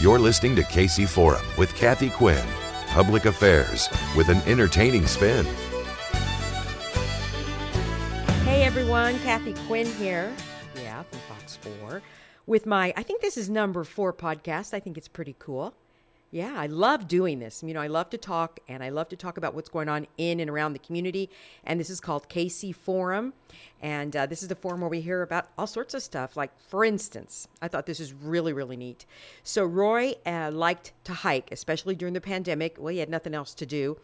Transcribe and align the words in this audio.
You're 0.00 0.20
listening 0.20 0.54
to 0.54 0.62
KC 0.62 1.08
Forum 1.08 1.44
with 1.56 1.74
Kathy 1.74 2.08
Quinn, 2.08 2.46
public 2.86 3.24
affairs 3.24 3.88
with 4.16 4.28
an 4.28 4.36
entertaining 4.46 5.08
spin. 5.08 5.44
Hey 8.44 8.62
everyone, 8.62 9.18
Kathy 9.24 9.54
Quinn 9.66 9.88
here. 9.94 10.32
Yeah, 10.76 11.02
from 11.02 11.18
Fox 11.20 11.56
4 11.80 12.00
with 12.46 12.64
my, 12.64 12.94
I 12.96 13.02
think 13.02 13.22
this 13.22 13.36
is 13.36 13.50
number 13.50 13.82
four 13.82 14.12
podcast. 14.12 14.72
I 14.72 14.78
think 14.78 14.96
it's 14.96 15.08
pretty 15.08 15.34
cool. 15.40 15.74
Yeah, 16.30 16.54
I 16.56 16.66
love 16.66 17.08
doing 17.08 17.38
this. 17.38 17.62
You 17.62 17.72
know, 17.72 17.80
I 17.80 17.86
love 17.86 18.10
to 18.10 18.18
talk 18.18 18.60
and 18.68 18.84
I 18.84 18.90
love 18.90 19.08
to 19.08 19.16
talk 19.16 19.38
about 19.38 19.54
what's 19.54 19.70
going 19.70 19.88
on 19.88 20.06
in 20.18 20.40
and 20.40 20.50
around 20.50 20.74
the 20.74 20.78
community. 20.78 21.30
And 21.64 21.80
this 21.80 21.88
is 21.88 22.00
called 22.00 22.28
KC 22.28 22.74
Forum. 22.74 23.32
And 23.80 24.14
uh, 24.14 24.26
this 24.26 24.42
is 24.42 24.48
the 24.48 24.54
forum 24.54 24.82
where 24.82 24.90
we 24.90 25.00
hear 25.00 25.22
about 25.22 25.48
all 25.56 25.66
sorts 25.66 25.94
of 25.94 26.02
stuff. 26.02 26.36
Like, 26.36 26.50
for 26.60 26.84
instance, 26.84 27.48
I 27.62 27.68
thought 27.68 27.86
this 27.86 27.98
is 27.98 28.12
really, 28.12 28.52
really 28.52 28.76
neat. 28.76 29.06
So, 29.42 29.64
Roy 29.64 30.16
uh, 30.26 30.50
liked 30.52 30.92
to 31.04 31.14
hike, 31.14 31.50
especially 31.50 31.94
during 31.94 32.12
the 32.12 32.20
pandemic. 32.20 32.76
Well, 32.78 32.92
he 32.92 32.98
had 32.98 33.08
nothing 33.08 33.34
else 33.34 33.54
to 33.54 33.64
do. 33.64 33.96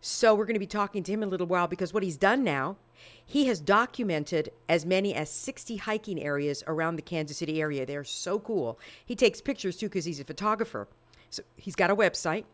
So, 0.00 0.34
we're 0.34 0.46
going 0.46 0.54
to 0.54 0.60
be 0.60 0.66
talking 0.66 1.04
to 1.04 1.12
him 1.12 1.22
in 1.22 1.28
a 1.28 1.30
little 1.30 1.46
while 1.46 1.68
because 1.68 1.94
what 1.94 2.02
he's 2.02 2.16
done 2.16 2.42
now, 2.42 2.76
he 3.24 3.46
has 3.46 3.60
documented 3.60 4.50
as 4.68 4.84
many 4.84 5.14
as 5.14 5.30
60 5.30 5.76
hiking 5.76 6.20
areas 6.20 6.64
around 6.66 6.96
the 6.96 7.02
Kansas 7.02 7.36
City 7.36 7.60
area. 7.60 7.86
They're 7.86 8.02
so 8.02 8.40
cool. 8.40 8.80
He 9.04 9.14
takes 9.14 9.40
pictures 9.40 9.76
too 9.76 9.86
because 9.86 10.06
he's 10.06 10.18
a 10.18 10.24
photographer. 10.24 10.88
So 11.30 11.42
he's 11.56 11.74
got 11.74 11.90
a 11.90 11.96
website, 11.96 12.44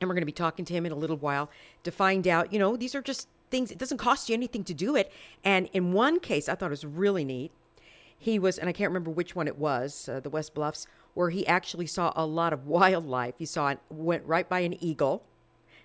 and 0.00 0.08
we're 0.08 0.14
going 0.14 0.22
to 0.22 0.26
be 0.26 0.32
talking 0.32 0.64
to 0.64 0.72
him 0.72 0.86
in 0.86 0.92
a 0.92 0.96
little 0.96 1.16
while 1.16 1.50
to 1.84 1.90
find 1.90 2.26
out, 2.26 2.52
you 2.52 2.58
know, 2.58 2.76
these 2.76 2.94
are 2.94 3.02
just 3.02 3.28
things, 3.50 3.70
it 3.70 3.78
doesn't 3.78 3.98
cost 3.98 4.28
you 4.28 4.34
anything 4.34 4.64
to 4.64 4.74
do 4.74 4.96
it. 4.96 5.10
And 5.44 5.68
in 5.72 5.92
one 5.92 6.20
case, 6.20 6.48
I 6.48 6.54
thought 6.54 6.66
it 6.66 6.70
was 6.70 6.84
really 6.84 7.24
neat. 7.24 7.52
He 8.18 8.38
was, 8.38 8.58
and 8.58 8.68
I 8.68 8.72
can't 8.72 8.90
remember 8.90 9.10
which 9.10 9.36
one 9.36 9.46
it 9.46 9.58
was, 9.58 10.08
uh, 10.08 10.20
the 10.20 10.30
West 10.30 10.54
Bluffs, 10.54 10.86
where 11.14 11.30
he 11.30 11.46
actually 11.46 11.86
saw 11.86 12.12
a 12.16 12.26
lot 12.26 12.52
of 12.52 12.66
wildlife. 12.66 13.34
He 13.38 13.46
saw 13.46 13.68
it, 13.68 13.78
went 13.88 14.24
right 14.26 14.48
by 14.48 14.60
an 14.60 14.82
eagle, 14.82 15.22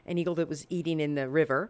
an 0.05 0.17
eagle 0.17 0.35
that 0.35 0.49
was 0.49 0.65
eating 0.69 0.99
in 0.99 1.15
the 1.15 1.29
river. 1.29 1.69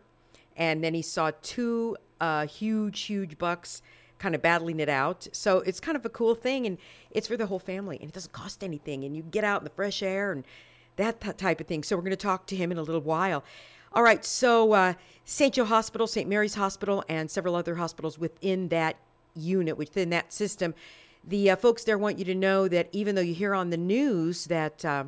And 0.56 0.84
then 0.84 0.94
he 0.94 1.02
saw 1.02 1.32
two 1.42 1.98
uh, 2.22 2.48
huge, 2.48 3.02
huge 3.02 3.38
bucks 3.38 3.82
kind 4.20 4.36
of 4.36 4.42
battling 4.42 4.80
it 4.80 4.90
out. 4.90 5.28
So 5.32 5.60
it's 5.60 5.80
kind 5.80 5.98
of 5.98 6.06
a 6.06 6.10
cool 6.10 6.36
thing, 6.36 6.66
and 6.66 6.78
it's 7.12 7.28
for 7.28 7.38
the 7.38 7.48
whole 7.48 7.60
family, 7.60 7.98
and 8.00 8.10
it 8.10 8.14
doesn't 8.14 8.32
cost 8.32 8.64
anything, 8.64 9.04
and 9.04 9.16
you 9.16 9.24
get 9.24 9.44
out 9.44 9.62
in 9.62 9.64
the 9.66 9.70
fresh 9.70 10.02
air 10.02 10.32
and 10.32 10.44
that 10.96 11.38
type 11.38 11.60
of 11.60 11.68
thing. 11.68 11.84
So 11.84 11.96
we're 11.96 12.04
going 12.04 12.12
to 12.12 12.18
talk 12.18 12.46
to 12.48 12.56
him 12.56 12.72
in 12.72 12.78
a 12.78 12.84
little 12.84 13.02
while. 13.02 13.44
All 13.92 14.04
right, 14.04 14.24
so 14.26 14.74
uh, 14.74 14.94
St. 15.26 15.54
Joe 15.54 15.66
Hospital, 15.66 16.08
St. 16.08 16.28
Mary's 16.28 16.56
Hospital, 16.56 17.04
and 17.08 17.30
several 17.30 17.56
other 17.56 17.76
hospitals 17.76 18.18
within 18.18 18.70
that 18.70 18.98
unit, 19.36 19.78
within 19.78 20.10
that 20.10 20.34
system. 20.34 20.74
The 21.24 21.52
uh, 21.52 21.56
folks 21.56 21.84
there 21.84 21.98
want 21.98 22.18
you 22.18 22.26
to 22.26 22.36
know 22.36 22.68
that 22.68 22.90
even 22.92 23.16
though 23.16 23.22
you 23.22 23.34
hear 23.34 23.54
on 23.54 23.70
the 23.70 23.78
news 23.78 24.46
that, 24.46 24.84
uh, 24.84 25.06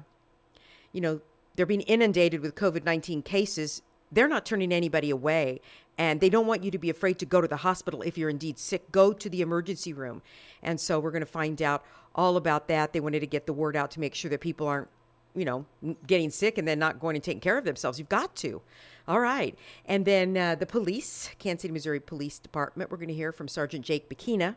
you 0.92 1.02
know, 1.02 1.22
they're 1.56 1.66
being 1.66 1.82
inundated 1.82 2.42
with 2.42 2.56
COVID 2.56 2.86
19 2.86 3.22
cases, 3.22 3.82
they're 4.12 4.28
not 4.28 4.46
turning 4.46 4.72
anybody 4.72 5.10
away 5.10 5.62
and 5.98 6.20
they 6.20 6.30
don't 6.30 6.48
want 6.48 6.64
you 6.64 6.72
to 6.72 6.78
be 6.78 6.90
afraid 6.90 7.20
to 7.20 7.26
go 7.26 7.42
to 7.42 7.48
the 7.48 7.58
hospital 7.58 8.02
if 8.02 8.18
you're 8.18 8.30
indeed 8.30 8.60
sick. 8.60 8.92
Go 8.92 9.14
to 9.14 9.30
the 9.30 9.42
emergency 9.42 9.94
room. 9.94 10.22
And 10.62 10.80
so 10.80 11.00
we're 11.00 11.12
going 11.12 11.22
to 11.22 11.26
find 11.26 11.62
out 11.62 11.84
all 12.14 12.38
about 12.38 12.68
that. 12.68 12.94
They 12.94 13.00
wanted 13.00 13.22
to 13.22 13.28
get 13.28 13.46
the 13.46 13.54
word 13.54 13.76
out 13.76 13.92
to 13.92 14.00
make 14.00 14.16
sure 14.16 14.30
that 14.30 14.42
people 14.42 14.68
aren't, 14.68 14.90
you 15.36 15.46
know, 15.46 15.66
getting 16.06 16.30
sick 16.30 16.58
and 16.58 16.68
then 16.68 16.80
not 16.80 17.00
going 17.00 17.16
and 17.16 17.24
taking 17.24 17.42
care 17.42 17.58
of 17.58 17.66
themselves. 17.66 18.00
You've 18.00 18.10
got 18.10 18.36
to. 18.38 18.62
All 19.08 19.20
right. 19.20 19.58
And 19.86 20.06
then 20.06 20.36
uh, 20.36 20.56
the 20.56 20.66
police, 20.66 21.30
Kansas 21.40 21.62
City, 21.62 21.74
Missouri 21.74 22.00
Police 22.00 22.40
Department, 22.40 22.90
we're 22.90 22.98
going 22.98 23.10
to 23.10 23.14
hear 23.14 23.32
from 23.32 23.48
Sergeant 23.48 23.86
Jake 23.86 24.10
Becchina. 24.10 24.56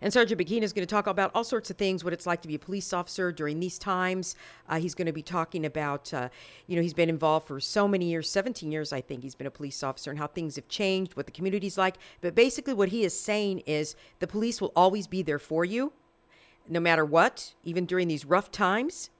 And 0.00 0.12
Sergeant 0.12 0.40
Becchina 0.40 0.62
is 0.62 0.72
going 0.72 0.86
to 0.86 0.90
talk 0.90 1.06
about 1.06 1.30
all 1.34 1.44
sorts 1.44 1.70
of 1.70 1.76
things, 1.76 2.04
what 2.04 2.12
it's 2.12 2.26
like 2.26 2.42
to 2.42 2.48
be 2.48 2.54
a 2.54 2.58
police 2.58 2.92
officer 2.92 3.32
during 3.32 3.60
these 3.60 3.78
times. 3.78 4.36
Uh, 4.68 4.78
he's 4.78 4.94
going 4.94 5.06
to 5.06 5.12
be 5.12 5.22
talking 5.22 5.64
about, 5.64 6.12
uh, 6.12 6.28
you 6.66 6.76
know, 6.76 6.82
he's 6.82 6.94
been 6.94 7.08
involved 7.08 7.46
for 7.46 7.60
so 7.60 7.88
many 7.88 8.06
years, 8.06 8.30
17 8.30 8.70
years, 8.70 8.92
I 8.92 9.00
think, 9.00 9.22
he's 9.22 9.34
been 9.34 9.46
a 9.46 9.50
police 9.50 9.82
officer 9.82 10.10
and 10.10 10.18
how 10.18 10.26
things 10.26 10.56
have 10.56 10.68
changed, 10.68 11.16
what 11.16 11.26
the 11.26 11.32
community's 11.32 11.78
like. 11.78 11.96
But 12.20 12.34
basically, 12.34 12.74
what 12.74 12.88
he 12.88 13.04
is 13.04 13.18
saying 13.18 13.60
is 13.60 13.96
the 14.18 14.26
police 14.26 14.60
will 14.60 14.72
always 14.74 15.06
be 15.06 15.22
there 15.22 15.38
for 15.38 15.64
you, 15.64 15.92
no 16.68 16.80
matter 16.80 17.04
what, 17.04 17.54
even 17.64 17.86
during 17.86 18.08
these 18.08 18.24
rough 18.24 18.50
times. 18.50 19.10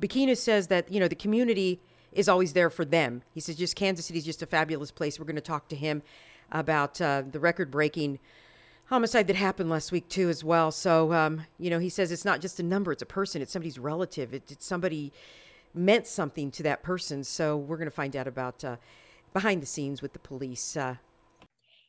Becchina 0.00 0.36
says 0.36 0.68
that, 0.68 0.90
you 0.92 1.00
know, 1.00 1.08
the 1.08 1.14
community 1.14 1.80
is 2.12 2.28
always 2.28 2.52
there 2.52 2.70
for 2.70 2.84
them. 2.84 3.22
He 3.34 3.40
says, 3.40 3.56
just 3.56 3.76
Kansas 3.76 4.06
City 4.06 4.18
is 4.18 4.24
just 4.24 4.42
a 4.42 4.46
fabulous 4.46 4.90
place. 4.90 5.18
We're 5.18 5.26
going 5.26 5.36
to 5.36 5.42
talk 5.42 5.68
to 5.68 5.76
him 5.76 6.02
about 6.50 7.00
uh, 7.00 7.22
the 7.30 7.40
record 7.40 7.70
breaking 7.70 8.18
homicide 8.88 9.26
that 9.26 9.36
happened 9.36 9.70
last 9.70 9.92
week 9.92 10.08
too 10.08 10.28
as 10.28 10.42
well. 10.42 10.70
So 10.70 11.12
um, 11.12 11.46
you 11.58 11.70
know 11.70 11.78
he 11.78 11.88
says 11.88 12.12
it's 12.12 12.24
not 12.24 12.40
just 12.40 12.58
a 12.60 12.62
number 12.62 12.92
it's 12.92 13.02
a 13.02 13.06
person 13.06 13.42
it's 13.42 13.52
somebody's 13.52 13.78
relative. 13.78 14.34
It, 14.34 14.50
it's 14.50 14.66
somebody 14.66 15.12
meant 15.74 16.06
something 16.06 16.50
to 16.52 16.62
that 16.64 16.82
person. 16.82 17.24
So 17.24 17.56
we're 17.56 17.76
going 17.76 17.90
to 17.90 17.94
find 17.94 18.16
out 18.16 18.26
about 18.26 18.64
uh, 18.64 18.76
behind 19.32 19.62
the 19.62 19.66
scenes 19.66 20.02
with 20.02 20.12
the 20.12 20.18
police 20.18 20.76
uh. 20.76 20.96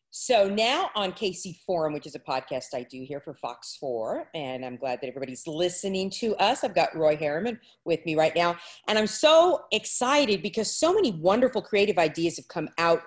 so 0.09 0.49
now 0.49 0.89
on 0.95 1.11
kc 1.11 1.55
forum 1.65 1.93
which 1.93 2.05
is 2.05 2.15
a 2.15 2.19
podcast 2.19 2.73
i 2.73 2.83
do 2.83 3.03
here 3.03 3.19
for 3.19 3.33
fox 3.33 3.77
4 3.79 4.27
and 4.33 4.65
i'm 4.65 4.75
glad 4.75 4.99
that 5.01 5.07
everybody's 5.07 5.45
listening 5.47 6.09
to 6.11 6.35
us. 6.38 6.63
I've 6.63 6.75
got 6.75 6.95
roy 6.95 7.15
Harryman 7.15 7.59
with 7.85 8.05
me 8.05 8.15
right 8.15 8.35
now 8.35 8.57
and 8.88 8.97
i'm 8.97 9.07
so 9.07 9.61
excited 9.71 10.41
because 10.41 10.75
so 10.75 10.93
many 10.93 11.11
wonderful 11.11 11.61
creative 11.61 11.97
ideas 11.97 12.38
have 12.38 12.47
come 12.47 12.69
out 12.77 13.03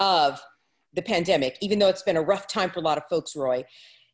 of 0.00 0.40
the 0.94 1.02
pandemic, 1.02 1.56
even 1.60 1.78
though 1.78 1.88
it's 1.88 2.02
been 2.02 2.16
a 2.16 2.22
rough 2.22 2.46
time 2.46 2.70
for 2.70 2.80
a 2.80 2.82
lot 2.82 2.98
of 2.98 3.04
folks, 3.08 3.36
Roy. 3.36 3.64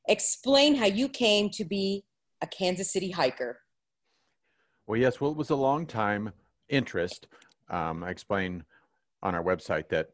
Explain 0.09 0.75
how 0.75 0.87
you 0.87 1.09
came 1.09 1.49
to 1.51 1.65
be 1.65 2.05
a 2.43 2.47
Kansas 2.47 2.93
City 2.93 3.11
hiker. 3.11 3.61
Well, 4.87 5.01
yes, 5.01 5.21
well, 5.21 5.31
it 5.31 5.37
was 5.37 5.51
a 5.51 5.57
long 5.57 5.87
time 5.87 6.33
interest. 6.69 7.29
Um, 7.71 8.05
I 8.05 8.11
explain 8.11 8.65
on 9.23 9.35
our 9.35 9.43
website 9.43 9.89
that 9.89 10.11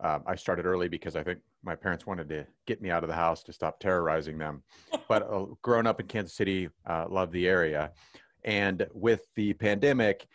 uh, 0.00 0.20
I 0.26 0.36
started 0.36 0.66
early 0.66 0.88
because 0.88 1.16
I 1.16 1.22
think 1.22 1.40
my 1.64 1.74
parents 1.74 2.06
wanted 2.06 2.28
to 2.28 2.46
get 2.66 2.80
me 2.80 2.90
out 2.90 3.02
of 3.02 3.08
the 3.08 3.14
house 3.14 3.42
to 3.44 3.52
stop 3.52 3.80
terrorizing 3.80 4.38
them. 4.38 4.62
but 5.08 5.22
uh, 5.22 5.46
growing 5.62 5.86
up 5.86 6.00
in 6.00 6.06
Kansas 6.06 6.36
City, 6.36 6.68
uh, 6.86 7.06
loved 7.08 7.32
the 7.32 7.48
area. 7.48 7.90
And 8.44 8.86
with 8.92 9.26
the 9.34 9.52
pandemic, 9.54 10.26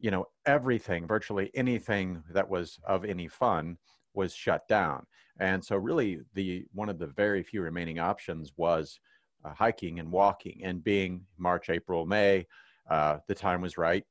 you 0.00 0.10
know, 0.10 0.26
everything, 0.46 1.06
virtually 1.06 1.50
anything 1.54 2.22
that 2.32 2.48
was 2.48 2.78
of 2.84 3.04
any 3.04 3.28
fun 3.28 3.76
was 4.14 4.34
shut 4.34 4.66
down. 4.68 5.06
And 5.40 5.64
so 5.64 5.76
really 5.76 6.20
the 6.34 6.66
one 6.72 6.88
of 6.88 6.98
the 6.98 7.06
very 7.06 7.42
few 7.42 7.62
remaining 7.62 7.98
options 7.98 8.52
was 8.56 9.00
uh, 9.44 9.52
hiking 9.54 9.98
and 9.98 10.10
walking 10.10 10.60
and 10.62 10.84
being 10.84 11.24
March, 11.38 11.70
April, 11.70 12.06
May, 12.06 12.46
uh, 12.88 13.18
the 13.28 13.34
time 13.34 13.60
was 13.60 13.78
right. 13.78 14.04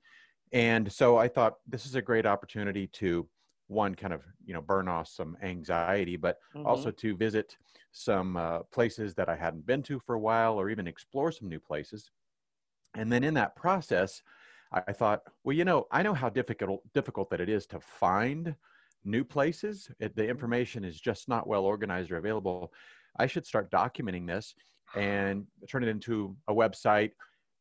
And 0.51 0.91
so 0.91 1.17
I 1.17 1.27
thought 1.27 1.55
this 1.67 1.85
is 1.85 1.95
a 1.95 2.01
great 2.01 2.25
opportunity 2.25 2.87
to 2.87 3.27
one 3.71 3.95
kind 3.95 4.13
of 4.13 4.21
you 4.45 4.53
know 4.53 4.61
burn 4.61 4.89
off 4.89 5.07
some 5.07 5.37
anxiety 5.41 6.17
but 6.17 6.39
mm-hmm. 6.53 6.67
also 6.67 6.91
to 6.91 7.15
visit 7.15 7.55
some 7.93 8.35
uh, 8.35 8.59
places 8.73 9.15
that 9.15 9.29
i 9.29 9.35
hadn't 9.35 9.65
been 9.65 9.81
to 9.81 9.97
for 9.99 10.15
a 10.15 10.19
while 10.19 10.59
or 10.59 10.69
even 10.69 10.87
explore 10.87 11.31
some 11.31 11.47
new 11.47 11.59
places 11.59 12.11
and 12.95 13.09
then 13.09 13.23
in 13.23 13.33
that 13.33 13.55
process 13.55 14.21
i 14.73 14.91
thought 14.91 15.21
well 15.45 15.55
you 15.55 15.63
know 15.63 15.87
i 15.89 16.03
know 16.03 16.13
how 16.13 16.29
difficult 16.29 16.81
difficult 16.93 17.29
that 17.29 17.39
it 17.39 17.47
is 17.47 17.65
to 17.65 17.79
find 17.79 18.53
new 19.03 19.23
places. 19.23 19.89
It, 19.99 20.15
the 20.15 20.27
information 20.27 20.83
is 20.83 20.99
just 20.99 21.27
not 21.27 21.47
well 21.47 21.65
organized 21.65 22.11
or 22.11 22.17
available. 22.17 22.73
I 23.17 23.27
should 23.27 23.45
start 23.45 23.71
documenting 23.71 24.27
this 24.27 24.55
and 24.95 25.45
turn 25.69 25.83
it 25.83 25.89
into 25.89 26.35
a 26.47 26.53
website. 26.53 27.11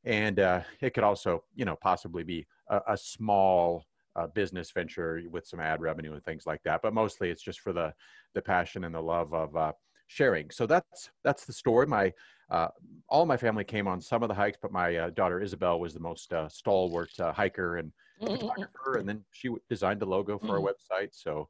And 0.05 0.41
uh, 0.41 0.63
it 0.81 0.95
could 0.95 1.05
also, 1.05 1.45
you 1.55 1.65
know, 1.65 1.77
possibly 1.77 2.23
be 2.23 2.47
a, 2.71 2.81
a 2.89 2.97
small 2.97 3.85
uh, 4.17 4.27
business 4.29 4.71
venture 4.71 5.23
with 5.31 5.47
some 5.47 5.61
ad 5.61 5.81
revenue 5.81 6.15
and 6.15 6.25
things 6.25 6.45
like 6.47 6.63
that. 6.65 6.81
But 6.83 6.95
mostly, 6.95 7.31
it's 7.31 7.43
just 7.43 7.61
for 7.61 7.73
the 7.73 7.93
the 8.35 8.43
passion 8.43 8.85
and 8.85 8.95
the 8.95 9.01
love 9.01 9.35
of 9.35 9.55
uh, 9.57 9.73
sharing. 10.07 10.51
So 10.51 10.67
that's 10.67 11.11
that's 11.23 11.45
the 11.45 11.53
story. 11.53 11.87
My 11.87 12.13
uh, 12.51 12.69
all 13.09 13.27
my 13.27 13.37
family 13.37 13.65
came 13.65 13.87
on 13.87 14.01
some 14.01 14.23
of 14.23 14.29
the 14.29 14.35
hikes, 14.35 14.59
but 14.61 14.73
my 14.73 14.97
uh, 14.97 15.11
daughter 15.11 15.41
Isabel 15.41 15.79
was 15.79 15.95
the 15.95 16.01
most 16.01 16.33
uh, 16.33 16.49
stalwart 16.49 17.11
uh, 17.21 17.33
hiker 17.33 17.77
and 17.77 17.93
photographer, 18.21 18.99
and 18.99 19.09
then 19.09 19.25
she 19.33 19.51
designed 19.69 20.01
the 20.01 20.07
logo 20.07 20.39
for 20.39 20.59
our 20.59 20.61
mm. 20.61 20.71
website. 20.71 21.11
So 21.13 21.49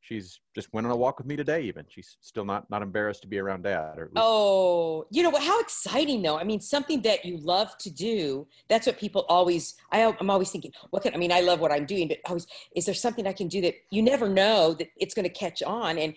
she's 0.00 0.40
just 0.54 0.72
went 0.72 0.86
on 0.86 0.92
a 0.92 0.96
walk 0.96 1.18
with 1.18 1.26
me 1.26 1.36
today. 1.36 1.62
Even 1.62 1.84
she's 1.88 2.16
still 2.20 2.44
not 2.44 2.68
not 2.70 2.82
embarrassed 2.82 3.22
to 3.22 3.28
be 3.28 3.38
around 3.38 3.62
dad. 3.62 3.98
Or 3.98 4.10
oh, 4.16 5.06
you 5.10 5.22
know 5.22 5.30
what? 5.30 5.42
How 5.42 5.60
exciting 5.60 6.22
though! 6.22 6.38
I 6.38 6.44
mean, 6.44 6.60
something 6.60 7.02
that 7.02 7.24
you 7.24 7.38
love 7.38 7.76
to 7.78 7.90
do. 7.90 8.46
That's 8.68 8.86
what 8.86 8.98
people 8.98 9.24
always. 9.28 9.74
I, 9.92 10.14
I'm 10.18 10.30
always 10.30 10.50
thinking, 10.50 10.72
what 10.90 11.02
can 11.02 11.14
I 11.14 11.18
mean? 11.18 11.32
I 11.32 11.40
love 11.40 11.60
what 11.60 11.72
I'm 11.72 11.86
doing, 11.86 12.08
but 12.08 12.18
always, 12.26 12.46
is 12.74 12.86
there 12.86 12.94
something 12.94 13.26
I 13.26 13.32
can 13.32 13.48
do 13.48 13.60
that 13.62 13.74
you 13.90 14.02
never 14.02 14.28
know 14.28 14.74
that 14.74 14.88
it's 14.96 15.14
going 15.14 15.28
to 15.28 15.34
catch 15.34 15.62
on? 15.62 15.98
And 15.98 16.14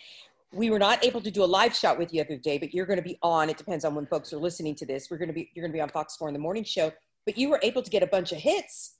we 0.51 0.69
were 0.69 0.79
not 0.79 1.03
able 1.05 1.21
to 1.21 1.29
do 1.29 1.43
a 1.43 1.45
live 1.45 1.75
shot 1.75 1.99
with 1.99 2.11
you 2.13 2.23
the 2.23 2.25
other 2.25 2.41
day, 2.41 2.57
but 2.57 2.73
you're 2.73 2.85
going 2.85 2.97
to 2.97 3.03
be 3.03 3.17
on. 3.21 3.49
It 3.49 3.57
depends 3.57 3.85
on 3.85 3.93
when 3.93 4.07
folks 4.07 4.33
are 4.33 4.37
listening 4.37 4.75
to 4.75 4.85
this. 4.85 5.09
We're 5.09 5.17
going 5.17 5.27
to 5.27 5.33
be 5.33 5.49
you're 5.53 5.63
going 5.63 5.71
to 5.71 5.77
be 5.77 5.81
on 5.81 5.89
Fox 5.89 6.15
Four 6.15 6.27
in 6.27 6.33
the 6.33 6.39
morning 6.39 6.63
show, 6.63 6.91
but 7.25 7.37
you 7.37 7.49
were 7.49 7.59
able 7.63 7.81
to 7.81 7.89
get 7.89 8.03
a 8.03 8.07
bunch 8.07 8.31
of 8.31 8.39
hits, 8.39 8.95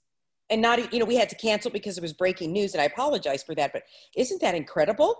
and 0.50 0.60
not 0.60 0.92
you 0.92 0.98
know 0.98 1.04
we 1.04 1.16
had 1.16 1.28
to 1.30 1.36
cancel 1.36 1.70
because 1.70 1.96
it 1.96 2.02
was 2.02 2.12
breaking 2.12 2.52
news, 2.52 2.74
and 2.74 2.82
I 2.82 2.84
apologize 2.84 3.42
for 3.42 3.54
that. 3.54 3.72
But 3.72 3.84
isn't 4.16 4.40
that 4.40 4.54
incredible? 4.54 5.16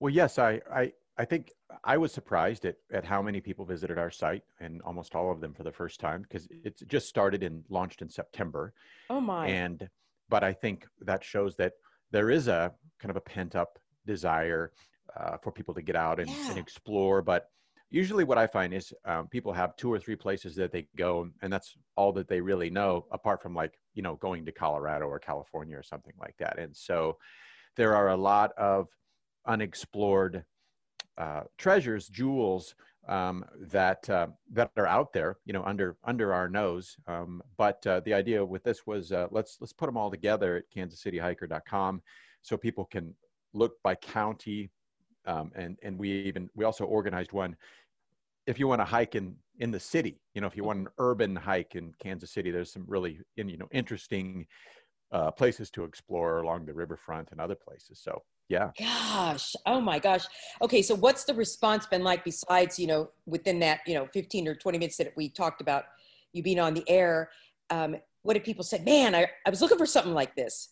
Well, 0.00 0.12
yes, 0.12 0.38
I 0.38 0.60
I 0.72 0.92
I 1.16 1.24
think 1.24 1.52
I 1.84 1.96
was 1.96 2.12
surprised 2.12 2.64
at, 2.66 2.76
at 2.92 3.04
how 3.04 3.22
many 3.22 3.40
people 3.40 3.64
visited 3.64 3.98
our 3.98 4.10
site 4.10 4.42
and 4.60 4.82
almost 4.82 5.14
all 5.14 5.30
of 5.30 5.40
them 5.40 5.54
for 5.54 5.62
the 5.62 5.72
first 5.72 6.00
time 6.00 6.22
because 6.22 6.46
it's 6.50 6.82
just 6.82 7.08
started 7.08 7.42
and 7.42 7.64
launched 7.68 8.02
in 8.02 8.08
September. 8.08 8.74
Oh 9.10 9.20
my. 9.20 9.46
And, 9.46 9.88
but 10.28 10.42
I 10.42 10.52
think 10.52 10.86
that 11.02 11.22
shows 11.22 11.54
that 11.56 11.74
there 12.10 12.30
is 12.30 12.48
a 12.48 12.72
kind 12.98 13.10
of 13.10 13.16
a 13.16 13.20
pent 13.20 13.54
up 13.54 13.78
desire 14.06 14.72
uh, 15.16 15.36
for 15.38 15.52
people 15.52 15.74
to 15.74 15.82
get 15.82 15.96
out 15.96 16.18
and, 16.18 16.28
Yeah. 16.28 16.50
and 16.50 16.58
explore. 16.58 17.22
But 17.22 17.50
usually 17.90 18.24
what 18.24 18.38
I 18.38 18.46
find 18.46 18.74
is 18.74 18.92
um, 19.04 19.28
people 19.28 19.52
have 19.52 19.76
two 19.76 19.92
or 19.92 19.98
three 19.98 20.16
places 20.16 20.56
that 20.56 20.72
they 20.72 20.86
go 20.96 21.28
and 21.42 21.52
that's 21.52 21.76
all 21.96 22.12
that 22.12 22.28
they 22.28 22.40
really 22.40 22.70
know 22.70 23.06
apart 23.12 23.42
from 23.42 23.54
like, 23.54 23.78
you 23.94 24.02
know, 24.02 24.16
going 24.16 24.44
to 24.46 24.52
Colorado 24.52 25.06
or 25.06 25.18
California 25.18 25.76
or 25.76 25.82
something 25.82 26.14
like 26.20 26.36
that. 26.38 26.58
And 26.58 26.76
so 26.76 27.18
there 27.76 27.94
are 27.94 28.08
a 28.08 28.16
lot 28.16 28.52
of 28.58 28.88
unexplored 29.46 30.44
uh, 31.18 31.42
treasures, 31.58 32.08
jewels 32.08 32.74
um, 33.08 33.44
that 33.60 34.08
uh, 34.08 34.28
that 34.52 34.70
are 34.76 34.86
out 34.86 35.12
there, 35.12 35.36
you 35.44 35.52
know, 35.52 35.62
under 35.64 35.96
under 36.04 36.32
our 36.32 36.48
nose. 36.48 36.96
Um, 37.06 37.42
but 37.56 37.86
uh, 37.86 38.00
the 38.00 38.14
idea 38.14 38.44
with 38.44 38.64
this 38.64 38.86
was 38.86 39.12
uh, 39.12 39.28
let's 39.30 39.58
let's 39.60 39.72
put 39.72 39.86
them 39.86 39.96
all 39.96 40.10
together 40.10 40.56
at 40.56 40.70
KansasCityHiker.com, 40.74 42.02
so 42.42 42.56
people 42.56 42.84
can 42.84 43.14
look 43.52 43.74
by 43.82 43.94
county, 43.94 44.70
um, 45.26 45.52
and 45.54 45.78
and 45.82 45.98
we 45.98 46.10
even 46.10 46.50
we 46.54 46.64
also 46.64 46.84
organized 46.84 47.32
one. 47.32 47.56
If 48.46 48.58
you 48.58 48.68
want 48.68 48.80
to 48.80 48.84
hike 48.84 49.14
in 49.14 49.36
in 49.58 49.70
the 49.70 49.80
city, 49.80 50.20
you 50.34 50.40
know, 50.40 50.46
if 50.46 50.56
you 50.56 50.64
want 50.64 50.80
an 50.80 50.88
urban 50.98 51.34
hike 51.36 51.74
in 51.76 51.94
Kansas 51.98 52.30
City, 52.30 52.50
there's 52.50 52.72
some 52.72 52.84
really 52.86 53.20
in, 53.36 53.48
you 53.48 53.56
know 53.56 53.68
interesting 53.72 54.46
uh, 55.12 55.30
places 55.30 55.70
to 55.70 55.84
explore 55.84 56.40
along 56.40 56.66
the 56.66 56.74
riverfront 56.74 57.30
and 57.30 57.40
other 57.40 57.54
places. 57.54 58.00
So 58.00 58.22
yeah. 58.48 58.70
Gosh, 58.78 59.56
oh 59.66 59.80
my 59.80 59.98
gosh. 59.98 60.24
Okay, 60.60 60.82
so 60.82 60.94
what's 60.94 61.24
the 61.24 61.34
response 61.34 61.86
been 61.86 62.02
like 62.02 62.24
besides, 62.24 62.78
you 62.78 62.86
know, 62.86 63.10
within 63.26 63.58
that, 63.60 63.80
you 63.86 63.94
know, 63.94 64.06
15 64.12 64.48
or 64.48 64.54
20 64.54 64.78
minutes 64.78 64.96
that 64.98 65.12
we 65.16 65.28
talked 65.28 65.60
about 65.60 65.84
you 66.32 66.42
being 66.42 66.60
on 66.60 66.74
the 66.74 66.88
air? 66.88 67.30
Um, 67.70 67.96
what 68.22 68.34
did 68.34 68.44
people 68.44 68.64
say? 68.64 68.82
Man, 68.84 69.14
I, 69.14 69.26
I 69.46 69.50
was 69.50 69.62
looking 69.62 69.78
for 69.78 69.86
something 69.86 70.12
like 70.12 70.34
this. 70.36 70.70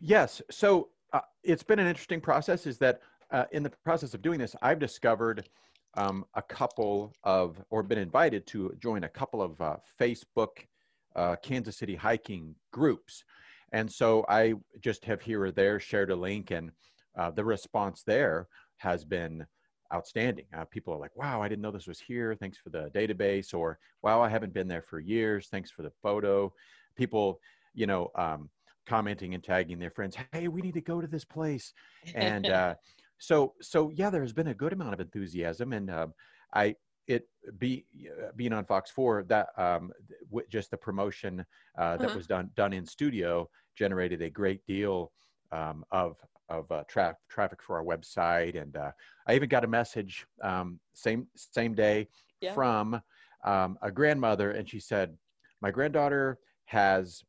Yes. 0.00 0.42
So 0.50 0.88
uh, 1.12 1.20
it's 1.42 1.62
been 1.62 1.78
an 1.78 1.86
interesting 1.86 2.20
process. 2.20 2.66
Is 2.66 2.78
that 2.78 3.00
uh, 3.30 3.44
in 3.52 3.62
the 3.62 3.70
process 3.84 4.14
of 4.14 4.22
doing 4.22 4.38
this, 4.38 4.54
I've 4.62 4.78
discovered 4.78 5.48
um, 5.94 6.24
a 6.34 6.42
couple 6.42 7.14
of, 7.24 7.62
or 7.70 7.82
been 7.82 7.98
invited 7.98 8.46
to 8.48 8.74
join 8.78 9.04
a 9.04 9.08
couple 9.08 9.42
of 9.42 9.60
uh, 9.60 9.76
Facebook 10.00 10.66
uh, 11.14 11.36
Kansas 11.42 11.78
City 11.78 11.94
hiking 11.94 12.54
groups. 12.72 13.24
And 13.72 13.90
so 13.90 14.24
I 14.28 14.54
just 14.80 15.04
have 15.06 15.20
here 15.20 15.42
or 15.42 15.50
there 15.50 15.80
shared 15.80 16.10
a 16.10 16.16
link, 16.16 16.50
and 16.50 16.70
uh, 17.18 17.30
the 17.30 17.44
response 17.44 18.02
there 18.02 18.46
has 18.76 19.04
been 19.04 19.46
outstanding. 19.92 20.44
Uh, 20.56 20.64
people 20.64 20.92
are 20.94 20.98
like, 20.98 21.16
wow, 21.16 21.42
I 21.42 21.48
didn't 21.48 21.62
know 21.62 21.70
this 21.70 21.86
was 21.86 22.00
here. 22.00 22.34
Thanks 22.34 22.58
for 22.58 22.70
the 22.70 22.90
database. 22.94 23.54
Or, 23.54 23.78
wow, 24.02 24.20
I 24.20 24.28
haven't 24.28 24.52
been 24.52 24.68
there 24.68 24.82
for 24.82 25.00
years. 25.00 25.48
Thanks 25.50 25.70
for 25.70 25.82
the 25.82 25.92
photo. 26.02 26.52
People, 26.96 27.40
you 27.74 27.86
know, 27.86 28.10
um, 28.14 28.50
commenting 28.86 29.34
and 29.34 29.42
tagging 29.44 29.78
their 29.78 29.90
friends, 29.90 30.16
hey, 30.32 30.48
we 30.48 30.62
need 30.62 30.74
to 30.74 30.80
go 30.80 31.00
to 31.00 31.06
this 31.06 31.24
place. 31.24 31.72
And 32.14 32.48
uh, 32.50 32.76
so, 33.18 33.54
so 33.60 33.90
yeah, 33.90 34.10
there's 34.10 34.32
been 34.32 34.48
a 34.48 34.54
good 34.54 34.72
amount 34.72 34.94
of 34.94 35.00
enthusiasm. 35.00 35.72
And 35.72 35.90
um, 35.90 36.14
I, 36.54 36.76
it 37.06 37.28
be 37.58 37.86
uh, 38.10 38.32
being 38.34 38.52
on 38.52 38.64
Fox 38.66 38.90
Four 38.90 39.22
that 39.24 39.48
um, 39.56 39.92
w- 40.28 40.46
just 40.48 40.70
the 40.72 40.76
promotion 40.76 41.44
uh, 41.78 41.96
that 41.98 42.02
Uh-huh. 42.06 42.16
was 42.16 42.26
done 42.26 42.50
done 42.56 42.72
in 42.72 42.84
studio 42.84 43.48
generated 43.76 44.22
a 44.22 44.30
great 44.30 44.64
deal 44.66 45.12
um, 45.52 45.84
of 45.92 46.16
of 46.48 46.70
uh, 46.72 46.82
tra- 46.88 47.16
traffic 47.28 47.62
for 47.62 47.76
our 47.76 47.84
website, 47.84 48.60
and 48.60 48.76
uh, 48.76 48.90
I 49.26 49.34
even 49.36 49.48
got 49.48 49.64
a 49.64 49.68
message 49.68 50.26
um, 50.42 50.80
same 50.94 51.28
same 51.36 51.74
day 51.74 52.08
Yeah. 52.40 52.54
from 52.54 53.00
um, 53.44 53.78
a 53.82 53.90
grandmother, 53.92 54.50
and 54.50 54.68
she 54.68 54.80
said, 54.80 55.16
"My 55.60 55.70
granddaughter 55.70 56.38
has 56.66 57.22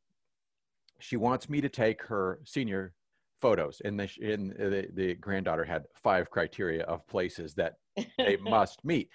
she 0.99 1.17
wants 1.17 1.49
me 1.49 1.61
to 1.61 1.69
take 1.69 2.03
her 2.03 2.39
senior." 2.45 2.93
photos. 3.39 3.81
And 3.85 3.99
the, 3.99 4.09
in 4.19 4.49
the, 4.49 4.87
the 4.93 5.15
granddaughter 5.15 5.63
had 5.63 5.85
five 5.93 6.29
criteria 6.29 6.83
of 6.83 7.05
places 7.07 7.53
that 7.55 7.75
they 8.17 8.37
must 8.41 8.83
meet. 8.83 9.09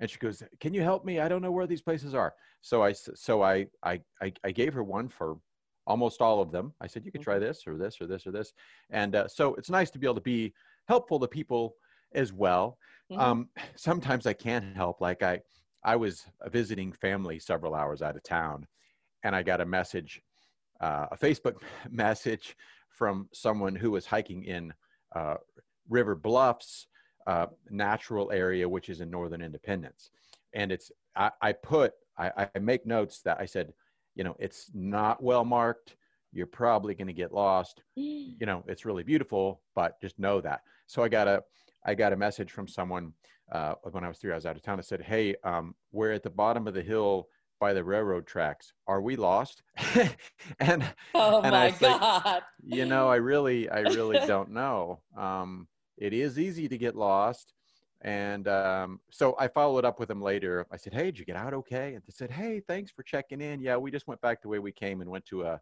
And 0.00 0.10
she 0.10 0.18
goes 0.18 0.42
can 0.60 0.74
you 0.74 0.82
help 0.82 1.04
me? 1.04 1.20
I 1.20 1.28
don't 1.28 1.42
know 1.42 1.52
where 1.52 1.66
these 1.66 1.82
places 1.82 2.14
are. 2.14 2.34
So 2.60 2.82
i 2.82 2.92
so 2.92 3.42
i 3.42 3.66
i 3.82 4.00
i, 4.20 4.50
gave 4.50 4.74
her 4.74 4.82
one 4.82 5.08
for 5.08 5.38
almost 5.86 6.20
all 6.20 6.40
of 6.42 6.52
them. 6.52 6.74
I 6.80 6.86
said 6.86 7.04
you 7.06 7.12
can 7.12 7.22
try 7.22 7.38
this 7.38 7.62
or 7.66 7.76
this 7.78 8.00
or 8.00 8.06
this 8.06 8.26
or 8.26 8.30
this. 8.30 8.52
And 8.90 9.14
uh, 9.14 9.28
so 9.28 9.54
it's 9.54 9.70
nice 9.70 9.90
to 9.92 9.98
be 9.98 10.06
able 10.06 10.16
to 10.16 10.20
be 10.20 10.52
helpful 10.88 11.18
to 11.20 11.28
people 11.28 11.76
as 12.14 12.32
well. 12.32 12.78
Mhm. 13.10 13.20
um, 13.20 13.48
sometimes 13.76 14.26
i 14.26 14.32
can't 14.32 14.76
help 14.76 15.00
like 15.00 15.22
i 15.22 15.40
i 15.84 15.94
was 15.96 16.26
visiting 16.48 16.92
family 16.92 17.38
several 17.38 17.74
hours 17.74 18.02
out 18.02 18.16
of 18.16 18.22
town 18.24 18.66
and 19.22 19.36
i 19.36 19.42
got 19.42 19.60
a 19.60 19.66
message 19.66 20.20
uh, 20.80 21.06
a 21.10 21.16
facebook 21.16 21.56
message 21.90 22.56
from 22.88 23.28
someone 23.32 23.74
who 23.74 23.90
was 23.90 24.06
hiking 24.06 24.44
in 24.44 24.72
uh, 25.14 25.34
river 25.88 26.14
bluffs 26.14 26.86
uh, 27.26 27.46
natural 27.70 28.30
area, 28.30 28.68
which 28.68 28.88
is 28.88 29.00
in 29.00 29.10
Northern 29.10 29.42
Independence. 29.42 30.10
And 30.54 30.70
it's, 30.70 30.90
I, 31.16 31.30
I 31.42 31.52
put, 31.52 31.92
I, 32.16 32.48
I 32.54 32.58
make 32.58 32.86
notes 32.86 33.20
that 33.22 33.38
I 33.40 33.46
said, 33.46 33.72
you 34.14 34.24
know, 34.24 34.36
it's 34.38 34.70
not 34.74 35.22
well 35.22 35.44
marked. 35.44 35.96
You're 36.32 36.46
probably 36.46 36.94
going 36.94 37.08
to 37.08 37.12
get 37.12 37.32
lost. 37.32 37.82
You 38.38 38.44
know, 38.44 38.62
it's 38.68 38.84
really 38.84 39.02
beautiful, 39.02 39.62
but 39.74 39.98
just 39.98 40.18
know 40.18 40.42
that. 40.42 40.60
So 40.86 41.02
I 41.02 41.08
got 41.08 41.26
a, 41.26 41.42
I 41.86 41.94
got 41.94 42.12
a 42.12 42.16
message 42.16 42.52
from 42.52 42.68
someone 42.68 43.14
uh, 43.50 43.74
when 43.90 44.04
I 44.04 44.08
was 44.08 44.18
three 44.18 44.30
hours 44.30 44.44
out 44.44 44.56
of 44.56 44.62
town 44.62 44.76
that 44.76 44.84
said, 44.84 45.00
Hey, 45.00 45.36
um, 45.42 45.74
we're 45.90 46.12
at 46.12 46.22
the 46.22 46.28
bottom 46.28 46.68
of 46.68 46.74
the 46.74 46.82
hill 46.82 47.28
by 47.58 47.72
the 47.72 47.82
railroad 47.82 48.26
tracks. 48.26 48.72
Are 48.86 49.00
we 49.00 49.16
lost? 49.16 49.62
and 50.60 50.84
oh 51.14 51.42
and 51.42 51.52
my 51.52 51.66
like, 51.66 51.80
God. 51.80 52.42
you 52.62 52.84
know, 52.84 53.08
I 53.08 53.16
really, 53.16 53.68
I 53.68 53.80
really 53.80 54.18
don't 54.26 54.50
know. 54.50 55.00
Um, 55.16 55.68
it 55.96 56.12
is 56.12 56.38
easy 56.38 56.68
to 56.68 56.78
get 56.78 56.94
lost. 56.94 57.54
And 58.02 58.46
um, 58.46 59.00
so 59.10 59.34
I 59.38 59.48
followed 59.48 59.84
up 59.84 59.98
with 59.98 60.08
them 60.08 60.20
later. 60.20 60.66
I 60.70 60.76
said, 60.76 60.92
Hey, 60.92 61.06
did 61.06 61.18
you 61.18 61.24
get 61.24 61.36
out 61.36 61.54
okay? 61.54 61.94
And 61.94 62.02
they 62.06 62.12
said, 62.12 62.30
Hey, 62.30 62.60
thanks 62.60 62.90
for 62.90 63.02
checking 63.02 63.40
in. 63.40 63.60
Yeah, 63.60 63.76
we 63.76 63.90
just 63.90 64.06
went 64.06 64.20
back 64.20 64.42
the 64.42 64.48
way 64.48 64.58
we 64.58 64.72
came 64.72 65.00
and 65.00 65.10
went 65.10 65.24
to 65.26 65.44
a, 65.44 65.60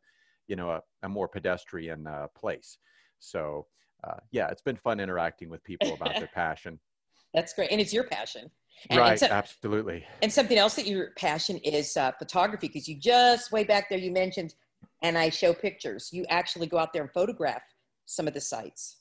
you 0.49 0.57
know, 0.57 0.71
a, 0.71 0.83
a 1.03 1.09
more 1.09 1.29
pedestrian 1.29 2.07
uh, 2.07 2.27
place. 2.35 2.79
So 3.21 3.67
uh, 4.03 4.17
yeah, 4.33 4.49
it's 4.49 4.63
been 4.63 4.77
fun 4.77 5.01
interacting 5.01 5.49
with 5.49 5.63
people 5.65 5.95
about 5.95 6.17
their 6.17 6.27
passion. 6.35 6.79
That's 7.33 7.55
great. 7.55 7.71
And 7.71 7.81
it's 7.81 7.93
your 7.93 8.05
passion. 8.05 8.51
And, 8.91 8.99
right, 8.99 9.11
and, 9.11 9.21
so- 9.21 9.27
absolutely. 9.27 10.05
and 10.23 10.33
something 10.33 10.59
else 10.59 10.75
that 10.75 10.87
your 10.87 11.11
passion 11.17 11.59
is 11.59 11.97
uh, 11.97 12.13
photography, 12.19 12.69
because 12.69 12.89
you 12.89 12.97
just 12.97 13.53
way 13.53 13.65
back 13.65 13.89
there, 13.89 13.99
you 13.99 14.13
mentioned, 14.13 14.55
and 15.03 15.17
I 15.17 15.31
show 15.31 15.53
pictures. 15.53 16.11
You 16.13 16.25
actually 16.29 16.67
go 16.67 16.79
out 16.79 16.93
there 16.93 17.03
and 17.03 17.11
photograph 17.11 17.63
some 18.07 18.27
of 18.29 18.35
the 18.35 18.41
sites. 18.41 18.97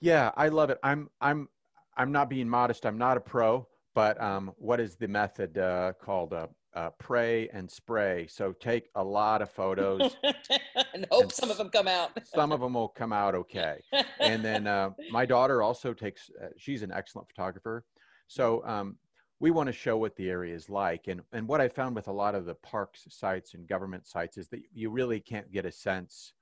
Yeah, 0.00 0.30
I 0.36 0.48
love 0.48 0.70
it. 0.70 0.78
I'm 0.82 1.08
I'm 1.20 1.48
I'm 1.96 2.12
not 2.12 2.28
being 2.28 2.48
modest. 2.48 2.84
I'm 2.84 2.98
not 2.98 3.16
a 3.16 3.20
pro, 3.20 3.66
but 3.94 4.20
um, 4.20 4.52
what 4.58 4.80
is 4.80 4.96
the 4.96 5.08
method 5.08 5.58
uh, 5.58 5.92
called? 6.00 6.32
Uh, 6.32 6.46
uh, 6.76 6.90
pray 6.98 7.48
and 7.54 7.70
spray. 7.70 8.26
So 8.28 8.52
take 8.52 8.90
a 8.94 9.02
lot 9.02 9.40
of 9.40 9.50
photos. 9.50 10.16
and 10.22 11.06
hope 11.10 11.22
And 11.22 11.32
some 11.32 11.50
of 11.50 11.56
them 11.56 11.70
come 11.70 11.88
out. 11.88 12.10
Some 12.26 12.52
of 12.52 12.60
them 12.60 12.74
will 12.74 12.88
come 12.88 13.12
out 13.12 13.34
okay. 13.34 13.80
And 14.20 14.44
then 14.44 14.66
uh, 14.66 14.90
my 15.10 15.24
daughter 15.24 15.62
also 15.62 15.94
takes. 15.94 16.30
Uh, 16.40 16.48
she's 16.58 16.82
an 16.82 16.92
excellent 16.92 17.28
photographer. 17.28 17.84
So 18.26 18.64
um, 18.64 18.96
we 19.40 19.50
want 19.50 19.68
to 19.68 19.72
show 19.72 19.96
what 19.96 20.16
the 20.16 20.28
area 20.30 20.54
is 20.54 20.68
like. 20.68 21.08
And 21.08 21.22
and 21.32 21.46
what 21.46 21.60
I 21.60 21.68
found 21.68 21.94
with 21.94 22.08
a 22.08 22.12
lot 22.12 22.34
of 22.34 22.44
the 22.44 22.54
parks 22.54 23.06
sites 23.08 23.54
and 23.54 23.66
government 23.68 24.06
sites 24.06 24.36
is 24.36 24.48
that 24.48 24.60
you 24.72 24.90
really 24.90 25.20
can't 25.20 25.50
get 25.52 25.64
a 25.66 25.72
sense 25.72 26.32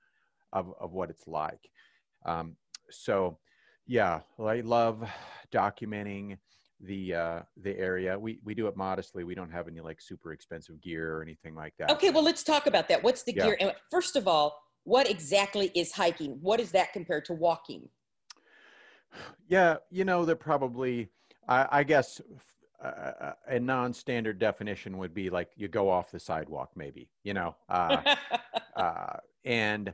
of 0.53 0.73
of 0.79 0.93
what 0.93 1.09
it's 1.09 1.27
like. 1.27 1.69
Um, 2.25 2.55
so 2.89 3.37
yeah, 3.87 4.21
well, 4.37 4.47
I 4.49 4.61
love 4.61 5.07
documenting 5.51 6.37
the 6.81 7.13
uh, 7.13 7.39
the 7.57 7.77
area. 7.77 8.17
We 8.17 8.39
we 8.43 8.55
do 8.55 8.67
it 8.67 8.75
modestly. 8.75 9.23
We 9.23 9.35
don't 9.35 9.51
have 9.51 9.67
any 9.67 9.81
like 9.81 10.01
super 10.01 10.33
expensive 10.33 10.81
gear 10.81 11.17
or 11.17 11.21
anything 11.21 11.55
like 11.55 11.73
that. 11.77 11.91
okay, 11.91 12.09
well, 12.09 12.23
let's 12.23 12.43
talk 12.43 12.67
about 12.67 12.87
that. 12.89 13.03
What's 13.03 13.23
the 13.23 13.33
Yeah. 13.33 13.45
gear? 13.45 13.57
And 13.59 13.73
first 13.91 14.15
of 14.15 14.27
all, 14.27 14.59
what 14.85 15.09
exactly 15.09 15.71
is 15.75 15.91
hiking? 15.91 16.37
What 16.41 16.59
is 16.59 16.71
that 16.71 16.93
compared 16.93 17.25
to 17.25 17.33
walking? 17.33 17.89
Yeah, 19.47 19.77
you 19.91 20.05
know, 20.05 20.25
they're 20.25 20.35
probably, 20.35 21.09
I, 21.47 21.67
I 21.79 21.83
guess, 21.83 22.21
uh, 22.83 23.33
a 23.47 23.59
non-standard 23.59 24.37
definition 24.39 24.97
would 24.97 25.13
be 25.13 25.29
like 25.29 25.51
you 25.55 25.67
go 25.67 25.89
off 25.89 26.11
the 26.11 26.19
sidewalk, 26.19 26.71
maybe. 26.75 27.09
You 27.23 27.33
know, 27.33 27.55
uh, 27.69 28.01
uh, 28.75 29.17
and 29.43 29.93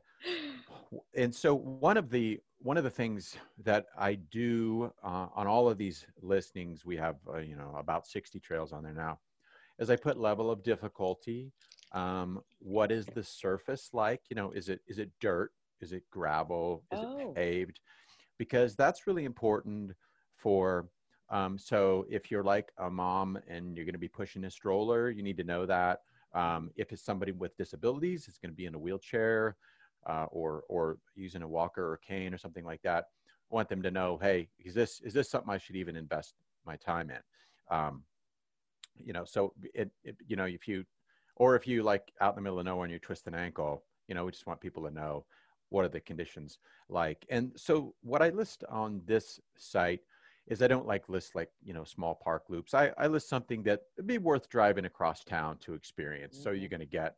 and 1.15 1.33
so 1.33 1.55
one 1.55 1.97
of 1.97 2.09
the 2.09 2.39
one 2.59 2.77
of 2.77 2.83
the 2.83 2.89
things 2.89 3.37
that 3.63 3.87
I 3.97 4.15
do 4.15 4.91
uh, 5.03 5.27
on 5.33 5.47
all 5.47 5.69
of 5.69 5.77
these 5.77 6.05
listings, 6.21 6.85
we 6.85 6.97
have 6.97 7.17
uh, 7.31 7.37
you 7.37 7.55
know 7.55 7.75
about 7.77 8.05
sixty 8.07 8.39
trails 8.39 8.71
on 8.73 8.83
there 8.83 8.93
now, 8.93 9.19
is 9.79 9.89
I 9.89 9.95
put 9.95 10.17
level 10.17 10.51
of 10.51 10.63
difficulty. 10.63 11.51
Um, 11.93 12.41
what 12.59 12.91
is 12.91 13.05
the 13.05 13.23
surface 13.23 13.89
like? 13.93 14.21
You 14.29 14.35
know, 14.35 14.51
is 14.51 14.69
it 14.69 14.81
is 14.87 14.99
it 14.99 15.11
dirt? 15.19 15.51
Is 15.81 15.93
it 15.93 16.03
gravel? 16.11 16.83
Is 16.91 16.99
Oh. 17.03 17.19
it 17.31 17.35
paved? 17.35 17.79
because 18.37 18.75
that's 18.75 19.05
really 19.05 19.23
important 19.25 19.91
for 20.35 20.89
um, 21.31 21.57
so 21.57 22.05
if 22.09 22.29
you're 22.29 22.43
like 22.43 22.71
a 22.77 22.89
mom 22.89 23.39
and 23.47 23.75
you're 23.75 23.85
going 23.85 23.93
to 23.93 23.99
be 23.99 24.09
pushing 24.09 24.43
a 24.43 24.51
stroller, 24.51 25.09
you 25.09 25.23
need 25.23 25.37
to 25.37 25.43
know 25.45 25.65
that. 25.65 26.01
Um, 26.33 26.71
if 26.75 26.91
it's 26.91 27.01
somebody 27.01 27.31
with 27.31 27.57
disabilities, 27.57 28.27
it's 28.27 28.37
going 28.37 28.51
to 28.51 28.55
be 28.55 28.65
in 28.65 28.75
a 28.75 28.79
wheelchair 28.79 29.55
uh, 30.05 30.25
or 30.31 30.63
or 30.67 30.97
using 31.15 31.41
a 31.41 31.47
walker 31.47 31.83
or 31.83 31.97
cane 31.97 32.33
or 32.33 32.37
something 32.37 32.65
like 32.65 32.81
that. 32.83 33.05
I 33.51 33.55
want 33.55 33.69
them 33.69 33.81
to 33.81 33.91
know, 33.91 34.19
hey, 34.21 34.49
is 34.59 34.73
this 34.73 34.99
is 35.01 35.13
this 35.13 35.29
something 35.29 35.51
I 35.51 35.57
should 35.57 35.77
even 35.77 35.95
invest 35.95 36.35
my 36.65 36.75
time 36.75 37.09
in? 37.09 37.75
Um, 37.75 38.03
you 38.97 39.13
know, 39.13 39.23
so 39.23 39.53
it, 39.73 39.89
it 40.03 40.17
you 40.27 40.35
know 40.35 40.45
if 40.45 40.67
you 40.67 40.85
or 41.37 41.55
if 41.55 41.65
you 41.65 41.81
like 41.81 42.11
out 42.19 42.33
in 42.33 42.35
the 42.35 42.41
middle 42.41 42.59
of 42.59 42.65
nowhere 42.65 42.85
and 42.85 42.93
you 42.93 42.99
twist 42.99 43.27
an 43.27 43.35
ankle, 43.35 43.83
you 44.07 44.15
know, 44.15 44.25
we 44.25 44.31
just 44.31 44.47
want 44.47 44.59
people 44.59 44.83
to 44.83 44.91
know 44.91 45.25
what 45.69 45.85
are 45.85 45.89
the 45.89 46.01
conditions 46.01 46.59
like. 46.89 47.25
And 47.29 47.53
so 47.55 47.95
what 48.01 48.21
I 48.21 48.29
list 48.29 48.65
on 48.69 49.01
this 49.05 49.39
site 49.57 50.01
is 50.47 50.61
I 50.61 50.67
don't 50.67 50.87
like 50.87 51.07
list 51.09 51.35
like, 51.35 51.49
you 51.63 51.73
know, 51.73 51.83
small 51.83 52.15
park 52.15 52.43
loops. 52.49 52.73
I, 52.73 52.91
I 52.97 53.07
list 53.07 53.29
something 53.29 53.63
that 53.63 53.81
would 53.97 54.07
be 54.07 54.17
worth 54.17 54.49
driving 54.49 54.85
across 54.85 55.23
town 55.23 55.57
to 55.61 55.73
experience. 55.73 56.35
Mm-hmm. 56.35 56.43
So 56.43 56.51
you're 56.51 56.63
mm-hmm. 56.63 56.71
going 56.71 56.79
to 56.81 56.85
get, 56.85 57.15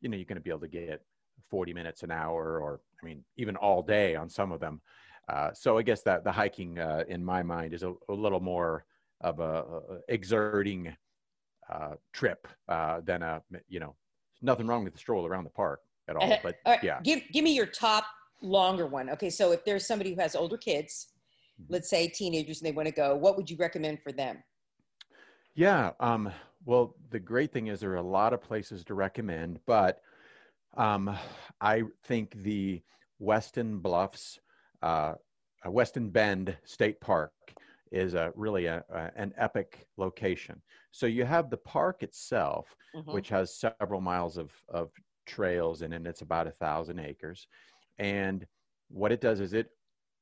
you 0.00 0.08
know, 0.08 0.16
you're 0.16 0.26
going 0.26 0.36
to 0.36 0.42
be 0.42 0.50
able 0.50 0.60
to 0.60 0.68
get 0.68 1.02
40 1.50 1.72
minutes 1.72 2.02
an 2.02 2.10
hour 2.10 2.60
or, 2.60 2.80
I 3.02 3.06
mean, 3.06 3.24
even 3.36 3.56
all 3.56 3.82
day 3.82 4.14
on 4.14 4.28
some 4.28 4.52
of 4.52 4.60
them. 4.60 4.80
Uh, 5.28 5.50
so 5.52 5.78
I 5.78 5.82
guess 5.82 6.02
that 6.02 6.22
the 6.22 6.30
hiking 6.30 6.78
uh, 6.78 7.04
in 7.08 7.24
my 7.24 7.42
mind 7.42 7.74
is 7.74 7.82
a, 7.82 7.92
a 8.08 8.12
little 8.12 8.40
more 8.40 8.84
of 9.22 9.40
a, 9.40 9.42
a 9.42 9.80
exerting 10.08 10.94
uh, 11.72 11.94
trip 12.12 12.46
uh, 12.68 13.00
than 13.04 13.22
a, 13.22 13.42
you 13.68 13.80
know, 13.80 13.96
nothing 14.42 14.66
wrong 14.66 14.84
with 14.84 14.92
the 14.92 14.98
stroll 14.98 15.26
around 15.26 15.44
the 15.44 15.50
park 15.50 15.80
at 16.08 16.16
all, 16.16 16.38
but 16.42 16.56
all 16.64 16.74
right, 16.74 16.84
yeah. 16.84 17.00
Give, 17.02 17.22
give 17.32 17.42
me 17.42 17.54
your 17.54 17.66
top 17.66 18.04
longer 18.42 18.86
one. 18.86 19.10
Okay. 19.10 19.30
So 19.30 19.52
if 19.52 19.64
there's 19.64 19.86
somebody 19.86 20.14
who 20.14 20.20
has 20.20 20.36
older 20.36 20.56
kids. 20.56 21.08
Let's 21.68 21.88
say 21.88 22.08
teenagers 22.08 22.60
and 22.60 22.66
they 22.66 22.72
want 22.72 22.86
to 22.86 22.94
go, 22.94 23.16
what 23.16 23.36
would 23.36 23.50
you 23.50 23.56
recommend 23.56 24.02
for 24.02 24.12
them? 24.12 24.42
Yeah. 25.54 25.92
Um, 26.00 26.30
well, 26.64 26.94
the 27.10 27.18
great 27.18 27.52
thing 27.52 27.68
is 27.68 27.80
there 27.80 27.92
are 27.92 27.96
a 27.96 28.02
lot 28.02 28.32
of 28.32 28.42
places 28.42 28.84
to 28.84 28.94
recommend, 28.94 29.60
but 29.66 30.02
um, 30.76 31.16
I 31.60 31.82
think 32.04 32.42
the 32.42 32.82
Weston 33.18 33.78
Bluffs, 33.78 34.38
uh, 34.82 35.14
Weston 35.64 36.10
Bend 36.10 36.56
State 36.64 37.00
Park 37.00 37.32
is 37.92 38.14
a 38.14 38.32
really 38.34 38.66
a, 38.66 38.84
a, 38.92 39.10
an 39.16 39.32
epic 39.38 39.86
location. 39.96 40.60
So 40.90 41.06
you 41.06 41.24
have 41.24 41.50
the 41.50 41.56
park 41.56 42.02
itself, 42.02 42.74
mm-hmm. 42.94 43.12
which 43.12 43.28
has 43.30 43.58
several 43.58 44.00
miles 44.00 44.36
of, 44.36 44.50
of 44.68 44.90
trails 45.24 45.82
in 45.82 45.92
it. 45.92 45.96
And 45.96 46.06
it's 46.06 46.22
about 46.22 46.46
a 46.46 46.52
thousand 46.52 46.98
acres. 46.98 47.46
And 47.98 48.46
what 48.88 49.12
it 49.12 49.20
does 49.20 49.40
is 49.40 49.52
it 49.52 49.70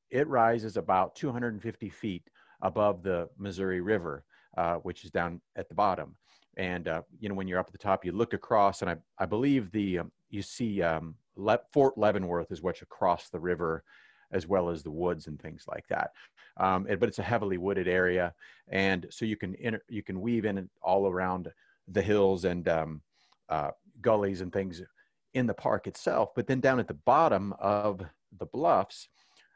it 0.09 0.27
rises 0.27 0.77
about 0.77 1.15
250 1.15 1.89
feet 1.89 2.29
above 2.61 3.03
the 3.03 3.29
Missouri 3.37 3.81
River, 3.81 4.23
uh, 4.57 4.75
which 4.75 5.03
is 5.03 5.11
down 5.11 5.41
at 5.55 5.69
the 5.69 5.75
bottom. 5.75 6.15
And 6.57 6.87
uh, 6.87 7.01
you 7.19 7.29
know, 7.29 7.35
when 7.35 7.47
you're 7.47 7.59
up 7.59 7.67
at 7.67 7.73
the 7.73 7.77
top, 7.77 8.05
you 8.05 8.11
look 8.11 8.33
across, 8.33 8.81
and 8.81 8.89
I, 8.89 8.95
I 9.19 9.25
believe 9.25 9.71
the 9.71 9.99
um, 9.99 10.11
you 10.29 10.41
see 10.41 10.81
um, 10.81 11.15
Le- 11.35 11.59
Fort 11.73 11.97
Leavenworth 11.97 12.51
is 12.51 12.61
what's 12.61 12.81
across 12.81 13.29
the 13.29 13.39
river, 13.39 13.83
as 14.31 14.47
well 14.47 14.69
as 14.69 14.81
the 14.81 14.91
woods 14.91 15.27
and 15.27 15.39
things 15.39 15.65
like 15.67 15.87
that. 15.89 16.11
Um, 16.57 16.87
but 16.99 17.09
it's 17.09 17.19
a 17.19 17.23
heavily 17.23 17.57
wooded 17.57 17.87
area, 17.89 18.33
and 18.69 19.05
so 19.09 19.25
you 19.25 19.35
can 19.35 19.55
inter- 19.55 19.83
you 19.89 20.01
can 20.01 20.21
weave 20.21 20.45
in 20.45 20.69
all 20.81 21.07
around 21.07 21.51
the 21.89 22.01
hills 22.01 22.45
and 22.45 22.67
um, 22.69 23.01
uh, 23.49 23.71
gullies 24.01 24.41
and 24.41 24.53
things 24.53 24.81
in 25.33 25.45
the 25.45 25.53
park 25.53 25.87
itself. 25.87 26.33
But 26.33 26.47
then 26.47 26.61
down 26.61 26.79
at 26.79 26.87
the 26.87 26.93
bottom 26.93 27.53
of 27.59 28.01
the 28.39 28.45
bluffs, 28.45 29.09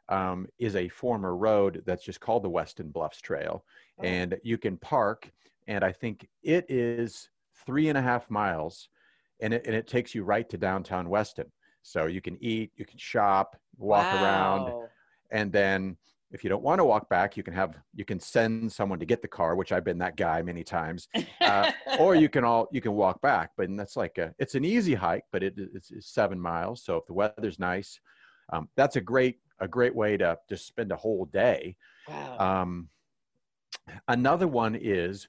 um, 0.09 0.47
is 0.57 0.75
a 0.75 0.89
former 0.89 1.35
road 1.35 1.83
that's 1.85 2.03
just 2.03 2.19
called 2.19 2.43
the 2.43 2.49
Weston 2.49 2.89
Bluffs 2.89 3.21
Trail. 3.21 3.63
Oh. 3.99 4.03
And 4.03 4.37
you 4.43 4.57
can 4.57 4.77
park, 4.77 5.31
and 5.67 5.83
I 5.83 5.91
think 5.91 6.27
it 6.43 6.65
is 6.69 7.29
three 7.65 7.89
and 7.89 7.97
a 7.97 8.01
half 8.01 8.29
miles, 8.29 8.89
and 9.39 9.53
it, 9.53 9.65
and 9.65 9.75
it 9.75 9.87
takes 9.87 10.13
you 10.13 10.23
right 10.23 10.49
to 10.49 10.57
downtown 10.57 11.09
Weston. 11.09 11.51
So 11.83 12.07
you 12.07 12.21
can 12.21 12.37
eat, 12.41 12.71
you 12.75 12.85
can 12.85 12.97
shop, 12.97 13.55
walk 13.77 14.03
wow. 14.03 14.23
around, 14.23 14.89
and 15.31 15.51
then 15.51 15.97
if 16.31 16.43
you 16.43 16.49
don't 16.49 16.61
want 16.61 16.79
to 16.79 16.85
walk 16.85 17.09
back, 17.09 17.37
you 17.37 17.43
can 17.43 17.53
have 17.53 17.75
you 17.95 18.05
can 18.05 18.19
send 18.19 18.71
someone 18.71 18.99
to 18.99 19.05
get 19.05 19.21
the 19.21 19.27
car, 19.27 19.55
which 19.55 19.71
I've 19.71 19.83
been 19.83 19.97
that 19.99 20.15
guy 20.15 20.41
many 20.41 20.63
times, 20.63 21.07
uh, 21.41 21.71
or 21.99 22.15
you 22.15 22.29
can 22.29 22.43
all 22.43 22.67
you 22.71 22.81
can 22.81 22.93
walk 22.93 23.21
back. 23.21 23.51
But 23.57 23.75
that's 23.75 23.95
like 23.95 24.17
a 24.17 24.33
it's 24.37 24.55
an 24.55 24.63
easy 24.63 24.93
hike, 24.93 25.23
but 25.31 25.43
it, 25.43 25.55
it's, 25.57 25.91
it's 25.91 26.13
seven 26.13 26.39
miles. 26.39 26.83
So 26.83 26.97
if 26.97 27.05
the 27.07 27.13
weather's 27.13 27.57
nice, 27.57 27.99
um, 28.53 28.69
that's 28.75 28.95
a 28.95 29.01
great 29.01 29.37
a 29.59 29.67
great 29.67 29.95
way 29.95 30.17
to 30.17 30.37
just 30.47 30.67
spend 30.67 30.91
a 30.91 30.95
whole 30.95 31.25
day. 31.25 31.75
Wow. 32.07 32.37
Um, 32.39 32.89
another 34.07 34.47
one 34.47 34.75
is 34.75 35.27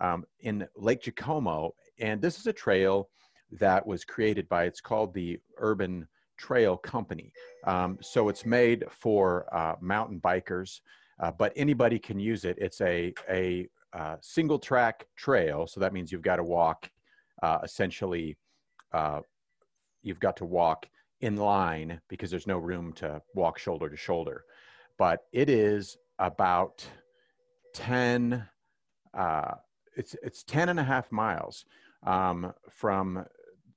um, 0.00 0.24
in 0.40 0.66
Lake 0.76 1.02
Jacomo, 1.02 1.74
and 1.98 2.20
this 2.20 2.38
is 2.38 2.46
a 2.46 2.52
trail 2.52 3.08
that 3.52 3.86
was 3.86 4.04
created 4.04 4.48
by, 4.48 4.64
it's 4.64 4.80
called 4.80 5.14
the 5.14 5.38
Urban 5.58 6.06
Trail 6.36 6.76
Company. 6.76 7.32
Um, 7.66 7.98
so 8.00 8.28
it's 8.28 8.44
made 8.44 8.84
for 8.90 9.46
uh, 9.54 9.76
mountain 9.80 10.20
bikers, 10.20 10.80
uh, 11.20 11.30
but 11.30 11.52
anybody 11.54 11.98
can 11.98 12.18
use 12.18 12.44
it. 12.44 12.56
It's 12.58 12.80
a, 12.80 13.14
a 13.30 13.68
uh, 13.92 14.16
single 14.20 14.58
track 14.58 15.06
trail, 15.16 15.66
so 15.66 15.78
that 15.80 15.92
means 15.92 16.10
you've 16.10 16.22
got 16.22 16.36
to 16.36 16.44
walk 16.44 16.90
uh, 17.42 17.58
essentially, 17.62 18.36
uh, 18.92 19.20
you've 20.02 20.20
got 20.20 20.36
to 20.36 20.44
walk 20.44 20.86
in 21.24 21.36
line 21.36 22.00
because 22.08 22.30
there's 22.30 22.46
no 22.46 22.58
room 22.58 22.92
to 22.92 23.20
walk 23.34 23.58
shoulder 23.58 23.88
to 23.88 23.96
shoulder. 23.96 24.44
But 24.98 25.20
it 25.32 25.48
is 25.48 25.96
about 26.18 26.86
10, 27.74 28.46
uh, 29.14 29.54
it's, 29.96 30.14
it's 30.22 30.42
10 30.44 30.68
and 30.68 30.78
a 30.78 30.84
half 30.84 31.10
miles 31.10 31.64
um, 32.06 32.52
from 32.70 33.24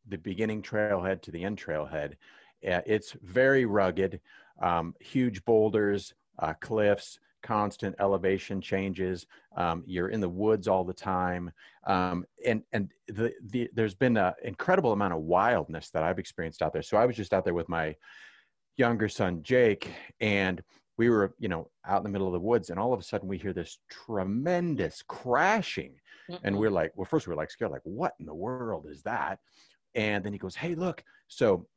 the 0.08 0.18
beginning 0.18 0.62
trailhead 0.62 1.22
to 1.24 1.32
the 1.32 1.44
end 1.44 1.58
trailhead. 1.58 2.14
Uh, 2.68 2.82
it's 2.86 3.16
very 3.22 3.66
rugged, 3.66 4.20
um, 4.62 4.94
huge 5.00 5.44
boulders, 5.46 6.14
uh, 6.40 6.54
cliffs, 6.60 7.20
constant 7.44 7.96
elevation 8.00 8.62
changes. 8.62 9.26
Um, 9.56 9.84
you're 9.86 10.10
in 10.10 10.20
the 10.20 10.30
woods 10.30 10.68
all 10.68 10.84
the 10.84 10.94
time, 10.94 11.52
um, 11.86 12.26
and 12.46 12.64
and 12.74 12.92
the, 13.08 13.34
the 13.48 13.70
there's 13.74 13.96
been 13.96 14.18
an 14.18 14.34
incredible 14.44 14.92
amount 14.92 15.14
of 15.14 15.22
wildness 15.22 15.90
that 15.92 16.04
I've 16.04 16.20
experienced 16.20 16.62
out 16.62 16.74
there. 16.74 16.82
So 16.82 16.98
I 16.98 17.06
was 17.06 17.16
just 17.16 17.34
out 17.34 17.44
there 17.44 17.54
with 17.54 17.70
my 17.70 17.96
younger 18.78 19.10
son 19.10 19.42
Jake, 19.44 19.92
and 20.20 20.62
we 20.98 21.10
were 21.10 21.34
you 21.40 21.48
know 21.48 21.70
out 21.86 21.98
in 21.98 22.04
the 22.04 22.10
middle 22.10 22.28
of 22.28 22.34
the 22.34 22.40
woods, 22.40 22.70
and 22.70 22.80
all 22.80 22.94
of 22.94 23.00
a 23.00 23.04
sudden 23.04 23.28
we 23.28 23.38
hear 23.38 23.54
this 23.54 23.80
tremendous 23.90 25.04
crashing, 25.08 25.94
mm-hmm. 26.30 26.46
and 26.46 26.58
we're 26.58 26.72
like, 26.72 26.92
well, 26.96 27.06
first 27.06 27.28
we 27.28 27.32
we're 27.32 27.38
like 27.38 27.52
scared, 27.52 27.72
like 27.72 27.82
what 27.84 28.14
in 28.20 28.26
the 28.26 28.34
world 28.34 28.88
is 28.90 29.02
that? 29.04 29.40
And 29.96 30.24
then 30.24 30.34
he 30.34 30.40
goes, 30.40 30.56
hey, 30.56 30.76
look. 30.76 31.04
So 31.28 31.68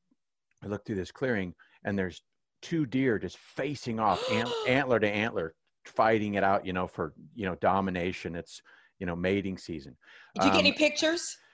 I 0.63 0.67
look 0.67 0.85
through 0.85 0.97
this 0.97 1.11
clearing, 1.11 1.55
and 1.85 1.99
there's 1.99 2.23
two 2.63 2.87
deer 2.87 3.19
just 3.19 3.39
facing 3.39 4.01
off 4.01 4.23
ant- 4.31 4.51
antler 4.69 4.99
to 4.99 5.09
antler 5.09 5.55
fighting 5.85 6.35
it 6.35 6.45
out, 6.45 6.65
you 6.67 6.73
know, 6.73 6.87
for, 6.87 7.15
you 7.35 7.47
know, 7.47 7.55
domination. 7.57 8.35
It's, 8.35 8.63
you 8.99 9.07
know, 9.07 9.17
mating 9.17 9.59
season. 9.59 9.97
Did 10.35 10.45
you 10.45 10.51
um, 10.51 10.57
get 10.57 10.61
any 10.61 10.73
pictures? 10.73 11.37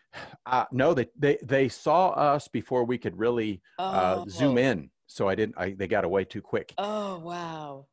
Uh, 0.46 0.64
no, 0.72 0.94
they, 0.94 1.06
they, 1.18 1.36
they 1.42 1.68
saw 1.68 2.08
us 2.10 2.48
before 2.48 2.84
we 2.84 2.96
could 2.96 3.18
really 3.18 3.60
uh, 3.78 4.25
oh. 4.25 4.28
zoom 4.30 4.56
in. 4.56 4.88
So 5.08 5.28
I 5.28 5.34
didn't, 5.34 5.58
I, 5.58 5.72
they 5.72 5.86
got 5.86 6.04
away 6.06 6.25
too 6.25 6.40
quick. 6.40 6.72
Oh, 6.78 7.18
wow. 7.18 7.86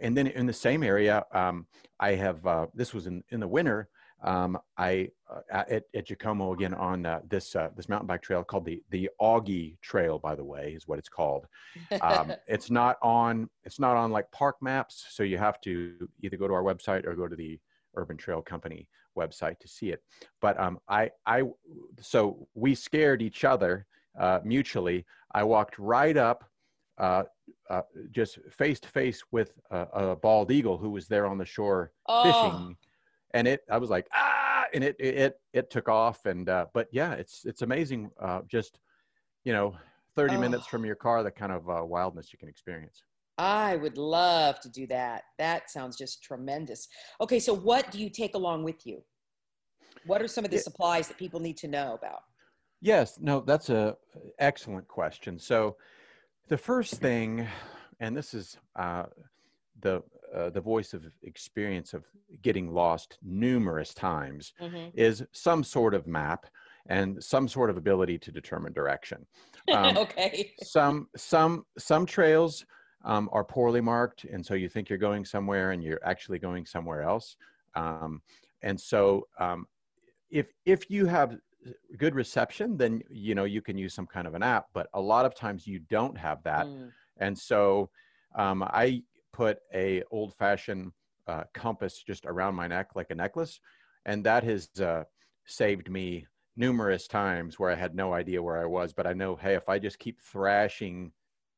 And 0.00 0.16
then 0.16 0.26
in 0.26 0.46
the 0.46 0.52
same 0.52 0.82
area, 0.82 1.24
um, 1.30 1.68
I 2.00 2.16
have, 2.16 2.44
uh, 2.44 2.66
this 2.74 2.92
was 2.92 3.06
in, 3.06 3.22
in 3.28 3.38
the 3.38 3.46
winter, 3.46 3.88
um, 4.24 4.58
I 4.78 5.10
uh, 5.30 5.64
at, 5.68 5.84
at 5.94 6.06
Jacomo 6.06 6.54
again 6.54 6.74
on 6.74 7.04
uh, 7.04 7.20
this 7.28 7.54
uh, 7.54 7.68
this 7.76 7.88
mountain 7.88 8.06
bike 8.06 8.22
trail 8.22 8.42
called 8.42 8.64
the 8.64 8.82
the 8.90 9.10
Augie 9.20 9.76
Trail, 9.82 10.18
by 10.18 10.34
the 10.34 10.44
way, 10.44 10.72
is 10.74 10.88
what 10.88 10.98
it's 10.98 11.08
called. 11.08 11.46
Um, 12.00 12.32
it's 12.48 12.70
not 12.70 12.96
on 13.02 13.48
it's 13.64 13.78
not 13.78 13.96
on 13.96 14.10
like 14.10 14.30
park 14.32 14.56
maps, 14.62 15.06
so 15.10 15.22
you 15.22 15.36
have 15.38 15.60
to 15.62 16.08
either 16.22 16.36
go 16.36 16.48
to 16.48 16.54
our 16.54 16.62
website 16.62 17.06
or 17.06 17.14
go 17.14 17.28
to 17.28 17.36
the 17.36 17.60
Urban 17.96 18.16
Trail 18.16 18.40
Company 18.40 18.88
website 19.16 19.58
to 19.60 19.68
see 19.68 19.90
it. 19.90 20.02
But 20.40 20.58
um, 20.58 20.78
I 20.88 21.10
I 21.26 21.42
so 22.00 22.48
we 22.54 22.74
scared 22.74 23.20
each 23.20 23.44
other 23.44 23.86
uh, 24.18 24.40
mutually. 24.42 25.04
I 25.34 25.44
walked 25.44 25.78
right 25.78 26.16
up. 26.16 26.44
Uh, 26.96 27.24
uh, 27.68 27.82
just 28.12 28.38
face 28.52 28.78
to 28.78 28.88
face 28.88 29.20
with 29.32 29.52
a, 29.72 29.80
a, 29.92 30.16
bald 30.16 30.52
eagle 30.52 30.78
who 30.78 30.90
was 30.90 31.08
there 31.08 31.26
on 31.26 31.38
the 31.38 31.44
shore 31.44 31.90
oh. 32.06 32.22
fishing 32.22 32.76
and 33.34 33.46
it 33.46 33.60
i 33.70 33.76
was 33.76 33.90
like 33.90 34.06
ah 34.14 34.64
and 34.72 34.82
it 34.82 34.96
it 34.98 35.40
it 35.52 35.70
took 35.70 35.88
off 35.88 36.26
and 36.26 36.48
uh, 36.48 36.66
but 36.72 36.88
yeah 36.90 37.12
it's 37.12 37.44
it's 37.44 37.62
amazing 37.62 38.10
uh, 38.20 38.40
just 38.48 38.78
you 39.44 39.52
know 39.52 39.74
30 40.16 40.36
oh. 40.36 40.40
minutes 40.40 40.66
from 40.66 40.84
your 40.84 40.94
car 40.94 41.22
the 41.22 41.30
kind 41.30 41.52
of 41.52 41.68
uh, 41.68 41.84
wildness 41.84 42.32
you 42.32 42.38
can 42.38 42.48
experience. 42.48 43.02
I 43.36 43.74
would 43.74 43.98
love 43.98 44.60
to 44.60 44.68
do 44.68 44.86
that. 44.86 45.24
That 45.38 45.68
sounds 45.68 45.96
just 45.96 46.22
tremendous. 46.22 46.88
Okay 47.20 47.38
so 47.38 47.54
what 47.54 47.90
do 47.90 47.98
you 47.98 48.10
take 48.10 48.34
along 48.34 48.64
with 48.64 48.86
you? 48.86 49.02
What 50.06 50.22
are 50.22 50.28
some 50.28 50.44
of 50.44 50.50
the 50.50 50.58
it, 50.58 50.64
supplies 50.64 51.08
that 51.08 51.18
people 51.18 51.40
need 51.40 51.56
to 51.58 51.68
know 51.68 51.94
about? 51.94 52.20
Yes 52.80 53.18
no 53.20 53.40
that's 53.40 53.70
a 53.70 53.96
excellent 54.38 54.88
question. 54.88 55.38
So 55.38 55.76
the 56.48 56.58
first 56.58 56.94
thing 56.94 57.46
and 58.00 58.16
this 58.16 58.34
is 58.34 58.58
uh, 58.76 59.04
the 59.80 60.02
uh, 60.34 60.50
the 60.50 60.60
voice 60.60 60.94
of 60.94 61.06
experience 61.22 61.94
of 61.94 62.06
getting 62.42 62.72
lost 62.72 63.18
numerous 63.22 63.94
times 63.94 64.52
Mhm. 64.58 64.94
is 64.94 65.24
some 65.32 65.64
sort 65.64 65.94
of 65.94 66.06
map 66.06 66.46
and 66.88 67.22
some 67.22 67.48
sort 67.48 67.70
of 67.70 67.76
ability 67.76 68.18
to 68.18 68.32
determine 68.32 68.72
direction. 68.72 69.26
Um, 69.70 70.00
okay. 70.02 70.54
some 70.58 71.08
some 71.16 71.64
some 71.78 72.06
trails 72.06 72.64
um, 73.04 73.28
are 73.32 73.44
poorly 73.44 73.80
marked, 73.80 74.24
and 74.24 74.44
so 74.44 74.54
you 74.54 74.68
think 74.68 74.88
you're 74.88 74.98
going 74.98 75.24
somewhere, 75.24 75.72
and 75.72 75.82
you're 75.82 76.04
actually 76.04 76.38
going 76.38 76.66
somewhere 76.66 77.02
else. 77.02 77.36
Um, 77.74 78.22
and 78.62 78.80
so, 78.80 79.28
um, 79.38 79.66
if 80.30 80.52
if 80.64 80.90
you 80.90 81.06
have 81.06 81.38
good 81.96 82.14
reception, 82.14 82.76
then 82.76 83.02
you 83.10 83.34
know 83.34 83.44
you 83.44 83.62
can 83.62 83.78
use 83.78 83.94
some 83.94 84.06
kind 84.06 84.26
of 84.26 84.34
an 84.34 84.42
app. 84.42 84.66
But 84.72 84.88
a 84.94 85.00
lot 85.00 85.26
of 85.26 85.34
times 85.34 85.66
you 85.66 85.80
don't 85.80 86.16
have 86.18 86.42
that, 86.44 86.68
Mm. 86.68 86.92
and 87.18 87.38
so 87.38 87.90
um, 88.34 88.62
I 88.62 89.02
put 89.34 89.58
a 89.74 90.02
old-fashioned 90.10 90.92
uh, 91.26 91.42
compass 91.52 92.02
just 92.06 92.24
around 92.24 92.54
my 92.54 92.68
neck 92.68 92.90
like 92.94 93.10
a 93.10 93.14
necklace, 93.14 93.60
and 94.06 94.24
that 94.24 94.44
has 94.44 94.68
uh, 94.80 95.02
saved 95.44 95.90
me 95.90 96.26
numerous 96.56 97.08
times 97.08 97.58
where 97.58 97.70
I 97.70 97.74
had 97.74 97.94
no 97.94 98.14
idea 98.14 98.42
where 98.42 98.62
I 98.62 98.66
was. 98.66 98.94
But 98.94 99.06
I 99.06 99.12
know, 99.12 99.34
hey, 99.34 99.54
if 99.54 99.68
I 99.68 99.78
just 99.78 99.98
keep 99.98 100.20
thrashing 100.22 101.12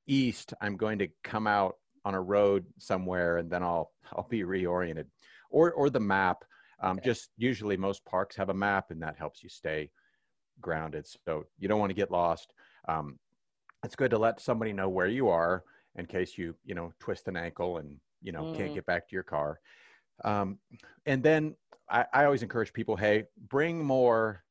east, 0.06 0.54
I'm 0.60 0.76
going 0.76 0.98
to 1.00 1.08
come 1.22 1.46
out 1.46 1.76
on 2.04 2.14
a 2.14 2.20
road 2.20 2.64
somewhere, 2.78 3.36
and 3.38 3.50
then 3.50 3.62
I'll 3.62 3.92
I'll 4.12 4.28
be 4.28 4.42
reoriented. 4.42 5.06
Or 5.50 5.72
or 5.72 5.90
the 5.90 6.00
map. 6.00 6.38
Um, 6.82 6.98
Okay. 6.98 7.10
Just 7.10 7.30
usually 7.36 7.76
most 7.76 8.04
parks 8.04 8.36
have 8.36 8.50
a 8.50 8.54
map, 8.54 8.90
and 8.90 9.02
that 9.02 9.16
helps 9.16 9.42
you 9.42 9.48
stay 9.48 9.90
grounded. 10.60 11.06
So 11.26 11.44
you 11.58 11.68
don't 11.68 11.80
want 11.80 11.90
to 11.90 11.94
get 12.02 12.10
lost. 12.10 12.52
Um, 12.88 13.18
it's 13.84 13.96
good 13.96 14.10
to 14.10 14.18
let 14.18 14.40
somebody 14.40 14.72
know 14.72 14.88
where 14.88 15.06
you 15.08 15.28
are 15.28 15.62
in 15.96 16.06
case 16.06 16.38
you 16.38 16.54
you 16.64 16.74
know 16.74 16.92
twist 16.98 17.28
an 17.28 17.36
ankle 17.36 17.78
and 17.78 17.98
you 18.22 18.32
know 18.32 18.46
can't 18.52 18.68
Mhm. 18.68 18.74
get 18.74 18.86
back 18.86 19.08
to 19.08 19.14
your 19.14 19.22
car. 19.22 19.60
Um, 20.24 20.58
and 21.06 21.22
then 21.22 21.56
I, 21.90 22.06
I 22.12 22.24
always 22.24 22.42
encourage 22.42 22.72
people, 22.72 22.96
hey, 22.96 23.24
bring 23.48 23.84
more 23.84 24.42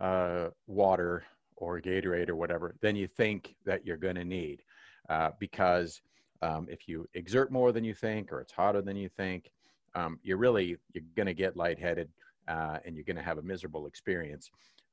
uh, 0.00 0.48
water 0.66 1.24
or 1.56 1.80
Gatorade 1.80 2.28
or 2.28 2.36
whatever 2.36 2.76
than 2.80 2.94
you 2.96 3.06
think 3.08 3.56
that 3.64 3.84
you're 3.84 3.96
going 3.96 4.14
to 4.14 4.24
need, 4.24 4.62
uh, 5.08 5.32
because 5.40 6.00
um, 6.42 6.68
if 6.70 6.86
you 6.86 7.06
exert 7.14 7.50
more 7.50 7.72
than 7.72 7.84
you 7.84 7.94
think 7.94 8.32
or 8.32 8.40
it's 8.40 8.52
hotter 8.52 8.80
than 8.80 8.96
you 8.96 9.08
think, 9.08 9.50
um, 9.94 10.20
you're 10.22 10.36
really 10.36 10.76
you're 10.92 11.04
going 11.16 11.26
to 11.26 11.34
get 11.34 11.56
lightheaded 11.56 12.08
uh, 12.46 12.78
and 12.84 12.94
you're 12.94 13.04
going 13.04 13.16
to 13.16 13.22
have 13.22 13.38
a 13.38 13.42
miserable 13.42 13.86
experience. 13.86 14.50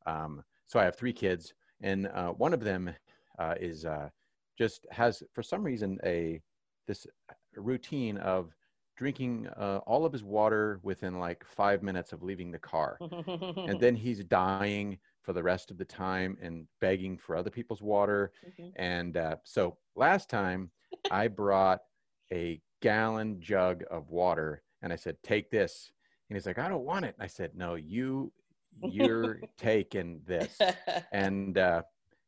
Um, 0.07 0.43
so 0.67 0.79
I 0.79 0.85
have 0.85 0.95
three 0.95 1.13
kids, 1.13 1.53
and 1.81 2.07
uh, 2.07 2.31
one 2.31 2.53
of 2.53 2.61
them 2.63 2.93
uh, 3.37 3.55
is 3.59 3.85
uh, 3.85 4.09
just 4.57 4.85
has 4.91 5.21
for 5.33 5.43
some 5.43 5.63
reason 5.63 5.97
a 6.05 6.41
this 6.87 7.07
routine 7.55 8.17
of 8.17 8.55
drinking 8.97 9.47
uh, 9.57 9.79
all 9.85 10.05
of 10.05 10.13
his 10.13 10.23
water 10.23 10.79
within 10.83 11.19
like 11.19 11.43
five 11.45 11.83
minutes 11.83 12.13
of 12.13 12.23
leaving 12.23 12.51
the 12.51 12.59
car. 12.59 12.97
And 13.01 13.79
then 13.79 13.95
he's 13.95 14.23
dying 14.23 14.97
for 15.21 15.33
the 15.33 15.43
rest 15.43 15.69
of 15.71 15.77
the 15.77 15.83
time 15.85 16.37
and 16.41 16.65
begging 16.79 17.17
for 17.17 17.35
other 17.35 17.49
people's 17.49 17.81
water. 17.81 18.31
Mhm. 18.47 18.71
and 18.77 19.17
uh, 19.17 19.35
so 19.43 19.77
last 19.95 20.29
time 20.29 20.71
i 21.11 21.27
brought 21.27 21.81
a 22.31 22.61
gallon 22.81 23.41
jug 23.41 23.83
of 23.91 24.09
water 24.09 24.61
and 24.81 24.93
i 24.93 24.95
said 24.95 25.17
take 25.23 25.49
this. 25.51 25.91
And 26.29 26.37
he's 26.37 26.45
like 26.45 26.59
i 26.59 26.69
don't 26.69 26.85
want 26.85 27.05
it. 27.05 27.15
And 27.17 27.23
i 27.23 27.27
said 27.27 27.51
no 27.55 27.75
you 27.75 28.31
you're 28.89 29.39
taking 29.57 30.21
this. 30.25 30.57
And 31.11 31.57
uh, 31.57 31.81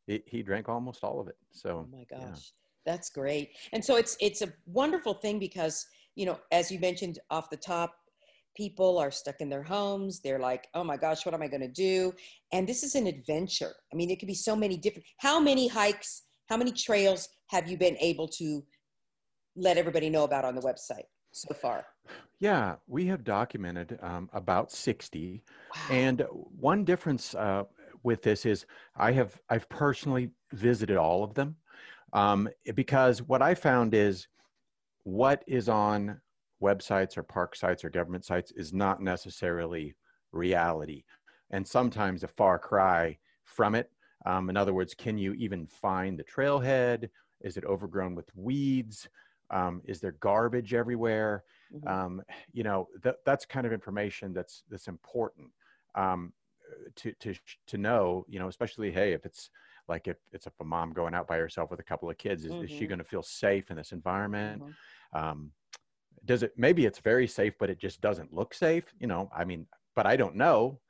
he, 0.08 0.22
he 0.26 0.42
drank 0.42 0.68
almost 0.68 1.04
all 1.04 1.20
of 1.20 1.28
it 1.28 1.36
so 1.52 1.86
Oh 1.86 1.96
my 1.96 2.04
yeah. 2.10 2.30
gosh. 2.30 2.52
That's 2.86 3.10
great. 3.10 3.50
And 3.72 3.84
so 3.84 3.96
it's 3.96 4.16
it's 4.20 4.42
a 4.42 4.52
wonderful 4.66 5.14
thing 5.14 5.38
because, 5.38 5.86
you 6.16 6.24
know, 6.26 6.38
as 6.50 6.70
you 6.72 6.78
mentioned 6.80 7.18
off 7.30 7.50
the 7.50 7.56
top, 7.56 7.94
people 8.56 8.98
are 8.98 9.10
stuck 9.10 9.40
in 9.40 9.50
their 9.50 9.62
homes. 9.62 10.20
They're 10.20 10.38
like, 10.38 10.68
"Oh 10.74 10.82
my 10.82 10.96
gosh, 10.96 11.26
what 11.26 11.34
am 11.34 11.42
I 11.42 11.48
going 11.48 11.60
to 11.60 11.68
do?" 11.68 12.12
And 12.52 12.66
this 12.66 12.82
is 12.82 12.94
an 12.94 13.06
adventure. 13.06 13.74
I 13.92 13.96
mean, 13.96 14.10
it 14.10 14.18
could 14.18 14.28
be 14.28 14.34
so 14.34 14.56
many 14.56 14.76
different 14.78 15.06
How 15.18 15.38
many 15.38 15.68
hikes, 15.68 16.22
how 16.48 16.56
many 16.56 16.72
trails 16.72 17.28
have 17.48 17.68
you 17.68 17.76
been 17.76 17.96
able 18.00 18.28
to 18.40 18.64
let 19.56 19.76
everybody 19.76 20.08
know 20.08 20.24
about 20.24 20.44
on 20.46 20.54
the 20.54 20.62
website 20.62 21.08
so 21.32 21.54
far? 21.54 21.84
yeah 22.40 22.76
we 22.86 23.06
have 23.06 23.24
documented 23.24 23.98
um, 24.02 24.28
about 24.32 24.70
60 24.72 25.42
Wow. 25.74 25.82
And 25.90 26.24
one 26.30 26.84
difference 26.84 27.34
uh, 27.34 27.64
with 28.02 28.22
this 28.22 28.46
is 28.46 28.66
I 28.96 29.12
have 29.12 29.40
I've 29.48 29.68
personally 29.68 30.30
visited 30.52 30.96
all 30.96 31.24
of 31.24 31.34
them 31.34 31.56
um, 32.12 32.48
because 32.74 33.22
what 33.22 33.42
I 33.42 33.54
found 33.54 33.94
is 33.94 34.28
what 35.04 35.42
is 35.46 35.68
on 35.68 36.20
websites 36.62 37.16
or 37.16 37.22
park 37.22 37.54
sites 37.56 37.84
or 37.84 37.90
government 37.90 38.24
sites 38.24 38.50
is 38.52 38.72
not 38.72 39.00
necessarily 39.02 39.94
reality, 40.32 41.04
and 41.50 41.66
sometimes 41.66 42.22
a 42.22 42.28
far 42.28 42.58
cry 42.58 43.18
from 43.44 43.74
it. 43.74 43.90
Um, 44.26 44.50
in 44.50 44.56
other 44.56 44.74
words, 44.74 44.94
can 44.94 45.16
you 45.16 45.32
even 45.34 45.66
find 45.66 46.18
the 46.18 46.24
trailhead? 46.24 47.08
Is 47.40 47.56
it 47.56 47.64
overgrown 47.64 48.14
with 48.14 48.34
weeds? 48.34 49.08
Um, 49.50 49.80
is 49.84 50.00
there 50.00 50.12
garbage 50.12 50.74
everywhere? 50.74 51.44
Mhm. 51.72 51.86
um, 51.88 52.22
you 52.52 52.62
know 52.64 52.88
that 53.02 53.16
that's 53.26 53.44
kind 53.44 53.66
of 53.66 53.72
information 53.74 54.32
that's 54.32 54.62
that's 54.70 54.88
important 54.88 55.52
um, 55.94 56.32
to 56.96 57.12
to 57.14 57.34
to 57.66 57.78
know 57.78 58.24
you 58.28 58.38
know 58.38 58.48
especially 58.48 58.90
hey 58.90 59.12
if 59.12 59.24
it's 59.26 59.50
like 59.88 60.08
if 60.08 60.18
it's 60.32 60.46
if 60.46 60.52
a 60.60 60.64
mom 60.64 60.92
going 60.92 61.14
out 61.14 61.26
by 61.26 61.38
herself 61.38 61.70
with 61.70 61.80
a 61.80 61.84
couple 61.84 62.10
of 62.10 62.18
kids 62.18 62.44
is, 62.44 62.56
is 62.60 62.70
she 62.70 62.86
Mhm. 62.86 62.88
going 62.88 62.98
to 62.98 63.04
feel 63.04 63.22
safe 63.22 63.70
in 63.70 63.76
this 63.76 63.92
environment 63.92 64.62
Mhm. 64.62 64.76
um, 65.14 65.52
does 66.24 66.42
it 66.42 66.52
maybe 66.56 66.84
it's 66.86 66.98
very 67.00 67.26
safe 67.26 67.54
but 67.58 67.70
it 67.70 67.78
just 67.78 68.00
doesn't 68.00 68.32
look 68.32 68.54
safe 68.54 68.92
you 68.98 69.06
know 69.06 69.28
i 69.34 69.44
mean 69.44 69.66
but 69.94 70.06
i 70.06 70.16
don't 70.16 70.36
know 70.36 70.80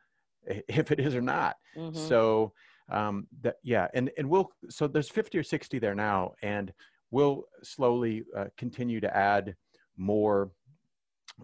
if 0.47 0.91
it 0.91 1.01
is 1.01 1.15
or 1.15 1.21
not 1.23 1.57
Mhm. 1.75 2.19
so 2.19 2.53
um, 2.91 3.29
that 3.41 3.57
yeah 3.63 3.89
and 3.95 4.11
and 4.19 4.29
we'll 4.29 4.51
so 4.71 4.87
there's 4.89 5.11
50 5.11 5.39
or 5.39 5.43
60 5.43 5.79
there 5.79 5.95
now 5.95 6.35
and 6.43 6.73
we'll 7.11 7.45
slowly 7.63 8.25
uh, 8.37 8.47
continue 8.57 9.01
to 9.01 9.15
add 9.17 9.57
more 9.97 10.53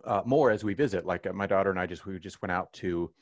uh, 0.04 0.22
more 0.24 0.50
as 0.50 0.64
we 0.64 0.74
visit 0.74 1.06
like 1.06 1.26
uh, 1.26 1.32
my 1.32 1.46
daughter 1.46 1.70
and 1.70 1.78
i 1.78 1.86
just 1.86 2.06
we 2.06 2.18
just 2.18 2.42
went 2.42 2.52
out 2.52 2.72
to 2.72 3.12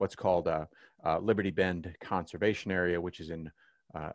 what's 0.00 0.16
called 0.16 0.48
uh, 0.48 0.64
uh, 1.04 1.18
liberty 1.18 1.50
bend 1.50 1.94
conservation 2.00 2.72
area 2.72 3.00
which 3.00 3.20
is 3.20 3.30
in 3.30 3.50
uh, 3.94 4.10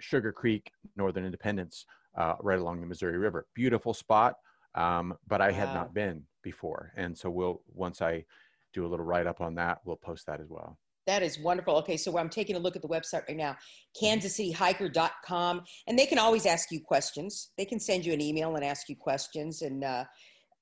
sugar 0.00 0.32
creek 0.32 0.72
northern 0.96 1.24
independence 1.24 1.84
uh, 2.16 2.34
right 2.40 2.58
along 2.58 2.80
the 2.80 2.86
missouri 2.86 3.18
river 3.18 3.46
beautiful 3.54 3.92
spot 3.94 4.36
um, 4.74 5.14
but 5.28 5.40
i 5.40 5.52
had 5.52 5.72
not 5.74 5.92
been 5.94 6.22
before 6.42 6.92
and 6.96 7.16
so 7.16 7.28
we'll 7.30 7.60
once 7.74 8.00
i 8.00 8.24
do 8.72 8.86
a 8.86 8.88
little 8.88 9.04
write 9.04 9.26
up 9.26 9.40
on 9.40 9.54
that 9.54 9.78
we'll 9.84 9.96
post 9.96 10.26
that 10.26 10.40
as 10.40 10.48
well 10.48 10.78
That 11.06 11.22
is 11.22 11.38
wonderful. 11.38 11.76
Okay, 11.76 11.96
so 11.96 12.18
I'm 12.18 12.28
taking 12.28 12.56
a 12.56 12.58
look 12.58 12.74
at 12.74 12.82
the 12.82 12.88
website 12.88 13.22
right 13.28 13.36
now, 13.36 13.56
kansascityhiker.com, 14.02 15.62
and 15.86 15.96
they 15.96 16.06
can 16.06 16.18
always 16.18 16.46
ask 16.46 16.72
you 16.72 16.80
questions. 16.80 17.52
They 17.56 17.64
can 17.64 17.78
send 17.78 18.04
you 18.04 18.12
an 18.12 18.20
email 18.20 18.56
and 18.56 18.64
ask 18.64 18.88
you 18.88 18.96
questions, 18.96 19.62
and 19.62 19.84
uh, 19.84 20.04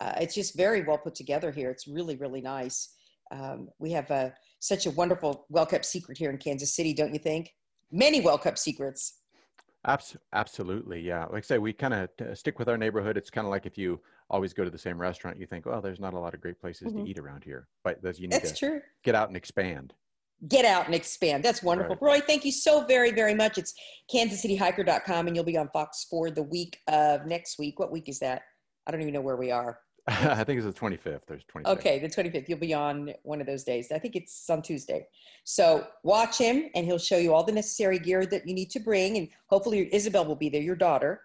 uh, 0.00 0.12
it's 0.20 0.34
just 0.34 0.54
very 0.54 0.82
well 0.82 0.98
put 0.98 1.14
together 1.14 1.50
here. 1.50 1.70
It's 1.70 1.88
really, 1.88 2.16
really 2.16 2.42
nice. 2.42 2.78
Um, 3.30 3.68
we 3.78 3.90
have 3.92 4.10
uh, 4.10 4.30
such 4.64 4.87
a 4.87 4.90
wonderful, 4.90 5.44
well 5.50 5.66
kept 5.66 5.85
secret 5.85 6.16
here 6.16 6.31
in 6.31 6.38
Kansas 6.38 6.74
City, 6.74 6.94
don't 6.94 7.12
you 7.12 7.18
think? 7.18 7.55
Many 7.92 8.20
well 8.22 8.38
kept 8.38 8.59
secrets. 8.59 9.20
Abs- 9.87 10.16
absolutely 10.33 10.98
yeah 11.03 11.27
like 11.27 11.44
i 11.44 11.46
say 11.46 11.59
we 11.59 11.70
kind 11.70 11.92
of 11.92 12.09
t- 12.16 12.35
stick 12.35 12.59
with 12.59 12.70
our 12.70 12.79
neighborhood 12.79 13.18
it's 13.18 13.29
kind 13.29 13.46
of 13.46 13.50
like 13.50 13.66
if 13.66 13.77
you 13.77 14.00
always 14.31 14.55
go 14.55 14.64
to 14.64 14.70
the 14.70 14.79
same 14.79 14.98
restaurant 14.98 15.38
you 15.38 15.44
think 15.46 15.66
well 15.66 15.83
there's 15.83 16.00
not 16.00 16.14
a 16.14 16.18
lot 16.18 16.33
of 16.33 16.40
great 16.40 16.59
places 16.59 16.90
Mhm. 16.90 17.05
to 17.05 17.11
eat 17.11 17.18
around 17.18 17.44
here 17.44 17.68
but 17.83 18.00
there's 18.00 18.18
you 18.18 18.27
need 18.27 18.33
That's 18.33 18.53
to 18.53 18.57
true. 18.66 18.81
get 19.03 19.14
out 19.14 19.29
and 19.29 19.37
expand 19.37 19.92
Get 20.48 20.64
out 20.64 20.87
and 20.87 20.94
expand. 20.94 21.42
That's 21.44 21.62
wonderful. 21.62 21.96
Roy, 22.00 22.20
thank 22.20 22.44
you 22.44 22.53
so 22.53 22.85
very, 22.85 23.12
very 23.12 23.35
much. 23.35 23.57
It's 23.57 23.72
kansascityhiker.com, 24.12 25.27
and 25.27 25.35
you'll 25.35 25.44
be 25.44 25.57
on 25.57 25.68
Fox 25.72 26.07
for 26.11 26.31
the 26.31 26.42
week 26.42 26.81
of 26.88 27.24
next 27.24 27.59
week. 27.59 27.79
What 27.79 27.90
week 27.92 28.09
is 28.09 28.18
that? 28.18 28.42
I 28.87 28.90
don't 28.90 29.00
even 29.00 29.14
know 29.14 29.22
where 29.22 29.37
we 29.37 29.50
are. 29.50 29.79
i 30.40 30.44
think 30.44 30.60
it's 30.62 30.66
the 30.66 30.80
25th 30.86 31.20
there's 31.26 31.44
26th 31.44 31.66
Okay, 31.66 31.98
the 31.98 32.08
25th. 32.08 32.48
You'll 32.48 32.58
be 32.58 32.74
on 32.74 33.12
one 33.22 33.40
of 33.40 33.46
those 33.46 33.64
days. 33.64 33.90
I 33.90 33.98
think 33.98 34.16
it's 34.16 34.48
on 34.50 34.60
Tuesday. 34.60 35.06
So 35.44 35.86
watch 36.02 36.36
him, 36.38 36.68
and 36.74 36.84
he'll 36.84 36.98
show 36.98 37.16
you 37.16 37.32
all 37.32 37.42
the 37.42 37.52
necessary 37.52 37.98
gear 37.98 38.26
that 38.26 38.46
you 38.46 38.54
need 38.54 38.70
to 38.72 38.80
bring. 38.80 39.16
And 39.16 39.28
hopefully, 39.46 39.88
Isabel 39.94 40.24
will 40.26 40.36
be 40.36 40.48
there, 40.50 40.60
your 40.60 40.76
daughter. 40.76 41.22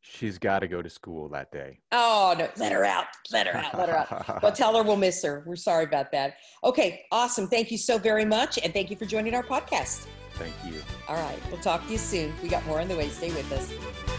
she's 0.00 0.38
got 0.38 0.60
to 0.60 0.68
go 0.68 0.80
to 0.80 0.88
school 0.88 1.28
that 1.28 1.50
day 1.52 1.78
Oh, 1.92 2.34
no, 2.38 2.48
let 2.58 2.72
her 2.72 2.84
out. 2.84 3.06
Let 3.32 3.46
her 3.48 3.56
out. 3.56 3.76
Let 3.76 3.88
her 3.88 3.96
out. 3.98 4.40
Well, 4.42 4.52
tell 4.52 4.76
her 4.76 4.82
we'll 4.82 4.96
miss 4.96 5.22
her. 5.22 5.42
We're 5.46 5.56
sorry 5.56 5.84
about 5.84 6.12
that. 6.12 6.36
Okay, 6.64 7.04
awesome. 7.12 7.48
Thank 7.48 7.70
you 7.70 7.78
so 7.78 7.98
very 7.98 8.24
much. 8.24 8.58
And 8.62 8.72
thank 8.72 8.90
you 8.90 8.96
for 8.96 9.04
joining 9.04 9.34
our 9.34 9.42
podcast. 9.42 10.06
thank 10.34 10.54
you 10.66 10.80
All 11.08 11.16
right, 11.16 11.38
we'll 11.50 11.60
talk 11.60 11.84
to 11.86 11.92
you 11.92 11.98
soon. 11.98 12.32
We 12.42 12.48
got 12.48 12.64
more 12.66 12.80
on 12.80 12.88
the 12.88 12.96
way. 12.96 13.08
Stay 13.08 13.28
with 13.30 13.50
us 13.52 14.15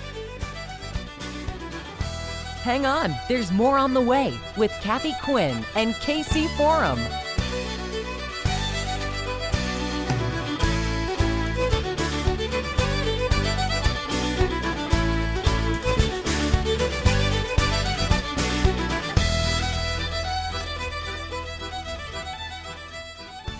hang 2.67 2.85
on. 2.85 3.15
There's 3.29 3.49
more 3.49 3.77
on 3.77 3.93
the 3.93 4.01
way 4.01 4.37
with 4.57 4.73
Kathy 4.81 5.13
Quinn 5.23 5.63
and 5.77 5.93
KC 5.95 6.49
Forum. 6.57 6.99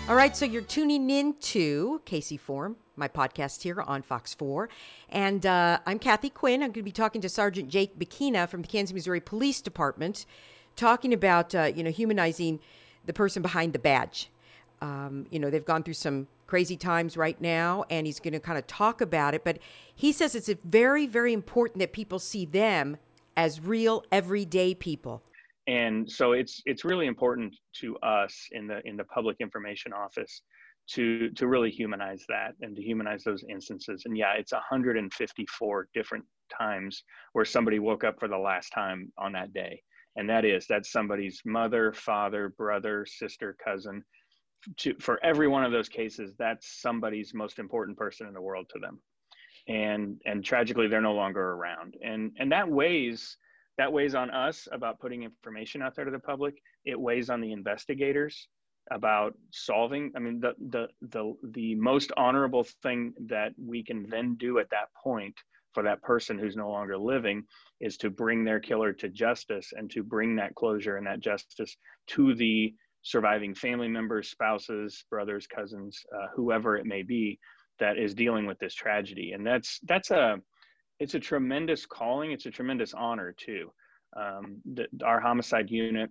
All 0.09 0.15
right, 0.17 0.35
so 0.35 0.43
you're 0.43 0.61
tuning 0.61 1.09
in 1.09 1.33
to 1.35 2.01
KC 2.05 2.37
Forum 2.37 2.75
my 2.97 3.07
podcast 3.07 3.61
here 3.61 3.81
on 3.81 4.01
Fox 4.01 4.33
4. 4.33 4.67
And 5.09 5.45
uh, 5.45 5.79
I'm 5.85 5.99
Kathy 5.99 6.29
Quinn. 6.29 6.61
I'm 6.61 6.69
going 6.69 6.73
to 6.73 6.83
be 6.83 6.91
talking 6.91 7.21
to 7.21 7.29
Sergeant 7.29 7.69
Jake 7.69 7.97
Becchina 7.97 8.49
from 8.49 8.63
the 8.63 8.67
Kansas, 8.67 8.93
Missouri 8.93 9.21
Police 9.21 9.61
Department, 9.61 10.25
talking 10.75 11.13
about, 11.13 11.53
uh, 11.53 11.71
you 11.73 11.83
know, 11.83 11.91
humanizing 11.91 12.59
the 13.05 13.13
person 13.13 13.41
behind 13.41 13.73
the 13.73 13.79
badge. 13.79 14.29
Um, 14.81 15.27
you 15.29 15.39
know, 15.39 15.49
they've 15.49 15.65
gone 15.65 15.83
through 15.83 15.93
some 15.93 16.27
crazy 16.47 16.77
times 16.77 17.17
right 17.17 17.39
now, 17.39 17.85
and 17.89 18.07
he's 18.07 18.19
going 18.19 18.33
to 18.33 18.39
kind 18.39 18.57
of 18.57 18.65
talk 18.67 19.01
about 19.01 19.33
it. 19.33 19.43
But 19.43 19.59
he 19.93 20.11
says 20.11 20.35
it's 20.35 20.49
very, 20.63 21.07
very 21.07 21.33
important 21.33 21.79
that 21.79 21.93
people 21.93 22.19
see 22.19 22.45
them 22.45 22.97
as 23.35 23.61
real, 23.61 24.03
everyday 24.11 24.73
people. 24.73 25.21
And 25.67 26.09
so 26.09 26.31
it's 26.31 26.61
it's 26.65 26.85
really 26.85 27.07
important 27.07 27.53
to 27.81 27.97
us 27.97 28.47
in 28.53 28.67
the 28.67 28.79
in 28.87 28.95
the 28.95 29.03
public 29.03 29.35
information 29.41 29.91
office 29.91 30.41
to 30.93 31.29
to 31.31 31.47
really 31.47 31.71
humanize 31.71 32.23
that 32.29 32.53
and 32.61 32.75
to 32.75 32.81
humanize 32.81 33.23
those 33.23 33.43
instances. 33.49 34.03
And 34.05 34.17
yeah, 34.17 34.33
it's 34.33 34.53
154 34.53 35.89
different 35.93 36.25
times 36.55 37.03
where 37.33 37.45
somebody 37.45 37.79
woke 37.79 38.03
up 38.03 38.19
for 38.19 38.27
the 38.27 38.37
last 38.37 38.69
time 38.69 39.11
on 39.17 39.33
that 39.33 39.53
day. 39.53 39.81
And 40.15 40.29
that 40.29 40.45
is 40.45 40.65
that's 40.67 40.91
somebody's 40.91 41.41
mother, 41.45 41.93
father, 41.93 42.49
brother, 42.57 43.05
sister, 43.05 43.55
cousin 43.63 44.03
to, 44.77 44.95
for 44.99 45.23
every 45.23 45.47
one 45.47 45.63
of 45.63 45.71
those 45.71 45.89
cases, 45.89 46.33
that's 46.37 46.81
somebody's 46.81 47.33
most 47.33 47.59
important 47.59 47.97
person 47.97 48.27
in 48.27 48.33
the 48.33 48.41
world 48.41 48.67
to 48.73 48.79
them. 48.79 48.99
And, 49.67 50.21
and 50.25 50.43
tragically, 50.43 50.87
they're 50.87 51.01
no 51.01 51.13
longer 51.13 51.53
around. 51.53 51.95
And, 52.03 52.31
and 52.39 52.51
that 52.51 52.69
weighs, 52.69 53.37
that 53.77 53.91
weighs 53.91 54.15
on 54.15 54.29
us 54.31 54.67
about 54.71 54.99
putting 54.99 55.23
information 55.23 55.81
out 55.81 55.95
there 55.95 56.05
to 56.05 56.11
the 56.11 56.19
public. 56.19 56.55
It 56.85 56.99
weighs 56.99 57.29
on 57.29 57.41
the 57.41 57.51
investigators 57.51 58.47
about 58.91 59.33
solving. 59.51 60.11
I 60.15 60.19
mean, 60.19 60.39
the, 60.39 60.53
the, 60.69 60.87
the, 61.01 61.33
the 61.51 61.75
most 61.75 62.11
honorable 62.17 62.65
thing 62.83 63.13
that 63.27 63.53
we 63.57 63.83
can 63.83 64.07
then 64.09 64.35
do 64.35 64.59
at 64.59 64.69
that 64.71 64.87
point 65.01 65.35
for 65.73 65.83
that 65.83 66.01
person 66.01 66.39
who's 66.39 66.55
no 66.55 66.69
longer 66.69 66.97
living 66.97 67.43
is 67.79 67.97
to 67.97 68.09
bring 68.09 68.43
their 68.43 68.59
killer 68.59 68.93
to 68.93 69.09
justice 69.09 69.73
and 69.75 69.91
to 69.91 70.03
bring 70.03 70.35
that 70.35 70.55
closure 70.55 70.97
and 70.97 71.05
that 71.05 71.19
justice 71.19 71.77
to 72.07 72.33
the 72.33 72.73
surviving 73.03 73.53
family 73.53 73.87
members, 73.87 74.29
spouses, 74.29 75.05
brothers, 75.09 75.47
cousins, 75.47 76.01
uh, 76.15 76.27
whoever 76.35 76.77
it 76.77 76.85
may 76.85 77.03
be 77.03 77.39
that 77.79 77.97
is 77.97 78.13
dealing 78.13 78.45
with 78.45 78.57
this 78.59 78.73
tragedy. 78.73 79.33
And 79.33 79.45
that's 79.45 79.79
that's 79.83 80.11
a 80.11 80.37
it's 80.99 81.13
a 81.13 81.19
tremendous 81.19 81.85
calling. 81.85 82.31
It's 82.31 82.47
a 82.47 82.51
tremendous 82.51 82.93
honor 82.93 83.33
too. 83.37 83.71
Um, 84.15 84.57
the, 84.73 84.87
our 85.05 85.19
homicide 85.19 85.69
unit 85.69 86.09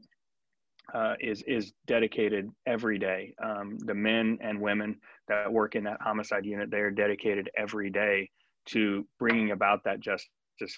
uh, 0.95 1.15
is 1.21 1.43
is 1.43 1.73
dedicated 1.87 2.51
every 2.67 2.99
day. 2.99 3.35
Um, 3.43 3.79
the 3.79 3.95
men 3.95 4.39
and 4.41 4.61
women 4.61 4.97
that 5.29 5.53
work 5.53 5.75
in 5.75 5.85
that 5.85 6.01
homicide 6.01 6.45
unit, 6.45 6.71
they 6.71 6.79
are 6.79 6.91
dedicated 6.91 7.51
every 7.57 7.91
day 7.91 8.31
to 8.67 9.07
bringing 9.19 9.53
about 9.53 9.85
that 9.85 10.01
justice 10.01 10.29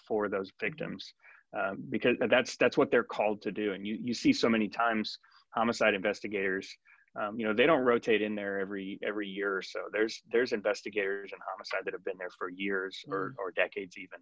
for 0.06 0.28
those 0.28 0.50
victims, 0.60 1.12
um, 1.58 1.84
because 1.90 2.16
that's 2.30 2.56
that's 2.56 2.76
what 2.76 2.90
they're 2.90 3.04
called 3.04 3.42
to 3.42 3.52
do. 3.52 3.72
And 3.72 3.86
you 3.86 3.98
you 4.02 4.14
see 4.14 4.32
so 4.32 4.48
many 4.48 4.68
times 4.68 5.18
homicide 5.54 5.94
investigators 5.94 6.76
um, 7.18 7.38
you 7.38 7.46
know 7.46 7.54
they 7.54 7.66
don't 7.66 7.84
rotate 7.84 8.22
in 8.22 8.34
there 8.34 8.58
every 8.60 8.98
every 9.02 9.26
year 9.26 9.56
or 9.56 9.62
so 9.62 9.80
there's 9.92 10.22
there's 10.30 10.52
investigators 10.52 11.30
in 11.32 11.38
homicide 11.50 11.80
that 11.84 11.94
have 11.94 12.04
been 12.04 12.18
there 12.18 12.30
for 12.38 12.50
years 12.50 12.98
or, 13.08 13.30
mm. 13.30 13.38
or 13.38 13.50
decades 13.52 13.96
even 13.96 14.18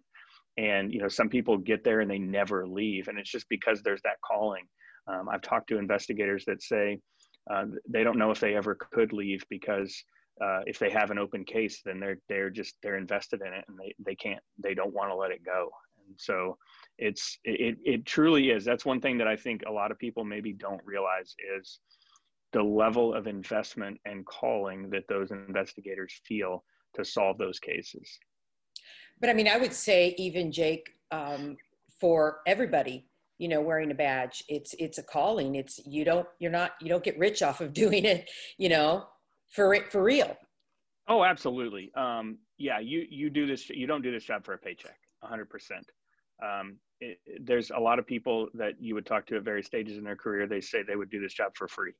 and 0.57 0.93
you 0.93 0.99
know 0.99 1.07
some 1.07 1.29
people 1.29 1.57
get 1.57 1.83
there 1.83 1.99
and 2.01 2.09
they 2.09 2.19
never 2.19 2.67
leave 2.67 3.07
and 3.07 3.19
it's 3.19 3.29
just 3.29 3.47
because 3.49 3.81
there's 3.83 4.01
that 4.03 4.21
calling 4.21 4.63
um, 5.07 5.29
i've 5.29 5.41
talked 5.41 5.69
to 5.69 5.77
investigators 5.77 6.43
that 6.45 6.61
say 6.61 6.99
uh, 7.49 7.65
they 7.87 8.03
don't 8.03 8.17
know 8.17 8.31
if 8.31 8.39
they 8.39 8.55
ever 8.55 8.75
could 8.75 9.13
leave 9.13 9.43
because 9.49 10.03
uh, 10.41 10.59
if 10.65 10.77
they 10.77 10.89
have 10.89 11.11
an 11.11 11.17
open 11.17 11.43
case 11.43 11.81
then 11.83 11.99
they're 11.99 12.19
they're 12.29 12.49
just 12.49 12.75
they're 12.83 12.97
invested 12.97 13.41
in 13.41 13.53
it 13.53 13.65
and 13.67 13.77
they, 13.77 13.95
they 14.05 14.15
can't 14.15 14.41
they 14.61 14.73
don't 14.73 14.93
want 14.93 15.09
to 15.09 15.15
let 15.15 15.31
it 15.31 15.43
go. 15.43 15.69
And 16.05 16.15
so 16.17 16.57
it's 16.97 17.39
it, 17.43 17.77
it 17.83 18.05
truly 18.05 18.51
is. 18.51 18.63
That's 18.63 18.85
one 18.85 19.01
thing 19.01 19.17
that 19.17 19.27
i 19.27 19.35
think 19.35 19.63
a 19.67 19.71
lot 19.71 19.91
of 19.91 19.97
people 19.97 20.23
maybe 20.23 20.53
don't 20.53 20.81
realize 20.85 21.35
is 21.57 21.79
the 22.53 22.63
level 22.63 23.13
of 23.13 23.27
investment 23.27 23.99
and 24.05 24.25
calling 24.25 24.89
that 24.89 25.03
those 25.09 25.31
investigators 25.31 26.21
feel 26.25 26.63
to 26.95 27.03
solve 27.03 27.37
those 27.37 27.59
cases. 27.59 28.19
But 29.19 29.29
i 29.29 29.33
mean 29.33 29.47
i 29.47 29.57
would 29.57 29.73
say 29.73 30.13
even 30.17 30.51
jake 30.51 30.89
um, 31.11 31.57
for 31.99 32.41
everybody 32.45 33.07
you 33.37 33.47
know 33.47 33.61
wearing 33.61 33.91
a 33.91 33.95
badge 33.95 34.43
it's 34.47 34.73
it's 34.79 34.97
a 34.97 35.03
calling 35.03 35.55
it's 35.55 35.79
you 35.85 36.03
don't 36.03 36.27
you're 36.39 36.51
not 36.51 36.71
you 36.81 36.89
don't 36.89 37.03
get 37.03 37.17
rich 37.17 37.41
off 37.41 37.61
of 37.61 37.73
doing 37.83 38.05
it 38.05 38.29
you 38.57 38.69
know 38.69 39.05
for 39.49 39.73
it 39.73 39.91
for 39.91 40.03
real 40.03 40.35
oh 41.07 41.23
absolutely 41.23 41.91
um, 41.95 42.37
yeah 42.57 42.79
you 42.79 43.05
you 43.09 43.29
do 43.29 43.45
this 43.45 43.69
you 43.69 43.87
don't 43.87 44.01
do 44.01 44.11
this 44.11 44.23
job 44.23 44.43
for 44.45 44.53
a 44.53 44.57
paycheck 44.57 44.97
100% 45.23 45.45
um, 46.43 46.77
it, 46.99 47.19
there's 47.41 47.71
a 47.71 47.79
lot 47.79 47.99
of 47.99 48.07
people 48.07 48.47
that 48.53 48.73
you 48.79 48.95
would 48.95 49.05
talk 49.05 49.25
to 49.27 49.37
at 49.37 49.43
various 49.43 49.67
stages 49.67 49.97
in 49.97 50.03
their 50.03 50.15
career. 50.15 50.47
They 50.47 50.61
say 50.61 50.83
they 50.83 50.95
would 50.95 51.09
do 51.09 51.21
this 51.21 51.33
job 51.33 51.51
for 51.55 51.67
free. 51.67 51.93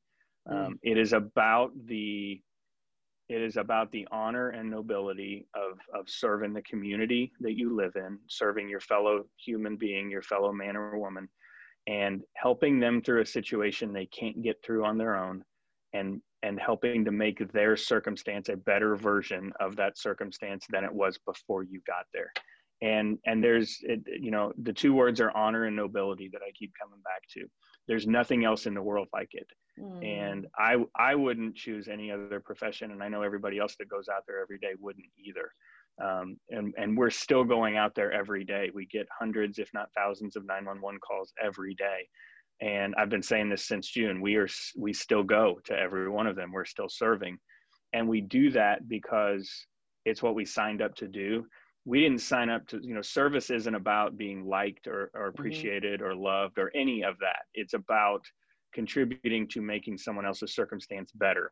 Mm. 0.48 0.66
Um, 0.68 0.80
it 0.82 0.98
is 0.98 1.14
about 1.14 1.72
the 1.86 2.42
it 3.30 3.42
is 3.42 3.58
about 3.58 3.92
the 3.92 4.08
honor 4.12 4.50
and 4.50 4.70
nobility 4.70 5.48
of 5.54 5.80
of 5.94 6.10
serving 6.10 6.54
the 6.54 6.62
community 6.62 7.32
that 7.42 7.58
you 7.58 7.76
live 7.76 7.96
in, 7.96 8.18
serving 8.28 8.70
your 8.70 8.80
fellow 8.80 9.26
human 9.38 9.76
being, 9.76 10.10
your 10.10 10.22
fellow 10.22 10.52
man 10.54 10.78
or 10.78 10.98
woman, 10.98 11.28
and 11.88 12.22
helping 12.36 12.80
them 12.80 13.02
through 13.02 13.22
a 13.22 13.26
situation 13.26 13.92
they 13.92 14.06
can't 14.08 14.42
get 14.42 14.58
through 14.64 14.86
on 14.86 14.98
their 14.98 15.16
own, 15.16 15.44
and 15.94 16.22
and 16.44 16.60
helping 16.60 17.04
to 17.04 17.12
make 17.12 17.52
their 17.52 17.76
circumstance 17.76 18.48
a 18.50 18.56
better 18.56 18.96
version 18.96 19.52
of 19.60 19.76
that 19.76 19.98
circumstance 19.98 20.66
than 20.70 20.84
it 20.84 20.94
was 20.94 21.18
before 21.26 21.64
you 21.64 21.82
got 21.88 22.06
there 22.14 22.32
and 22.82 23.18
and 23.26 23.44
there's 23.44 23.80
it, 23.84 24.02
you 24.20 24.32
know 24.32 24.54
the 24.62 24.74
two 24.74 24.94
words 24.94 25.20
are 25.20 25.36
honor 25.36 25.66
and 25.66 25.76
nobility 25.76 26.30
that 26.32 26.42
i 26.48 26.52
keep 26.52 26.72
coming 26.80 27.02
back 27.04 27.22
to. 27.34 27.46
There's 27.88 28.06
nothing 28.06 28.44
else 28.44 28.66
in 28.66 28.74
the 28.74 28.82
world 28.82 29.08
like 29.14 29.30
it. 29.32 29.48
Mm. 29.80 30.06
and 30.06 30.48
i 30.58 30.76
i 30.96 31.16
wouldn't 31.16 31.56
choose 31.56 31.88
any 31.88 32.12
other 32.12 32.40
profession 32.40 32.92
and 32.92 33.04
i 33.04 33.08
know 33.08 33.22
everybody 33.22 33.60
else 33.60 33.76
that 33.78 33.90
goes 33.90 34.08
out 34.10 34.24
there 34.28 34.42
every 34.42 34.58
day 34.58 34.74
wouldn't 34.80 35.06
either. 35.18 35.52
Um, 36.00 36.38
and 36.50 36.74
and 36.78 36.96
we're 36.96 37.10
still 37.10 37.44
going 37.44 37.76
out 37.76 37.96
there 37.96 38.12
every 38.12 38.44
day. 38.44 38.70
We 38.72 38.86
get 38.86 39.08
hundreds 39.20 39.58
if 39.58 39.70
not 39.74 39.90
thousands 39.96 40.36
of 40.36 40.46
911 40.46 41.00
calls 41.00 41.34
every 41.44 41.74
day. 41.74 42.08
And 42.62 42.94
i've 42.98 43.10
been 43.10 43.24
saying 43.24 43.50
this 43.50 43.68
since 43.68 43.88
june. 43.88 44.22
We 44.22 44.36
are 44.36 44.48
we 44.78 44.94
still 44.94 45.24
go 45.24 45.60
to 45.66 45.74
every 45.76 46.10
one 46.10 46.28
of 46.28 46.36
them. 46.36 46.52
We're 46.52 46.66
still 46.66 46.90
serving. 46.90 47.40
And 47.94 48.08
we 48.08 48.22
do 48.22 48.52
that 48.52 48.88
because 48.88 49.50
it's 50.06 50.22
what 50.22 50.36
we 50.36 50.46
signed 50.46 50.82
up 50.82 50.94
to 50.96 51.08
do 51.08 51.46
we 51.88 52.02
didn't 52.02 52.20
sign 52.20 52.50
up 52.50 52.68
to 52.68 52.80
you 52.84 52.94
know 52.94 53.02
service 53.02 53.50
isn't 53.50 53.74
about 53.74 54.18
being 54.18 54.46
liked 54.46 54.88
or, 54.88 55.10
or 55.14 55.22
mm-hmm. 55.22 55.30
appreciated 55.30 56.02
mm-hmm. 56.02 56.12
or 56.12 56.16
loved 56.16 56.60
or 56.60 56.70
any 56.76 57.04
of 57.04 57.18
that 57.20 57.44
it's 57.56 57.74
about 57.74 58.22
contributing 58.74 59.48
to 59.48 59.62
making 59.62 59.98
someone 59.98 60.26
else's 60.26 60.54
circumstance 60.54 61.12
better 61.16 61.52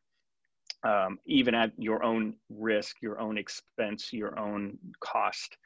um, 0.86 1.18
even 1.26 1.56
at 1.56 1.72
your 1.78 2.04
own 2.04 2.36
risk 2.50 2.98
your 3.02 3.20
own 3.20 3.38
expense 3.38 4.10
your 4.12 4.38
own 4.38 4.78
cost 5.00 5.58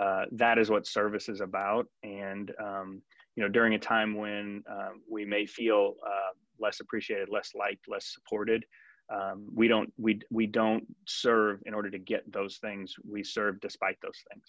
uh, 0.00 0.24
that 0.32 0.58
is 0.58 0.70
what 0.70 0.86
service 0.86 1.28
is 1.28 1.40
about 1.40 1.86
and 2.02 2.50
um, 2.60 3.02
you 3.36 3.42
know 3.42 3.48
during 3.48 3.74
a 3.74 3.78
time 3.78 4.16
when 4.16 4.64
uh, 4.70 4.90
we 5.08 5.26
may 5.26 5.44
feel 5.44 5.94
uh, 6.04 6.32
less 6.58 6.80
appreciated 6.80 7.28
less 7.28 7.52
liked 7.54 7.86
less 7.88 8.14
supported 8.14 8.64
um, 9.12 9.46
we 9.54 9.68
don't 9.68 9.92
we 9.98 10.20
we 10.30 10.46
don't 10.46 10.84
serve 11.06 11.60
in 11.66 11.74
order 11.74 11.90
to 11.90 11.98
get 11.98 12.30
those 12.32 12.56
things 12.58 12.94
we 13.08 13.22
serve 13.22 13.60
despite 13.60 13.96
those 14.02 14.22
things 14.32 14.44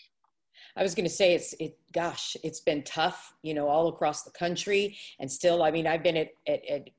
i 0.77 0.83
was 0.83 0.95
going 0.95 1.05
to 1.05 1.13
say 1.13 1.33
it's 1.33 1.53
it 1.59 1.77
gosh 1.93 2.37
it's 2.43 2.61
been 2.61 2.81
tough 2.83 3.33
you 3.43 3.53
know 3.53 3.67
all 3.67 3.89
across 3.89 4.23
the 4.23 4.31
country 4.31 4.97
and 5.19 5.29
still 5.29 5.63
i 5.63 5.71
mean 5.71 5.85
i've 5.85 6.03
been 6.03 6.17
at, 6.17 6.29
at, 6.47 6.65
at 6.69 6.89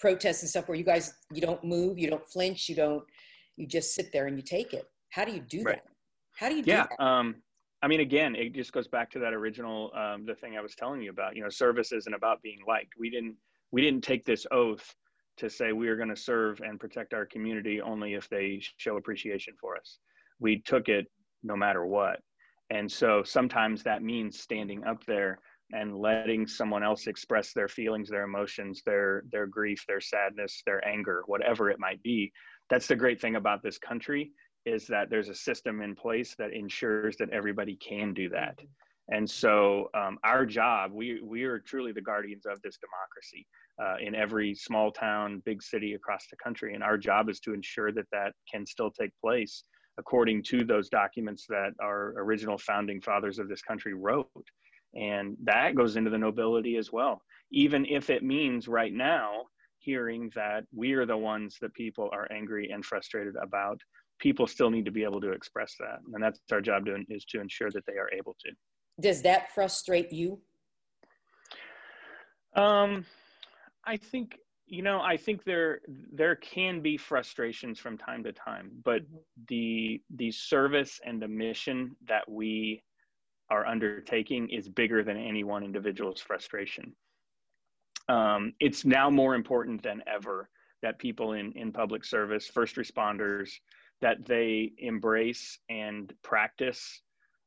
protests 0.00 0.42
and 0.42 0.48
stuff 0.48 0.68
where 0.68 0.78
you 0.78 0.84
guys 0.84 1.12
you 1.32 1.40
don't 1.40 1.62
move 1.62 1.98
you 1.98 2.08
don't 2.08 2.26
flinch 2.28 2.68
you 2.68 2.74
don't 2.74 3.04
you 3.56 3.66
just 3.66 3.94
sit 3.94 4.10
there 4.12 4.26
and 4.26 4.36
you 4.36 4.42
take 4.42 4.72
it 4.72 4.84
how 5.10 5.24
do 5.24 5.32
you 5.32 5.40
do 5.40 5.62
right. 5.62 5.76
that 5.76 5.92
how 6.36 6.48
do 6.48 6.56
you 6.56 6.62
do 6.62 6.70
yeah 6.70 6.86
that? 6.98 7.04
um 7.04 7.34
I 7.82 7.86
mean, 7.86 8.00
again, 8.00 8.34
it 8.34 8.54
just 8.54 8.72
goes 8.72 8.88
back 8.88 9.10
to 9.10 9.18
that 9.18 9.34
original, 9.34 9.92
um, 9.94 10.24
the 10.24 10.34
thing 10.34 10.56
I 10.56 10.62
was 10.62 10.74
telling 10.74 11.02
you 11.02 11.10
about. 11.10 11.36
You 11.36 11.42
know, 11.42 11.50
service 11.50 11.92
isn't 11.92 12.14
about 12.14 12.40
being 12.40 12.60
liked. 12.66 12.94
We 12.98 13.10
didn't, 13.10 13.36
we 13.72 13.82
didn't 13.82 14.02
take 14.02 14.24
this 14.24 14.46
oath 14.50 14.94
to 15.36 15.50
say 15.50 15.72
we 15.72 15.88
are 15.88 15.96
going 15.96 16.08
to 16.08 16.16
serve 16.16 16.60
and 16.60 16.78
protect 16.78 17.14
our 17.14 17.26
community 17.26 17.80
only 17.80 18.14
if 18.14 18.28
they 18.28 18.62
show 18.76 18.96
appreciation 18.96 19.54
for 19.60 19.76
us. 19.76 19.98
We 20.38 20.60
took 20.60 20.88
it 20.88 21.06
no 21.42 21.56
matter 21.56 21.84
what. 21.84 22.20
And 22.70 22.90
so 22.90 23.22
sometimes 23.22 23.82
that 23.82 24.02
means 24.02 24.40
standing 24.40 24.84
up 24.84 25.04
there 25.04 25.38
and 25.72 25.96
letting 25.96 26.46
someone 26.46 26.82
else 26.82 27.06
express 27.06 27.52
their 27.52 27.68
feelings, 27.68 28.08
their 28.08 28.24
emotions, 28.24 28.82
their 28.84 29.24
their 29.30 29.46
grief, 29.46 29.84
their 29.86 30.00
sadness, 30.00 30.62
their 30.66 30.86
anger, 30.86 31.22
whatever 31.26 31.70
it 31.70 31.78
might 31.78 32.02
be. 32.02 32.32
That's 32.70 32.86
the 32.86 32.96
great 32.96 33.20
thing 33.20 33.36
about 33.36 33.62
this 33.62 33.78
country 33.78 34.32
is 34.66 34.86
that 34.86 35.10
there's 35.10 35.28
a 35.28 35.34
system 35.34 35.82
in 35.82 35.94
place 35.94 36.34
that 36.38 36.52
ensures 36.52 37.16
that 37.16 37.30
everybody 37.30 37.76
can 37.76 38.14
do 38.14 38.30
that. 38.30 38.58
And 39.08 39.28
so 39.28 39.90
um, 39.94 40.18
our 40.24 40.46
job, 40.46 40.92
we, 40.92 41.20
we 41.22 41.42
are 41.44 41.58
truly 41.58 41.92
the 41.92 42.00
guardians 42.00 42.46
of 42.46 42.62
this 42.62 42.78
democracy 42.78 43.46
uh, 43.82 43.96
in 44.00 44.14
every 44.14 44.54
small 44.54 44.90
town, 44.90 45.42
big 45.44 45.62
city 45.62 45.94
across 45.94 46.26
the 46.30 46.36
country. 46.36 46.74
And 46.74 46.82
our 46.82 46.96
job 46.96 47.28
is 47.28 47.40
to 47.40 47.52
ensure 47.52 47.92
that 47.92 48.06
that 48.12 48.32
can 48.52 48.66
still 48.66 48.90
take 48.90 49.10
place 49.20 49.64
according 49.98 50.42
to 50.42 50.64
those 50.64 50.88
documents 50.88 51.46
that 51.48 51.70
our 51.80 52.14
original 52.18 52.58
founding 52.58 53.00
fathers 53.00 53.38
of 53.38 53.48
this 53.48 53.62
country 53.62 53.94
wrote. 53.94 54.28
And 54.94 55.36
that 55.44 55.74
goes 55.74 55.96
into 55.96 56.10
the 56.10 56.18
nobility 56.18 56.76
as 56.76 56.92
well, 56.92 57.20
even 57.52 57.84
if 57.86 58.10
it 58.10 58.22
means 58.22 58.68
right 58.68 58.92
now 58.92 59.44
hearing 59.78 60.30
that 60.34 60.64
we 60.74 60.92
are 60.92 61.06
the 61.06 61.16
ones 61.16 61.56
that 61.60 61.74
people 61.74 62.08
are 62.12 62.26
angry 62.32 62.70
and 62.72 62.84
frustrated 62.84 63.34
about. 63.36 63.78
People 64.18 64.46
still 64.46 64.70
need 64.70 64.84
to 64.84 64.92
be 64.92 65.04
able 65.04 65.20
to 65.20 65.32
express 65.32 65.74
that. 65.78 65.98
And 66.14 66.22
that's 66.22 66.40
our 66.52 66.60
job 66.60 66.86
to, 66.86 66.96
is 67.08 67.24
to 67.26 67.40
ensure 67.40 67.70
that 67.72 67.84
they 67.86 67.94
are 67.94 68.10
able 68.16 68.36
to. 68.40 68.50
Does 69.00 69.22
that 69.22 69.52
frustrate 69.52 70.12
you? 70.12 70.40
Um, 72.56 73.04
I 73.86 73.96
think 73.96 74.38
you 74.66 74.82
know 74.82 75.00
i 75.00 75.16
think 75.16 75.44
there 75.44 75.80
there 76.12 76.36
can 76.36 76.80
be 76.80 76.96
frustrations 76.96 77.78
from 77.78 77.98
time 77.98 78.22
to 78.24 78.32
time 78.32 78.70
but 78.84 79.02
mm-hmm. 79.02 79.16
the 79.48 80.00
the 80.16 80.30
service 80.30 81.00
and 81.04 81.20
the 81.20 81.28
mission 81.28 81.94
that 82.08 82.28
we 82.28 82.82
are 83.50 83.66
undertaking 83.66 84.48
is 84.48 84.68
bigger 84.68 85.02
than 85.02 85.16
any 85.16 85.44
one 85.44 85.62
individual's 85.62 86.20
frustration 86.20 86.92
um, 88.08 88.52
it's 88.60 88.84
now 88.84 89.08
more 89.08 89.34
important 89.34 89.82
than 89.82 90.02
ever 90.06 90.48
that 90.82 90.98
people 90.98 91.32
in 91.32 91.52
in 91.52 91.72
public 91.72 92.04
service 92.04 92.46
first 92.46 92.76
responders 92.76 93.50
that 94.00 94.24
they 94.26 94.72
embrace 94.78 95.58
and 95.68 96.12
practice 96.22 97.02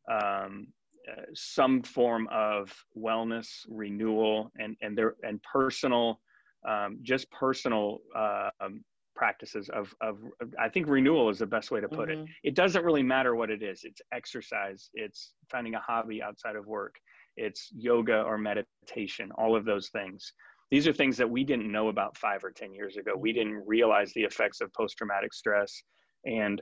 um, 0.10 0.68
uh, 1.12 1.22
some 1.34 1.82
form 1.82 2.28
of 2.32 2.74
wellness 2.98 3.66
renewal 3.70 4.52
and 4.60 4.76
and 4.82 4.98
their 4.98 5.16
and 5.24 5.42
personal 5.42 6.20
um, 6.68 7.00
just 7.02 7.30
personal 7.32 8.00
uh, 8.16 8.50
um, 8.60 8.84
practices 9.16 9.70
of, 9.70 9.94
of, 10.02 10.18
I 10.60 10.70
think 10.70 10.88
renewal 10.88 11.30
is 11.30 11.40
the 11.40 11.46
best 11.46 11.72
way 11.72 11.82
to 11.82 11.90
put 11.90 12.10
mm-hmm. 12.10 12.22
it. 12.22 12.30
It 12.44 12.56
doesn't 12.56 12.86
really 12.86 13.04
matter 13.04 13.36
what 13.36 13.50
it 13.50 13.64
is. 13.64 13.82
It's 13.84 14.02
exercise. 14.14 14.90
It's 14.94 15.34
finding 15.50 15.76
a 15.76 15.80
hobby 15.80 16.22
outside 16.22 16.56
of 16.56 16.68
work. 16.68 16.96
It's 17.36 17.70
yoga 17.76 18.22
or 18.22 18.38
meditation, 18.38 19.32
all 19.36 19.56
of 19.56 19.66
those 19.66 19.90
things. 19.90 20.32
These 20.70 20.88
are 20.88 20.94
things 20.94 21.18
that 21.18 21.30
we 21.30 21.44
didn't 21.44 21.72
know 21.72 21.88
about 21.88 22.18
five 22.18 22.44
or 22.44 22.52
10 22.52 22.74
years 22.74 22.98
ago. 22.98 23.14
We 23.18 23.34
didn't 23.34 23.64
realize 23.66 24.12
the 24.14 24.24
effects 24.24 24.62
of 24.62 24.72
post-traumatic 24.74 25.34
stress 25.34 25.82
and 26.26 26.62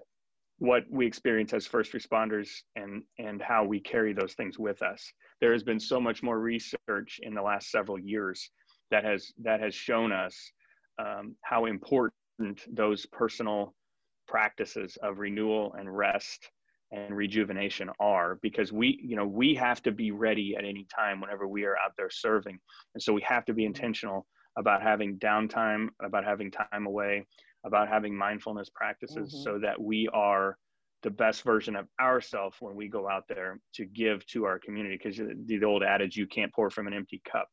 what 0.60 0.84
we 0.90 1.06
experience 1.06 1.54
as 1.54 1.66
first 1.66 1.92
responders 1.92 2.50
and, 2.76 3.04
and 3.20 3.42
how 3.42 3.66
we 3.66 3.80
carry 3.80 4.14
those 4.14 4.34
things 4.34 4.58
with 4.58 4.82
us. 4.82 5.12
There 5.42 5.52
has 5.52 5.64
been 5.64 5.80
so 5.80 6.00
much 6.00 6.24
more 6.24 6.40
research 6.40 7.20
in 7.24 7.34
the 7.34 7.42
last 7.42 7.72
several 7.72 8.00
years 8.00 8.50
that 8.92 9.04
has 9.04 9.34
that 9.44 9.62
has 9.62 9.74
shown 9.74 10.12
us 10.12 10.36
um, 11.00 11.36
how 11.42 11.66
important 11.66 12.14
those 12.72 13.06
personal 13.08 13.74
practices 14.28 14.98
of 15.02 15.20
renewal 15.20 15.74
and 15.78 15.96
rest 15.96 16.50
and 16.92 17.16
rejuvenation 17.16 17.90
are. 18.00 18.40
Because 18.42 18.72
we 18.72 19.00
you 19.04 19.16
know 19.16 19.26
we 19.26 19.56
have 19.56 19.82
to 19.84 19.92
be 19.92 20.12
ready 20.12 20.56
at 20.58 20.66
any 20.66 20.86
time 20.94 21.22
whenever 21.22 21.48
we 21.48 21.64
are 21.64 21.78
out 21.78 21.92
there 21.98 22.10
serving. 22.10 22.58
And 22.94 23.02
so 23.02 23.14
we 23.14 23.22
have 23.22 23.46
to 23.46 23.54
be 23.54 23.66
intentional 23.66 24.26
about 24.58 24.82
having 24.82 25.18
downtime 25.18 25.90
about 26.02 26.24
having 26.24 26.52
time 26.52 26.86
away 26.86 27.26
about 27.66 27.90
having 27.90 28.16
mindfulness 28.16 28.70
practices 28.70 29.34
mm-hmm. 29.34 29.44
so 29.44 29.60
that 29.60 29.82
we 29.82 30.08
are 30.14 30.58
the 31.04 31.10
best 31.10 31.44
version 31.44 31.76
of 31.76 31.88
ourselves 32.00 32.56
when 32.60 32.76
we 32.76 32.88
go 32.88 33.10
out 33.10 33.24
there 33.28 33.60
to 33.74 33.86
give 33.86 34.26
to 34.28 34.46
our 34.46 34.60
community. 34.60 34.98
Because 35.02 35.18
the, 35.18 35.58
the 35.60 35.64
old 35.66 35.84
adage 35.84 36.16
you 36.16 36.28
can't 36.28 36.54
pour 36.54 36.70
from 36.70 36.88
an 36.88 36.94
empty 36.94 37.22
cup 37.30 37.50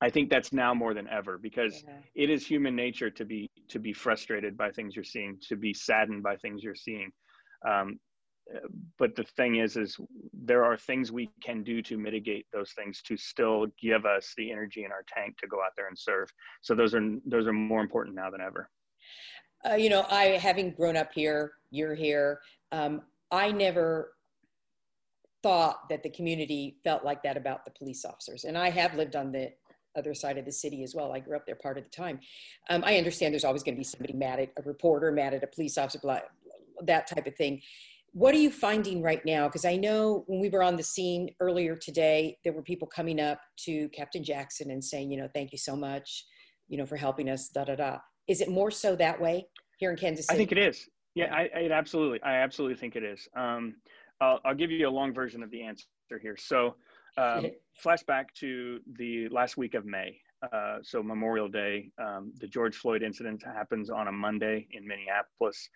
I 0.00 0.10
think 0.10 0.28
that's 0.28 0.52
now 0.52 0.74
more 0.74 0.94
than 0.94 1.08
ever 1.08 1.38
because 1.38 1.84
yeah. 1.86 1.94
it 2.14 2.30
is 2.30 2.46
human 2.46 2.74
nature 2.74 3.10
to 3.10 3.24
be 3.24 3.48
to 3.68 3.78
be 3.78 3.92
frustrated 3.92 4.56
by 4.56 4.70
things 4.70 4.94
you're 4.96 5.04
seeing, 5.04 5.38
to 5.48 5.56
be 5.56 5.72
saddened 5.72 6.22
by 6.22 6.36
things 6.36 6.62
you're 6.62 6.74
seeing. 6.74 7.10
Um, 7.66 7.98
but 8.98 9.16
the 9.16 9.24
thing 9.24 9.56
is, 9.56 9.76
is 9.76 9.96
there 10.32 10.64
are 10.64 10.76
things 10.76 11.10
we 11.10 11.30
can 11.42 11.62
do 11.62 11.80
to 11.82 11.96
mitigate 11.96 12.46
those 12.52 12.72
things 12.72 13.00
to 13.02 13.16
still 13.16 13.66
give 13.80 14.04
us 14.04 14.34
the 14.36 14.52
energy 14.52 14.84
in 14.84 14.92
our 14.92 15.04
tank 15.08 15.36
to 15.38 15.46
go 15.46 15.58
out 15.58 15.72
there 15.76 15.88
and 15.88 15.98
serve. 15.98 16.28
So 16.60 16.74
those 16.74 16.94
are 16.94 17.02
those 17.26 17.46
are 17.46 17.52
more 17.52 17.80
important 17.80 18.16
now 18.16 18.30
than 18.30 18.40
ever. 18.40 18.68
Uh, 19.68 19.74
you 19.74 19.88
know, 19.88 20.04
I 20.10 20.36
having 20.36 20.72
grown 20.72 20.96
up 20.96 21.12
here, 21.14 21.52
you're 21.70 21.94
here. 21.94 22.40
Um, 22.70 23.02
I 23.30 23.50
never 23.50 24.12
thought 25.42 25.88
that 25.88 26.02
the 26.02 26.10
community 26.10 26.76
felt 26.84 27.04
like 27.04 27.22
that 27.22 27.36
about 27.36 27.64
the 27.64 27.70
police 27.70 28.04
officers, 28.04 28.44
and 28.44 28.58
I 28.58 28.70
have 28.70 28.94
lived 28.94 29.16
on 29.16 29.32
the 29.32 29.52
other 29.96 30.14
side 30.14 30.38
of 30.38 30.44
the 30.44 30.52
city 30.52 30.82
as 30.82 30.94
well. 30.94 31.12
I 31.12 31.20
grew 31.20 31.36
up 31.36 31.46
there 31.46 31.56
part 31.56 31.78
of 31.78 31.84
the 31.84 31.90
time. 31.90 32.20
Um, 32.70 32.82
I 32.84 32.96
understand 32.96 33.32
there's 33.32 33.44
always 33.44 33.62
going 33.62 33.74
to 33.74 33.80
be 33.80 33.84
somebody 33.84 34.12
mad 34.12 34.40
at 34.40 34.50
a 34.58 34.62
reporter, 34.62 35.10
mad 35.12 35.34
at 35.34 35.42
a 35.42 35.46
police 35.46 35.78
officer, 35.78 35.98
blah, 36.00 36.20
that 36.82 37.06
type 37.06 37.26
of 37.26 37.36
thing. 37.36 37.60
What 38.12 38.34
are 38.34 38.38
you 38.38 38.50
finding 38.50 39.02
right 39.02 39.24
now? 39.24 39.48
Because 39.48 39.64
I 39.64 39.76
know 39.76 40.22
when 40.28 40.40
we 40.40 40.48
were 40.48 40.62
on 40.62 40.76
the 40.76 40.82
scene 40.82 41.30
earlier 41.40 41.74
today, 41.74 42.38
there 42.44 42.52
were 42.52 42.62
people 42.62 42.86
coming 42.86 43.20
up 43.20 43.40
to 43.64 43.88
Captain 43.88 44.22
Jackson 44.22 44.70
and 44.70 44.84
saying, 44.84 45.10
you 45.10 45.18
know, 45.18 45.28
thank 45.34 45.50
you 45.50 45.58
so 45.58 45.74
much, 45.74 46.24
you 46.68 46.78
know, 46.78 46.86
for 46.86 46.96
helping 46.96 47.28
us, 47.28 47.48
da 47.48 47.64
da 47.64 47.74
da. 47.74 47.98
Is 48.28 48.40
it 48.40 48.48
more 48.48 48.70
so 48.70 48.94
that 48.96 49.20
way 49.20 49.46
here 49.78 49.90
in 49.90 49.96
Kansas 49.96 50.26
City? 50.26 50.36
I 50.36 50.38
think 50.38 50.52
it 50.52 50.58
is. 50.58 50.88
Yeah, 51.16 51.34
I, 51.34 51.50
I 51.56 51.70
absolutely, 51.70 52.22
I 52.22 52.34
absolutely 52.36 52.76
think 52.76 52.94
it 52.96 53.02
is. 53.02 53.28
Um, 53.36 53.74
I'll, 54.20 54.40
I'll 54.44 54.54
give 54.54 54.70
you 54.70 54.88
a 54.88 54.90
long 54.90 55.12
version 55.12 55.42
of 55.42 55.50
the 55.50 55.62
answer 55.62 55.84
here. 56.22 56.36
So, 56.38 56.76
um, 57.16 57.50
flashback 57.82 58.26
to 58.40 58.80
the 58.98 59.28
last 59.28 59.56
week 59.56 59.74
of 59.74 59.84
May. 59.84 60.18
Uh, 60.52 60.78
so 60.82 61.02
Memorial 61.02 61.48
Day, 61.48 61.90
um, 61.98 62.32
the 62.38 62.46
George 62.46 62.76
Floyd 62.76 63.02
incident 63.02 63.42
happens 63.42 63.88
on 63.88 64.08
a 64.08 64.12
Monday 64.12 64.66
in 64.72 64.86
Minneapolis, 64.86 65.68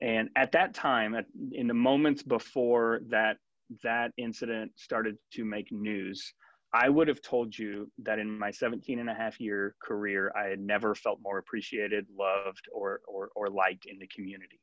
and 0.00 0.28
at 0.36 0.52
that 0.52 0.74
time, 0.74 1.14
at, 1.14 1.26
in 1.52 1.66
the 1.66 1.74
moments 1.74 2.22
before 2.22 3.00
that 3.08 3.36
that 3.82 4.12
incident 4.16 4.72
started 4.76 5.16
to 5.32 5.44
make 5.44 5.70
news, 5.72 6.32
I 6.72 6.88
would 6.88 7.08
have 7.08 7.22
told 7.22 7.56
you 7.56 7.90
that 8.02 8.18
in 8.18 8.38
my 8.38 8.50
17 8.50 8.98
and 8.98 9.08
a 9.08 9.14
half 9.14 9.40
year 9.40 9.74
career, 9.82 10.32
I 10.36 10.48
had 10.48 10.60
never 10.60 10.94
felt 10.94 11.18
more 11.22 11.38
appreciated, 11.38 12.06
loved, 12.18 12.66
or, 12.72 13.00
or, 13.08 13.30
or 13.34 13.48
liked 13.48 13.86
in 13.86 13.98
the 13.98 14.06
community. 14.08 14.60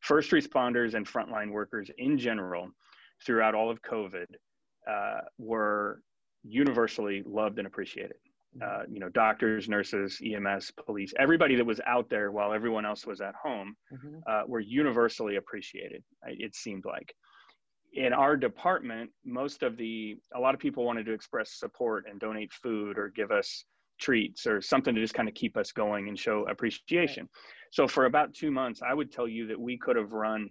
First 0.00 0.30
responders 0.30 0.94
and 0.94 1.06
frontline 1.06 1.50
workers 1.50 1.90
in 1.96 2.18
general, 2.18 2.70
throughout 3.24 3.54
all 3.54 3.70
of 3.70 3.80
COVID, 3.82 4.26
uh, 4.90 5.20
were 5.38 6.00
universally 6.42 7.22
loved 7.26 7.58
and 7.58 7.66
appreciated. 7.66 8.16
Mm-hmm. 8.56 8.80
Uh, 8.80 8.84
you 8.92 9.00
know, 9.00 9.08
doctors, 9.08 9.68
nurses, 9.68 10.20
EMS, 10.24 10.72
police, 10.86 11.12
everybody 11.18 11.56
that 11.56 11.64
was 11.64 11.80
out 11.86 12.08
there 12.08 12.30
while 12.30 12.52
everyone 12.52 12.84
else 12.84 13.06
was 13.06 13.20
at 13.20 13.34
home 13.34 13.74
mm-hmm. 13.92 14.18
uh, 14.26 14.42
were 14.46 14.60
universally 14.60 15.36
appreciated. 15.36 16.02
It 16.26 16.54
seemed 16.54 16.84
like. 16.84 17.14
In 17.94 18.12
our 18.12 18.36
department, 18.36 19.10
most 19.24 19.62
of 19.62 19.76
the, 19.76 20.16
a 20.34 20.40
lot 20.40 20.54
of 20.54 20.60
people 20.60 20.84
wanted 20.84 21.06
to 21.06 21.12
express 21.12 21.52
support 21.52 22.06
and 22.10 22.18
donate 22.18 22.52
food 22.52 22.98
or 22.98 23.08
give 23.08 23.30
us 23.30 23.64
treats 24.00 24.46
or 24.46 24.60
something 24.60 24.94
to 24.94 25.00
just 25.00 25.14
kind 25.14 25.28
of 25.28 25.34
keep 25.34 25.56
us 25.56 25.70
going 25.72 26.08
and 26.08 26.18
show 26.18 26.44
appreciation. 26.48 27.22
Right. 27.22 27.30
So 27.70 27.86
for 27.86 28.06
about 28.06 28.34
two 28.34 28.50
months, 28.50 28.82
I 28.82 28.94
would 28.94 29.12
tell 29.12 29.28
you 29.28 29.46
that 29.46 29.60
we 29.60 29.78
could 29.78 29.96
have 29.96 30.12
run 30.12 30.50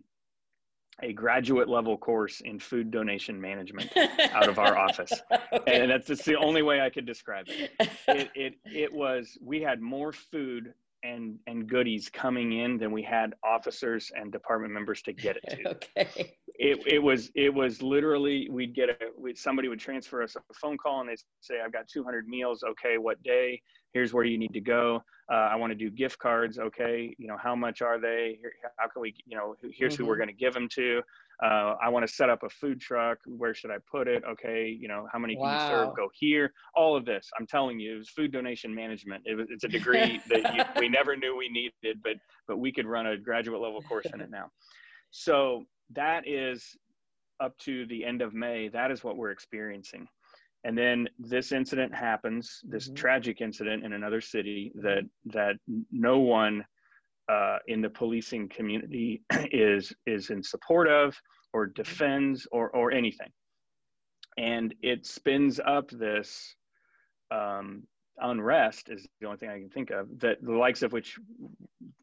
a 1.01 1.13
graduate 1.13 1.67
level 1.67 1.97
course 1.97 2.41
in 2.41 2.59
food 2.59 2.91
donation 2.91 3.39
management 3.39 3.91
out 4.31 4.47
of 4.47 4.59
our 4.59 4.77
office. 4.77 5.11
Okay. 5.53 5.81
and 5.81 5.91
that's 5.91 6.07
just 6.07 6.25
the 6.25 6.35
only 6.35 6.63
way 6.63 6.81
i 6.81 6.89
could 6.89 7.05
describe 7.05 7.45
it. 7.47 7.71
it 8.07 8.29
it 8.33 8.53
it 8.65 8.91
was 8.91 9.37
we 9.39 9.61
had 9.61 9.81
more 9.81 10.11
food 10.11 10.73
and 11.03 11.37
and 11.47 11.67
goodies 11.67 12.09
coming 12.09 12.53
in 12.53 12.77
than 12.77 12.91
we 12.91 13.03
had 13.03 13.33
officers 13.43 14.11
and 14.15 14.31
department 14.31 14.73
members 14.73 15.01
to 15.03 15.13
get 15.13 15.37
it 15.37 15.43
to. 15.49 15.69
Okay. 15.97 16.33
It, 16.55 16.79
it 16.85 16.99
was 17.01 17.31
it 17.35 17.53
was 17.53 17.81
literally 17.81 18.47
we'd 18.49 18.73
get 18.73 18.89
a 18.89 18.95
we'd, 19.17 19.37
somebody 19.37 19.67
would 19.67 19.79
transfer 19.79 20.23
us 20.23 20.35
a 20.35 20.53
phone 20.53 20.77
call 20.77 21.01
and 21.01 21.09
they'd 21.09 21.19
say 21.41 21.55
i've 21.63 21.73
got 21.73 21.87
200 21.87 22.27
meals. 22.27 22.63
Okay 22.63 22.97
what 22.97 23.21
day 23.23 23.61
here's 23.93 24.13
where 24.13 24.23
you 24.23 24.37
need 24.37 24.53
to 24.53 24.61
go 24.61 25.01
uh, 25.31 25.35
i 25.35 25.55
want 25.55 25.71
to 25.71 25.75
do 25.75 25.89
gift 25.89 26.19
cards 26.19 26.59
okay 26.59 27.15
you 27.17 27.27
know 27.27 27.37
how 27.37 27.55
much 27.55 27.81
are 27.81 27.99
they 27.99 28.37
Here, 28.39 28.53
how 28.77 28.87
can 28.87 29.01
we 29.01 29.15
you 29.25 29.37
know 29.37 29.55
here's 29.61 29.93
mm-hmm. 29.93 30.03
who 30.03 30.07
we're 30.07 30.15
mm-hmm. 30.15 30.21
going 30.21 30.29
to 30.29 30.33
give 30.33 30.53
them 30.53 30.67
to 30.75 31.01
uh, 31.43 31.75
i 31.81 31.89
want 31.89 32.07
to 32.07 32.13
set 32.13 32.29
up 32.29 32.43
a 32.43 32.49
food 32.49 32.79
truck 32.79 33.17
where 33.25 33.53
should 33.53 33.71
i 33.71 33.77
put 33.89 34.07
it 34.07 34.23
okay 34.29 34.67
you 34.67 34.87
know 34.87 35.07
how 35.11 35.19
many 35.19 35.35
can 35.35 35.43
wow. 35.43 35.69
you 35.69 35.75
serve 35.75 35.95
go 35.95 36.09
here 36.13 36.53
all 36.75 36.95
of 36.95 37.05
this 37.05 37.29
i'm 37.39 37.47
telling 37.47 37.79
you 37.79 37.95
it 37.95 37.97
was 37.99 38.09
food 38.09 38.31
donation 38.31 38.73
management 38.73 39.23
it 39.25 39.35
was, 39.35 39.47
it's 39.49 39.63
a 39.63 39.69
degree 39.69 40.21
that 40.29 40.55
you, 40.55 40.63
we 40.79 40.89
never 40.89 41.15
knew 41.15 41.35
we 41.37 41.49
needed 41.49 41.99
but 42.03 42.15
but 42.47 42.57
we 42.57 42.71
could 42.71 42.85
run 42.85 43.07
a 43.07 43.17
graduate 43.17 43.61
level 43.61 43.81
course 43.81 44.07
in 44.13 44.21
it 44.21 44.29
now 44.29 44.49
so 45.11 45.63
that 45.91 46.27
is 46.27 46.75
up 47.39 47.57
to 47.59 47.85
the 47.87 48.03
end 48.03 48.21
of 48.21 48.33
May. 48.33 48.69
That 48.69 48.91
is 48.91 49.03
what 49.03 49.17
we're 49.17 49.31
experiencing. 49.31 50.07
And 50.65 50.77
then 50.77 51.09
this 51.19 51.51
incident 51.51 51.93
happens, 51.93 52.61
this 52.63 52.85
mm-hmm. 52.85 52.95
tragic 52.95 53.41
incident 53.41 53.83
in 53.83 53.93
another 53.93 54.21
city 54.21 54.71
that 54.75 55.03
that 55.25 55.55
no 55.91 56.19
one 56.19 56.63
uh, 57.29 57.57
in 57.67 57.81
the 57.81 57.89
policing 57.89 58.49
community 58.49 59.23
is 59.51 59.93
is 60.05 60.29
in 60.29 60.43
support 60.43 60.87
of 60.87 61.15
or 61.53 61.67
defends 61.67 62.47
or 62.51 62.69
or 62.69 62.91
anything. 62.91 63.31
and 64.37 64.73
it 64.81 65.05
spins 65.05 65.59
up 65.65 65.89
this 65.91 66.55
um, 67.31 67.83
unrest 68.17 68.89
is 68.89 69.07
the 69.19 69.27
only 69.27 69.37
thing 69.37 69.49
I 69.49 69.59
can 69.59 69.69
think 69.69 69.91
of 69.91 70.07
that 70.19 70.37
the 70.41 70.53
likes 70.53 70.81
of 70.81 70.91
which 70.91 71.17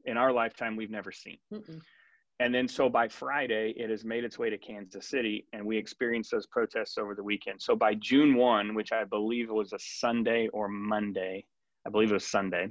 in 0.05 0.17
our 0.17 0.33
lifetime 0.33 0.77
we've 0.77 0.91
never 0.91 1.13
seen. 1.13 1.39
Mm-mm. 1.53 1.81
And 2.41 2.55
then 2.55 2.67
so 2.67 2.89
by 2.89 3.07
Friday, 3.07 3.75
it 3.77 3.91
has 3.91 4.03
made 4.03 4.25
its 4.25 4.39
way 4.39 4.49
to 4.49 4.57
Kansas 4.57 5.07
City, 5.07 5.47
and 5.53 5.65
we 5.65 5.77
experienced 5.77 6.31
those 6.31 6.47
protests 6.47 6.97
over 6.97 7.15
the 7.15 7.23
weekend. 7.23 7.61
So 7.61 7.77
by 7.77 7.95
June 7.95 8.35
1, 8.35 8.75
which 8.75 8.93
I 8.93 9.05
believe 9.05 9.51
was 9.51 9.75
a 9.75 9.79
Sunday 9.79 10.49
or 10.55 10.67
Monday, 10.67 11.45
I 11.87 11.91
believe 11.91 12.11
it 12.11 12.15
was 12.15 12.27
Sunday. 12.27 12.69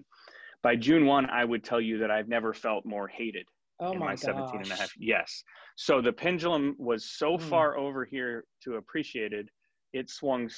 By 0.63 0.75
June 0.75 1.05
1, 1.05 1.29
I 1.29 1.45
would 1.45 1.63
tell 1.63 1.79
you 1.79 1.99
that 1.99 2.09
I've 2.09 2.27
never 2.27 2.51
felt 2.51 2.83
more 2.83 3.07
hated 3.07 3.45
oh 3.79 3.91
in 3.91 3.99
my, 3.99 4.07
my 4.07 4.15
17 4.15 4.61
and 4.61 4.71
a 4.71 4.75
half. 4.75 4.91
Yes. 4.97 5.43
So 5.75 6.01
the 6.01 6.13
pendulum 6.13 6.75
was 6.79 7.05
so 7.05 7.37
mm. 7.37 7.41
far 7.41 7.77
over 7.77 8.05
here 8.05 8.45
to 8.63 8.75
appreciated, 8.77 9.49
it 9.93 10.09
swung 10.09 10.49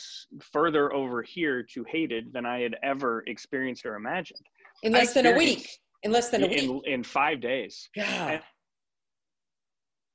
further 0.42 0.94
over 0.94 1.22
here 1.22 1.64
to 1.74 1.84
hated 1.90 2.32
than 2.32 2.46
I 2.46 2.62
had 2.62 2.78
ever 2.82 3.24
experienced 3.28 3.86
or 3.86 3.96
imagined. 3.96 4.46
In 4.84 4.94
less 4.94 5.14
than 5.14 5.26
a 5.26 5.38
week. 5.38 5.68
In 6.04 6.14
less 6.14 6.30
than 6.30 6.46
a 6.46 6.48
week. 6.48 6.64
In, 6.64 6.82
in 6.86 7.04
five 7.04 7.42
days. 7.42 7.90
Yeah. 7.94 8.40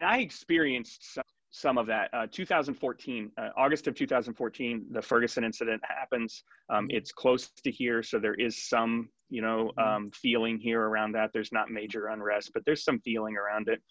I 0.01 0.19
experienced 0.19 1.15
some, 1.15 1.25
some 1.51 1.79
of 1.79 1.87
that. 1.87 2.11
Uh, 2.13 2.27
2014, 2.31 3.31
uh, 3.39 3.49
August 3.57 3.87
of 3.87 3.95
2014, 3.95 4.87
the 4.91 5.03
Ferguson 5.03 5.45
incident 5.45 5.83
happens. 5.85 6.43
Um, 6.69 6.85
mm-hmm. 6.85 6.97
It's 6.97 7.13
close 7.13 7.51
to 7.65 7.71
here, 7.71 8.03
so 8.03 8.19
there 8.19 8.35
is 8.35 8.69
some, 8.69 9.09
you 9.31 9.43
know, 9.43 9.73
mm-hmm. 9.79 9.97
um, 9.97 10.11
feeling 10.13 10.59
here 10.59 10.83
around 10.83 11.13
that. 11.13 11.31
There's 11.33 11.53
not 11.53 11.71
major 11.71 12.09
unrest, 12.09 12.51
but 12.53 12.65
there's 12.67 12.85
some 12.85 13.01
feeling 13.01 13.37
around 13.37 13.69
it. 13.69 13.83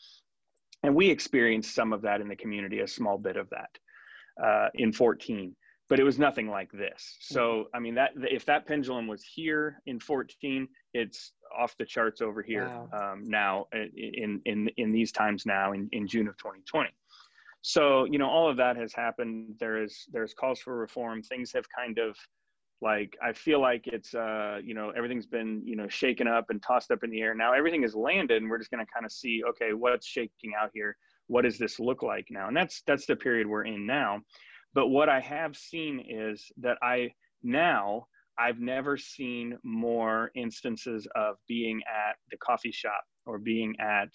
And 0.84 0.96
we 0.96 1.10
experienced 1.10 1.74
some 1.74 1.94
of 1.94 2.02
that 2.04 2.22
in 2.22 2.28
the 2.28 2.36
community, 2.36 2.82
a 2.82 2.88
small 2.88 3.18
bit 3.18 3.38
of 3.38 3.50
that 3.50 3.70
uh, 4.44 4.70
in 4.76 4.92
14 4.94 5.56
but 5.88 6.00
it 6.00 6.04
was 6.04 6.18
nothing 6.18 6.50
like 6.50 6.72
this. 6.72 7.18
So, 7.20 7.42
mm-hmm. 7.42 7.76
I 7.76 7.80
mean, 7.80 7.96
that 7.96 8.12
if 8.16 8.46
that 8.46 8.66
pendulum 8.66 9.08
was 9.08 9.24
here 9.24 9.82
in 9.86 10.00
14, 10.00 10.68
it's 10.94 11.34
off 11.58 11.76
the 11.78 11.86
charts 11.86 12.22
over 12.22 12.42
here 12.42 12.68
wow. 12.68 13.14
um, 13.14 13.24
now 13.24 13.68
in, 13.96 14.42
in, 14.46 14.70
in 14.78 14.92
these 14.92 15.12
times 15.12 15.46
now 15.46 15.74
in, 15.74 15.88
in 15.92 16.08
June 16.08 16.28
of 16.28 16.38
2020. 16.38 16.90
So, 17.62 18.06
you 18.06 18.20
know, 18.20 18.30
all 18.30 18.50
of 18.50 18.58
that 18.58 18.78
has 18.78 18.94
happened. 18.94 19.56
There 19.60 19.82
is, 19.82 20.06
there's 20.12 20.34
calls 20.34 20.60
for 20.60 20.76
reform. 20.76 21.24
Things 21.24 21.52
have 21.54 21.66
kind 21.76 21.98
of 21.98 22.16
like, 22.82 23.18
I 23.24 23.34
feel 23.34 23.60
like 23.62 23.88
it's, 23.88 24.14
uh, 24.14 24.60
you 24.64 24.74
know, 24.74 24.92
everything's 24.92 25.26
been, 25.26 25.64
you 25.66 25.76
know, 25.76 25.88
shaken 25.88 26.28
up 26.28 26.46
and 26.50 26.62
tossed 26.62 26.92
up 26.92 27.04
in 27.04 27.10
the 27.10 27.22
air. 27.22 27.34
Now 27.34 27.54
everything 27.54 27.84
is 27.84 27.96
landed 27.96 28.42
and 28.42 28.52
we're 28.52 28.60
just 28.60 28.70
going 28.70 28.86
to 28.86 28.92
kind 28.92 29.06
of 29.06 29.12
see, 29.12 29.42
okay, 29.50 29.74
what's 29.74 30.06
shaking 30.06 30.54
out 30.60 30.72
here? 30.74 30.96
What 31.28 31.42
does 31.42 31.58
this 31.58 31.80
look 31.80 32.04
like 32.04 32.28
now? 32.30 32.48
And 32.48 32.58
that's, 32.58 32.84
that's 32.86 33.08
the 33.08 33.16
period 33.16 33.48
we're 33.48 33.66
in 33.66 33.86
now. 33.86 34.22
But 34.76 34.90
what 34.90 35.10
I 35.10 35.22
have 35.22 35.56
seen 35.56 36.06
is 36.08 36.52
that 36.58 36.78
I 36.84 37.12
now 37.42 38.08
I've 38.38 38.60
never 38.60 38.98
seen 38.98 39.58
more 39.64 40.30
instances 40.36 41.08
of 41.16 41.38
being 41.48 41.82
at 41.88 42.18
the 42.30 42.38
coffee 42.38 42.72
shop 42.72 43.02
or 43.26 43.40
being 43.40 43.74
at 43.80 44.10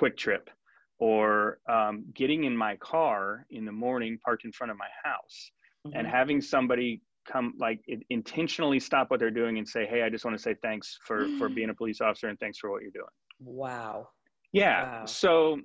QuikTrip 0.00 0.46
or 1.00 1.58
um, 1.68 2.04
getting 2.14 2.44
in 2.44 2.56
my 2.56 2.76
car 2.76 3.44
in 3.50 3.64
the 3.64 3.72
morning 3.72 4.18
parked 4.24 4.44
in 4.44 4.52
front 4.52 4.70
of 4.70 4.76
my 4.78 4.88
house 5.02 5.50
mm-hmm. 5.86 5.98
and 5.98 6.06
having 6.06 6.40
somebody 6.40 7.02
come 7.26 7.52
like 7.58 7.80
intentionally 8.10 8.80
stop 8.80 9.10
what 9.10 9.20
they're 9.20 9.30
doing 9.30 9.58
and 9.58 9.68
say 9.68 9.86
hey 9.86 10.02
i 10.02 10.08
just 10.08 10.24
want 10.24 10.34
to 10.34 10.42
say 10.42 10.54
thanks 10.62 10.96
for 11.04 11.28
for 11.36 11.48
being 11.54 11.68
a 11.68 11.74
police 11.74 12.00
officer 12.00 12.28
and 12.28 12.38
thanks 12.40 12.58
for 12.58 12.70
what 12.70 12.80
you're 12.80 12.90
doing 12.90 13.04
wow 13.40 14.08
yeah 14.52 15.00
wow. 15.00 15.04
so 15.04 15.58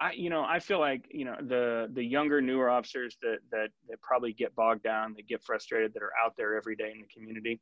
I, 0.00 0.12
you 0.12 0.28
know, 0.28 0.42
I 0.42 0.58
feel 0.58 0.80
like 0.80 1.06
you 1.10 1.24
know 1.24 1.36
the 1.40 1.88
the 1.92 2.02
younger, 2.02 2.40
newer 2.40 2.68
officers 2.68 3.16
that 3.22 3.38
that 3.50 3.68
that 3.88 4.00
probably 4.02 4.32
get 4.32 4.54
bogged 4.54 4.82
down, 4.82 5.14
that 5.16 5.28
get 5.28 5.42
frustrated, 5.42 5.94
that 5.94 6.02
are 6.02 6.12
out 6.24 6.34
there 6.36 6.56
every 6.56 6.76
day 6.76 6.90
in 6.94 7.00
the 7.00 7.06
community. 7.14 7.60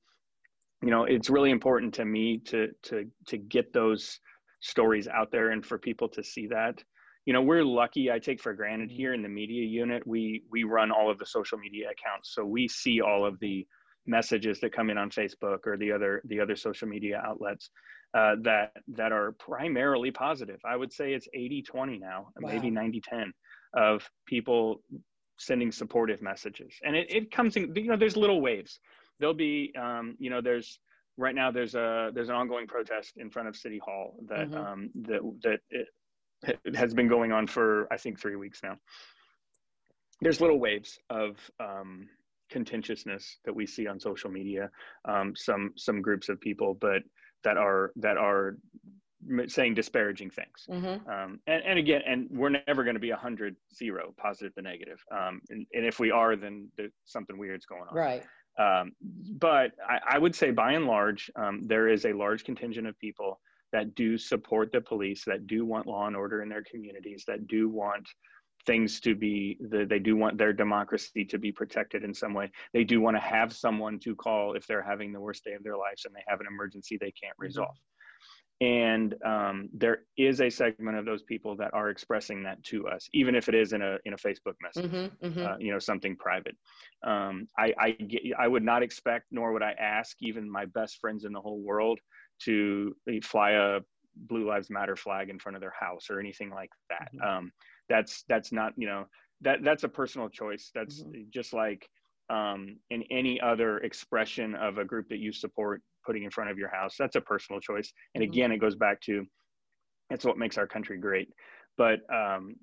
You 0.82 0.90
know, 0.90 1.04
it's 1.04 1.30
really 1.30 1.50
important 1.50 1.94
to 1.94 2.04
me 2.04 2.38
to 2.46 2.68
to 2.84 3.04
to 3.28 3.36
get 3.36 3.72
those 3.72 4.18
stories 4.60 5.08
out 5.08 5.30
there 5.30 5.50
and 5.50 5.64
for 5.64 5.78
people 5.78 6.08
to 6.08 6.22
see 6.22 6.46
that. 6.48 6.82
You 7.26 7.32
know, 7.32 7.42
we're 7.42 7.64
lucky. 7.64 8.10
I 8.10 8.18
take 8.18 8.40
for 8.40 8.54
granted 8.54 8.90
here 8.90 9.14
in 9.14 9.22
the 9.22 9.28
media 9.28 9.64
unit, 9.64 10.04
we 10.06 10.42
we 10.50 10.64
run 10.64 10.90
all 10.90 11.10
of 11.10 11.18
the 11.18 11.26
social 11.26 11.58
media 11.58 11.86
accounts, 11.90 12.34
so 12.34 12.44
we 12.44 12.66
see 12.66 13.00
all 13.00 13.26
of 13.26 13.38
the 13.40 13.66
messages 14.06 14.58
that 14.60 14.74
come 14.74 14.90
in 14.90 14.98
on 14.98 15.10
Facebook 15.10 15.60
or 15.66 15.76
the 15.76 15.92
other 15.92 16.22
the 16.24 16.40
other 16.40 16.56
social 16.56 16.88
media 16.88 17.22
outlets 17.24 17.70
uh, 18.14 18.36
that 18.42 18.72
that 18.88 19.12
are 19.12 19.32
primarily 19.32 20.10
positive. 20.10 20.60
I 20.64 20.76
would 20.76 20.92
say 20.92 21.14
it's 21.14 21.28
80-20 21.36 22.00
now, 22.00 22.28
wow. 22.40 22.50
maybe 22.52 22.70
90-10 22.70 23.30
of 23.74 24.08
people 24.26 24.82
sending 25.38 25.72
supportive 25.72 26.22
messages. 26.22 26.74
And 26.84 26.94
it, 26.94 27.10
it 27.10 27.30
comes 27.30 27.56
in, 27.56 27.74
you 27.74 27.88
know, 27.88 27.96
there's 27.96 28.16
little 28.16 28.40
waves. 28.40 28.80
There'll 29.18 29.34
be, 29.34 29.72
um, 29.80 30.16
you 30.18 30.30
know, 30.30 30.40
there's 30.40 30.78
right 31.16 31.34
now 31.34 31.50
there's 31.50 31.74
a 31.74 32.10
there's 32.14 32.28
an 32.28 32.34
ongoing 32.34 32.66
protest 32.66 33.12
in 33.16 33.30
front 33.30 33.48
of 33.48 33.56
City 33.56 33.80
Hall 33.84 34.16
that 34.28 34.50
mm-hmm. 34.50 34.56
um, 34.56 34.90
that 35.02 35.20
that 35.42 35.60
it 36.64 36.76
has 36.76 36.94
been 36.94 37.08
going 37.08 37.32
on 37.32 37.46
for 37.46 37.86
I 37.92 37.96
think 37.96 38.20
three 38.20 38.36
weeks 38.36 38.60
now. 38.62 38.76
There's 40.20 40.40
little 40.40 40.60
waves 40.60 40.98
of 41.10 41.36
um, 41.58 42.08
contentiousness 42.50 43.38
that 43.44 43.54
we 43.54 43.66
see 43.66 43.86
on 43.86 43.98
social 43.98 44.30
media. 44.30 44.70
Um, 45.04 45.34
some 45.36 45.72
some 45.76 46.00
groups 46.00 46.28
of 46.28 46.40
people, 46.40 46.76
but 46.80 47.02
that 47.44 47.56
are 47.56 47.92
that 47.96 48.16
are 48.16 48.56
saying 49.46 49.74
disparaging 49.74 50.30
things. 50.30 50.66
Mm-hmm. 50.68 51.08
Um, 51.08 51.40
and, 51.46 51.62
and 51.64 51.78
again, 51.78 52.02
and 52.06 52.28
we're 52.30 52.50
never 52.66 52.82
going 52.82 52.94
to 52.94 53.00
be 53.00 53.10
a 53.10 53.16
hundred 53.16 53.56
zero 53.74 54.14
positive 54.16 54.54
to 54.56 54.62
negative. 54.62 54.98
Um, 55.12 55.40
and, 55.48 55.66
and, 55.72 55.86
if 55.86 56.00
we 56.00 56.10
are, 56.10 56.34
then 56.34 56.68
something 57.04 57.38
weird's 57.38 57.66
going 57.66 57.82
on. 57.88 57.94
Right. 57.94 58.24
Um, 58.58 58.92
but 59.38 59.72
I, 59.88 60.14
I, 60.16 60.18
would 60.18 60.34
say 60.34 60.50
by 60.50 60.72
and 60.72 60.86
large, 60.86 61.30
um, 61.36 61.62
there 61.62 61.88
is 61.88 62.04
a 62.04 62.12
large 62.12 62.44
contingent 62.44 62.86
of 62.86 62.98
people 62.98 63.40
that 63.72 63.94
do 63.94 64.18
support 64.18 64.72
the 64.72 64.80
police, 64.80 65.24
that 65.24 65.46
do 65.46 65.64
want 65.64 65.86
law 65.86 66.06
and 66.06 66.16
order 66.16 66.42
in 66.42 66.48
their 66.48 66.64
communities, 66.64 67.24
that 67.26 67.46
do 67.46 67.68
want 67.68 68.06
things 68.66 69.00
to 69.00 69.14
be 69.14 69.58
the, 69.60 69.84
they 69.84 69.98
do 69.98 70.16
want 70.16 70.38
their 70.38 70.52
democracy 70.52 71.24
to 71.24 71.38
be 71.38 71.52
protected 71.52 72.04
in 72.04 72.14
some 72.14 72.34
way 72.34 72.50
they 72.72 72.84
do 72.84 73.00
want 73.00 73.16
to 73.16 73.20
have 73.20 73.52
someone 73.52 73.98
to 73.98 74.14
call 74.14 74.54
if 74.54 74.66
they're 74.66 74.82
having 74.82 75.12
the 75.12 75.20
worst 75.20 75.44
day 75.44 75.52
of 75.52 75.62
their 75.64 75.76
lives 75.76 76.04
and 76.04 76.14
they 76.14 76.24
have 76.26 76.40
an 76.40 76.46
emergency 76.46 76.96
they 76.96 77.12
can't 77.12 77.34
mm-hmm. 77.34 77.44
resolve 77.44 77.76
and 78.60 79.16
um, 79.24 79.68
there 79.74 80.02
is 80.16 80.40
a 80.40 80.48
segment 80.48 80.96
of 80.96 81.04
those 81.04 81.24
people 81.24 81.56
that 81.56 81.74
are 81.74 81.90
expressing 81.90 82.44
that 82.44 82.62
to 82.62 82.86
us 82.86 83.08
even 83.12 83.34
if 83.34 83.48
it 83.48 83.54
is 83.54 83.72
in 83.72 83.82
a 83.82 83.98
in 84.04 84.12
a 84.12 84.16
facebook 84.16 84.54
message 84.62 84.90
mm-hmm, 84.90 85.26
mm-hmm. 85.26 85.46
Uh, 85.46 85.56
you 85.58 85.72
know 85.72 85.78
something 85.78 86.16
private 86.16 86.56
um, 87.04 87.48
I, 87.58 87.74
I, 87.78 87.90
get, 87.90 88.22
I 88.38 88.46
would 88.46 88.62
not 88.62 88.82
expect 88.82 89.26
nor 89.32 89.52
would 89.52 89.62
i 89.62 89.72
ask 89.72 90.16
even 90.20 90.50
my 90.50 90.66
best 90.66 90.98
friends 91.00 91.24
in 91.24 91.32
the 91.32 91.40
whole 91.40 91.60
world 91.60 91.98
to 92.44 92.94
fly 93.22 93.52
a 93.52 93.80
blue 94.14 94.46
lives 94.46 94.70
matter 94.70 94.94
flag 94.94 95.30
in 95.30 95.38
front 95.38 95.56
of 95.56 95.60
their 95.60 95.74
house 95.78 96.08
or 96.10 96.20
anything 96.20 96.50
like 96.50 96.70
that 96.88 97.08
mm-hmm. 97.14 97.38
um, 97.38 97.52
that's 97.88 98.24
that's 98.28 98.52
not 98.52 98.72
you 98.76 98.86
know 98.86 99.06
that 99.40 99.62
that's 99.62 99.84
a 99.84 99.88
personal 99.88 100.28
choice 100.28 100.70
that's 100.74 101.02
mm-hmm. 101.02 101.22
just 101.30 101.52
like 101.52 101.88
um, 102.30 102.76
in 102.90 103.02
any 103.10 103.40
other 103.40 103.78
expression 103.78 104.54
of 104.54 104.78
a 104.78 104.84
group 104.84 105.08
that 105.08 105.18
you 105.18 105.32
support 105.32 105.82
putting 106.06 106.22
in 106.22 106.30
front 106.30 106.50
of 106.50 106.58
your 106.58 106.68
house 106.68 106.94
that's 106.98 107.16
a 107.16 107.20
personal 107.20 107.60
choice 107.60 107.92
and 108.14 108.22
mm-hmm. 108.22 108.32
again 108.32 108.52
it 108.52 108.58
goes 108.58 108.74
back 108.74 109.00
to 109.00 109.24
it's 110.10 110.24
what 110.24 110.38
makes 110.38 110.58
our 110.58 110.66
country 110.66 110.98
great 110.98 111.28
but 111.78 112.00
um, 112.12 112.54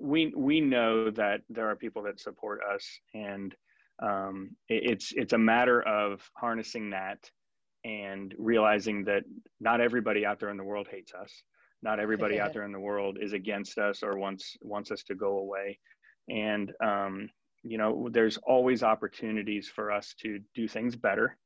we 0.00 0.32
we 0.36 0.60
know 0.60 1.10
that 1.10 1.40
there 1.48 1.68
are 1.68 1.76
people 1.76 2.02
that 2.02 2.20
support 2.20 2.60
us 2.74 2.86
and 3.14 3.54
um, 4.02 4.50
it, 4.68 4.90
it's 4.90 5.12
it's 5.16 5.32
a 5.32 5.38
matter 5.38 5.82
of 5.82 6.20
harnessing 6.34 6.90
that 6.90 7.18
and 7.84 8.34
realizing 8.38 9.04
that 9.04 9.24
not 9.60 9.80
everybody 9.80 10.26
out 10.26 10.38
there 10.38 10.50
in 10.50 10.56
the 10.56 10.64
world 10.64 10.88
hates 10.90 11.14
us 11.14 11.42
not 11.82 12.00
everybody 12.06 12.40
out 12.40 12.52
there 12.52 12.64
in 12.64 12.72
the 12.72 12.80
world 12.80 13.18
is 13.20 13.32
against 13.32 13.78
us 13.78 14.02
or 14.02 14.18
wants 14.18 14.56
wants 14.60 14.90
us 14.90 15.02
to 15.04 15.14
go 15.14 15.38
away. 15.38 15.78
And 16.28 16.72
um, 16.82 17.28
you 17.62 17.78
know 17.78 18.08
there's 18.10 18.38
always 18.38 18.82
opportunities 18.82 19.68
for 19.68 19.92
us 19.92 20.14
to 20.22 20.40
do 20.54 20.66
things 20.66 20.96
better 20.96 21.36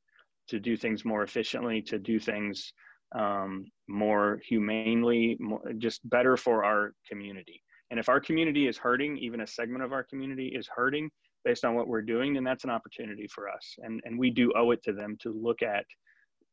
to 0.49 0.61
do 0.61 0.77
things 0.77 1.05
more 1.05 1.23
efficiently 1.23 1.81
to 1.83 1.99
do 1.99 2.19
things 2.19 2.73
um, 3.15 3.67
more 3.89 4.41
humanely 4.47 5.37
more, 5.41 5.63
just 5.79 6.09
better 6.09 6.37
for 6.37 6.65
our 6.65 6.95
community. 7.09 7.63
And 7.91 8.01
if 8.01 8.09
our 8.09 8.21
community 8.21 8.67
is 8.67 8.77
hurting 8.77 9.17
even 9.19 9.43
a 9.43 9.47
segment 9.47 9.85
of 9.85 9.93
our 9.93 10.03
community 10.03 10.49
is 10.49 10.69
hurting 10.75 11.11
based 11.45 11.65
on 11.65 11.75
what 11.75 11.87
we're 11.87 12.03
doing 12.03 12.35
then 12.35 12.45
that's 12.45 12.65
an 12.65 12.71
opportunity 12.71 13.29
for 13.29 13.49
us. 13.49 13.75
And 13.79 14.01
and 14.05 14.19
we 14.19 14.31
do 14.31 14.53
owe 14.57 14.71
it 14.71 14.83
to 14.85 14.93
them 14.93 15.17
to 15.21 15.31
look 15.31 15.63
at 15.63 15.85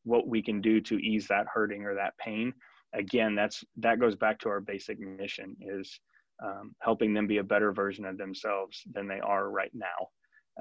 what 0.04 0.28
we 0.28 0.42
can 0.42 0.62
do 0.62 0.82
to 0.82 0.98
ease 0.98 1.28
that 1.28 1.46
hurting 1.54 1.86
or 1.86 1.96
that 1.96 2.18
pain 2.18 2.54
again, 2.94 3.36
that's 3.36 3.64
that 3.78 4.00
goes 4.00 4.16
back 4.16 4.40
to 4.40 4.50
our 4.50 4.62
basic 4.62 5.00
mission 5.00 5.56
is 5.62 6.00
um, 6.44 6.76
helping 6.82 7.14
them 7.14 7.28
be 7.28 7.38
a 7.38 7.44
better 7.44 7.72
version 7.72 8.06
of 8.06 8.18
themselves 8.18 8.82
than 8.94 9.08
they 9.08 9.20
are 9.20 9.50
right 9.50 9.72
now. 9.74 10.08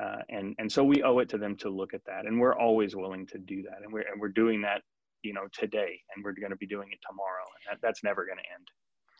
Uh, 0.01 0.19
and 0.29 0.55
and 0.59 0.71
so 0.71 0.85
we 0.85 1.03
owe 1.03 1.19
it 1.19 1.29
to 1.29 1.39
them 1.39 1.57
to 1.57 1.69
look 1.69 1.95
at 1.95 2.05
that, 2.07 2.27
and 2.27 2.39
we're 2.39 2.57
always 2.57 2.95
willing 2.95 3.27
to 3.27 3.39
do 3.39 3.63
that, 3.63 3.83
and 3.83 3.93
we're 3.93 4.03
and 4.03 4.21
we're 4.21 4.29
doing 4.29 4.63
that, 4.63 4.83
you 5.23 5.33
know, 5.33 5.47
today, 5.53 6.01
and 6.15 6.25
we're 6.25 6.33
going 6.33 6.51
to 6.51 6.57
be 6.57 6.67
doing 6.67 6.89
it 6.93 6.99
tomorrow, 7.07 7.45
and 7.45 7.73
that, 7.73 7.87
that's 7.87 8.05
never 8.05 8.25
going 8.25 8.39
to 8.39 8.53
end. 8.55 8.69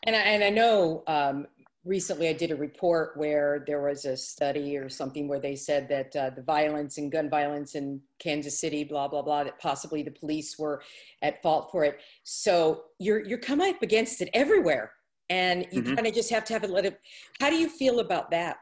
And 0.07 0.15
I, 0.15 0.19
and 0.19 0.43
I 0.43 0.49
know 0.49 1.03
um, 1.07 1.45
recently 1.83 2.27
I 2.27 2.33
did 2.33 2.51
a 2.51 2.55
report 2.55 3.17
where 3.17 3.63
there 3.65 3.81
was 3.81 4.05
a 4.05 4.15
study 4.15 4.77
or 4.77 4.89
something 4.89 5.27
where 5.27 5.39
they 5.39 5.55
said 5.55 5.87
that 5.89 6.15
uh, 6.15 6.29
the 6.29 6.41
violence 6.41 6.97
and 6.97 7.11
gun 7.11 7.29
violence 7.29 7.75
in 7.75 8.01
Kansas 8.19 8.59
City, 8.59 8.83
blah 8.83 9.07
blah 9.07 9.21
blah, 9.21 9.43
that 9.43 9.59
possibly 9.59 10.03
the 10.03 10.11
police 10.11 10.57
were 10.59 10.81
at 11.21 11.41
fault 11.41 11.71
for 11.71 11.83
it. 11.83 11.99
So 12.23 12.83
you're 12.99 13.25
you're 13.25 13.39
coming 13.39 13.73
up 13.73 13.81
against 13.81 14.21
it 14.21 14.29
everywhere, 14.33 14.91
and 15.29 15.65
you 15.71 15.81
mm-hmm. 15.81 15.95
kind 15.95 16.07
of 16.07 16.13
just 16.13 16.29
have 16.29 16.45
to 16.45 16.53
have 16.53 16.63
a 16.63 16.67
little. 16.67 16.91
How 17.39 17.49
do 17.49 17.55
you 17.55 17.69
feel 17.69 17.99
about 17.99 18.29
that 18.31 18.57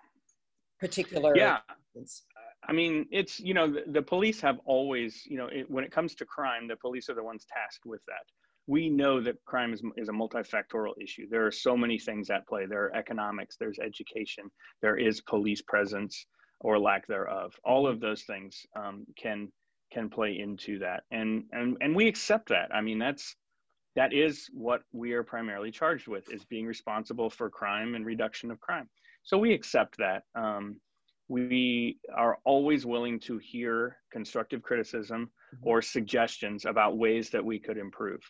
particular? 0.80 1.36
Yeah. 1.36 1.58
Instance? 1.96 2.24
I 2.68 2.74
mean, 2.74 3.08
it's 3.12 3.40
you 3.40 3.54
know 3.54 3.68
the, 3.68 3.84
the 3.88 4.02
police 4.02 4.40
have 4.42 4.60
always 4.66 5.24
you 5.26 5.38
know 5.38 5.48
it, 5.48 5.70
when 5.70 5.84
it 5.84 5.92
comes 5.92 6.16
to 6.16 6.26
crime, 6.26 6.68
the 6.68 6.76
police 6.78 7.10
are 7.10 7.16
the 7.16 7.24
ones 7.24 7.46
tasked 7.52 7.86
with 7.86 8.02
that 8.06 8.26
we 8.70 8.88
know 8.88 9.20
that 9.20 9.44
crime 9.46 9.74
is, 9.74 9.82
is 9.98 10.10
a 10.10 10.12
multifactorial 10.12 10.94
issue. 11.02 11.28
There 11.28 11.46
are 11.48 11.52
so 11.52 11.76
many 11.76 11.98
things 11.98 12.30
at 12.30 12.48
play. 12.48 12.68
There 12.68 12.86
are 12.86 12.96
economics, 12.96 13.58
there's 13.58 13.80
education, 13.80 14.44
there 14.84 14.96
is 14.96 15.22
police 15.22 15.64
presence 15.64 16.28
or 16.60 16.78
lack 16.78 17.08
thereof. 17.08 17.52
All 17.66 17.88
of 17.88 18.00
those 18.00 18.24
things 18.24 18.66
um, 18.76 19.08
can 19.18 19.52
can 19.92 20.08
play 20.08 20.38
into 20.38 20.78
that, 20.80 21.02
and 21.10 21.46
and 21.52 21.78
and 21.82 21.96
we 21.96 22.08
accept 22.08 22.50
that. 22.50 22.70
I 22.72 22.82
mean, 22.82 23.00
that's 23.00 23.36
that 23.96 24.14
is 24.14 24.48
what 24.54 24.82
we 24.94 25.14
are 25.14 25.24
primarily 25.24 25.72
charged 25.72 26.08
with 26.08 26.32
is 26.32 26.46
being 26.46 26.68
responsible 26.68 27.32
for 27.32 27.50
crime 27.50 27.96
and 27.96 28.06
reduction 28.06 28.52
of 28.52 28.60
crime. 28.60 28.88
So 29.24 29.40
we 29.40 29.52
accept 29.52 29.98
that. 29.98 30.24
Um, 30.36 30.80
we 31.28 31.98
are 32.16 32.38
always 32.44 32.86
willing 32.86 33.20
to 33.22 33.40
hear 33.40 33.98
constructive 34.12 34.62
criticism 34.62 35.32
mm-hmm. 35.56 35.68
or 35.68 35.82
suggestions 35.82 36.66
about 36.66 36.98
ways 37.00 37.32
that 37.32 37.44
we 37.44 37.58
could 37.58 37.78
improve 37.78 38.22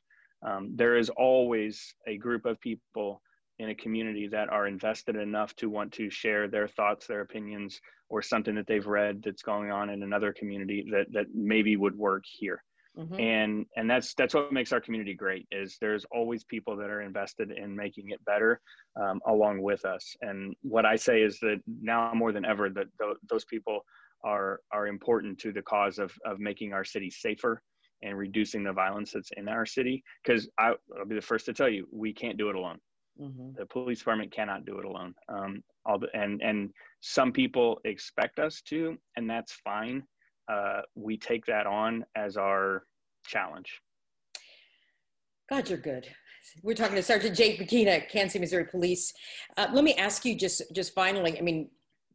um, 0.45 0.71
there 0.75 0.97
is 0.97 1.09
always 1.09 1.93
a 2.07 2.17
group 2.17 2.45
of 2.45 2.59
people 2.61 3.21
in 3.59 3.69
a 3.69 3.75
community 3.75 4.27
that 4.27 4.49
are 4.49 4.67
invested 4.67 5.15
enough 5.17 5.53
to 5.57 5.69
want 5.69 5.91
to 5.91 6.09
share 6.09 6.47
their 6.47 6.67
thoughts 6.67 7.07
their 7.07 7.21
opinions 7.21 7.79
or 8.09 8.21
something 8.21 8.55
that 8.55 8.65
they've 8.67 8.87
read 8.87 9.21
that's 9.23 9.41
going 9.41 9.69
on 9.69 9.89
in 9.89 10.01
another 10.01 10.33
community 10.33 10.85
that 10.91 11.05
that 11.11 11.25
maybe 11.33 11.75
would 11.75 11.95
work 11.95 12.23
here 12.25 12.63
mm-hmm. 12.97 13.19
and 13.19 13.65
and 13.75 13.89
that's 13.89 14.13
that's 14.13 14.33
what 14.33 14.53
makes 14.53 14.71
our 14.71 14.79
community 14.79 15.13
great 15.13 15.45
is 15.51 15.77
there's 15.81 16.05
always 16.11 16.43
people 16.45 16.75
that 16.75 16.89
are 16.89 17.01
invested 17.01 17.51
in 17.51 17.75
making 17.75 18.09
it 18.09 18.23
better 18.25 18.61
um, 18.99 19.19
along 19.27 19.61
with 19.61 19.83
us 19.85 20.15
and 20.21 20.55
what 20.61 20.85
i 20.85 20.95
say 20.95 21.21
is 21.21 21.37
that 21.39 21.61
now 21.81 22.11
more 22.13 22.31
than 22.31 22.45
ever 22.45 22.69
that 22.69 22.87
th- 22.99 23.17
those 23.29 23.45
people 23.45 23.81
are 24.23 24.61
are 24.71 24.87
important 24.87 25.37
to 25.37 25.51
the 25.51 25.61
cause 25.61 25.99
of 25.99 26.13
of 26.25 26.39
making 26.39 26.73
our 26.73 26.83
city 26.83 27.09
safer 27.09 27.61
and 28.01 28.17
reducing 28.17 28.63
the 28.63 28.73
violence 28.73 29.11
that's 29.13 29.31
in 29.37 29.47
our 29.47 29.65
city. 29.65 30.03
Because 30.23 30.49
I'll 30.57 30.77
be 31.07 31.15
the 31.15 31.21
first 31.21 31.45
to 31.45 31.53
tell 31.53 31.69
you, 31.69 31.87
we 31.91 32.13
can't 32.13 32.37
do 32.37 32.49
it 32.49 32.55
alone. 32.55 32.79
Mm-hmm. 33.19 33.51
The 33.57 33.65
police 33.65 33.99
department 33.99 34.31
cannot 34.31 34.65
do 34.65 34.79
it 34.79 34.85
alone. 34.85 35.13
Um, 35.27 35.61
all 35.85 35.99
the, 35.99 36.07
and 36.13 36.41
and 36.41 36.69
some 37.01 37.31
people 37.31 37.79
expect 37.83 38.39
us 38.39 38.61
to, 38.69 38.97
and 39.17 39.29
that's 39.29 39.53
fine. 39.63 40.03
Uh, 40.51 40.81
we 40.95 41.17
take 41.17 41.45
that 41.45 41.67
on 41.67 42.05
as 42.15 42.37
our 42.37 42.83
challenge. 43.25 43.81
God, 45.49 45.69
you're 45.69 45.79
good. 45.79 46.07
We're 46.63 46.75
talking 46.75 46.95
to 46.95 47.03
Sergeant 47.03 47.35
Jake 47.35 47.59
Becchina, 47.59 48.07
Kansas 48.07 48.39
Missouri 48.39 48.65
Police. 48.65 49.13
Uh, 49.57 49.67
let 49.73 49.83
me 49.83 49.93
ask 49.95 50.23
you 50.25 50.35
just 50.35 50.61
just 50.73 50.93
finally. 50.93 51.37
I 51.37 51.41
mean, 51.41 51.69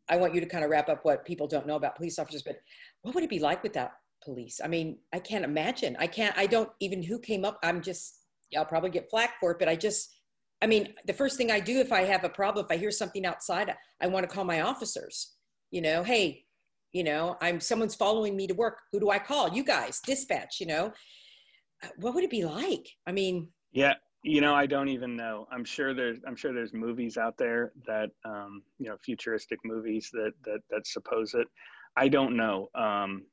I 0.09 0.17
want 0.17 0.35
you 0.35 0.41
to 0.41 0.47
kind 0.47 0.65
of 0.65 0.71
wrap 0.71 0.89
up 0.89 1.05
what 1.05 1.25
people 1.25 1.47
don't 1.47 1.67
know 1.67 1.77
about 1.77 1.97
police 1.97 2.19
officers, 2.19 2.43
but 2.43 2.57
what 3.03 3.15
would 3.15 3.25
it 3.25 3.31
be 3.31 3.39
like 3.39 3.63
without 3.63 3.91
police. 4.25 4.61
I 4.63 4.69
mean, 4.69 4.99
I 5.13 5.19
can't 5.19 5.45
imagine. 5.45 5.97
I 5.99 6.07
can't, 6.07 6.37
I 6.37 6.47
don't 6.47 6.71
even 6.81 7.03
who 7.03 7.19
came 7.19 7.45
up. 7.45 7.59
I'm 7.63 7.83
just, 7.83 8.21
I'll 8.57 8.65
probably 8.65 8.91
get 8.91 9.11
flack 9.11 9.41
for 9.41 9.53
it, 9.53 9.59
but 9.59 9.69
I 9.69 9.77
just, 9.77 10.15
I 10.63 10.67
mean, 10.67 10.95
the 11.07 11.13
first 11.13 11.37
thing 11.37 11.51
I 11.51 11.61
do 11.61 11.81
if 11.81 11.93
I 11.93 12.03
have 12.03 12.25
a 12.25 12.29
problem, 12.29 12.65
if 12.65 12.73
I 12.73 12.79
hear 12.79 12.91
something 12.91 13.27
outside, 13.27 13.75
I 14.01 14.07
want 14.07 14.29
to 14.29 14.35
call 14.35 14.45
my 14.45 14.63
officers. 14.63 15.35
You 15.71 15.83
know, 15.83 16.03
hey, 16.03 16.45
you 16.93 17.05
know, 17.05 17.37
I'm 17.43 17.61
someone's 17.61 17.97
following 17.97 18.37
me 18.37 18.47
to 18.47 18.55
work. 18.55 18.79
Who 18.93 19.01
do 19.01 19.11
I 19.11 19.19
call? 19.19 19.51
You 19.51 19.65
guys, 19.65 20.01
dispatch. 20.01 20.61
You 20.61 20.67
know, 20.67 20.93
uh, 21.83 21.89
what 21.99 22.15
would 22.15 22.25
it 22.25 22.31
be 22.31 22.45
like? 22.45 22.89
I 23.07 23.13
mean, 23.13 23.49
yeah, 23.73 23.95
you 24.23 24.41
know, 24.41 24.55
I 24.55 24.67
don't 24.67 24.89
even 24.89 25.17
know. 25.17 25.47
I'm 25.53 25.65
sure 25.65 25.93
there's 25.93 26.19
I'm 26.27 26.37
sure 26.37 26.55
there's 26.55 26.73
movies 26.73 27.19
out 27.19 27.37
there 27.37 27.73
that 27.87 28.11
um, 28.25 28.63
you 28.79 28.89
know, 28.89 28.97
futuristic 29.05 29.59
movies 29.65 30.09
that 30.13 30.33
that 30.45 30.61
that 30.71 30.87
suppose 30.87 31.35
it. 31.35 31.49
I 31.97 32.09
don't 32.09 32.37
know. 32.37 32.69
Um, 32.75 33.25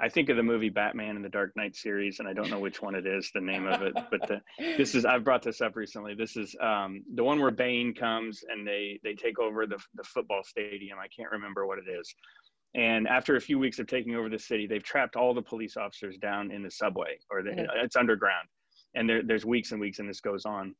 I 0.00 0.08
think 0.08 0.28
of 0.28 0.36
the 0.36 0.42
movie 0.42 0.68
Batman 0.68 1.16
and 1.16 1.24
the 1.24 1.28
Dark 1.28 1.52
Knight 1.56 1.76
series, 1.76 2.18
and 2.18 2.28
I 2.28 2.32
don't 2.32 2.50
know 2.50 2.58
which 2.58 2.82
one 2.82 2.94
it 2.94 3.06
is, 3.06 3.30
the 3.32 3.40
name 3.40 3.66
of 3.66 3.82
it, 3.82 3.94
but 4.10 4.26
the, 4.26 4.40
this 4.76 4.94
is 4.94 5.04
I've 5.04 5.24
brought 5.24 5.42
this 5.42 5.60
up 5.60 5.76
recently. 5.76 6.14
This 6.14 6.36
is 6.36 6.56
um, 6.60 7.02
the 7.14 7.22
one 7.22 7.40
where 7.40 7.50
Bane 7.50 7.94
comes 7.94 8.42
and 8.48 8.66
they 8.66 8.98
they 9.04 9.14
take 9.14 9.38
over 9.38 9.66
the 9.66 9.78
the 9.94 10.04
football 10.04 10.42
stadium. 10.42 10.98
I 10.98 11.08
can't 11.08 11.30
remember 11.30 11.66
what 11.66 11.78
it 11.78 11.88
is. 11.88 12.12
And 12.74 13.06
after 13.06 13.36
a 13.36 13.40
few 13.40 13.58
weeks 13.58 13.78
of 13.78 13.86
taking 13.86 14.16
over 14.16 14.28
the 14.28 14.38
city, 14.38 14.66
they've 14.66 14.82
trapped 14.82 15.14
all 15.14 15.32
the 15.32 15.42
police 15.42 15.76
officers 15.76 16.18
down 16.18 16.50
in 16.50 16.62
the 16.62 16.70
subway, 16.70 17.18
or 17.30 17.42
the, 17.42 17.50
mm-hmm. 17.50 17.84
it's 17.84 17.94
underground. 17.94 18.48
And 18.96 19.08
there, 19.08 19.22
there's 19.22 19.44
weeks 19.44 19.70
and 19.70 19.80
weeks, 19.80 20.00
and 20.00 20.08
this 20.08 20.20
goes 20.20 20.44
on. 20.44 20.74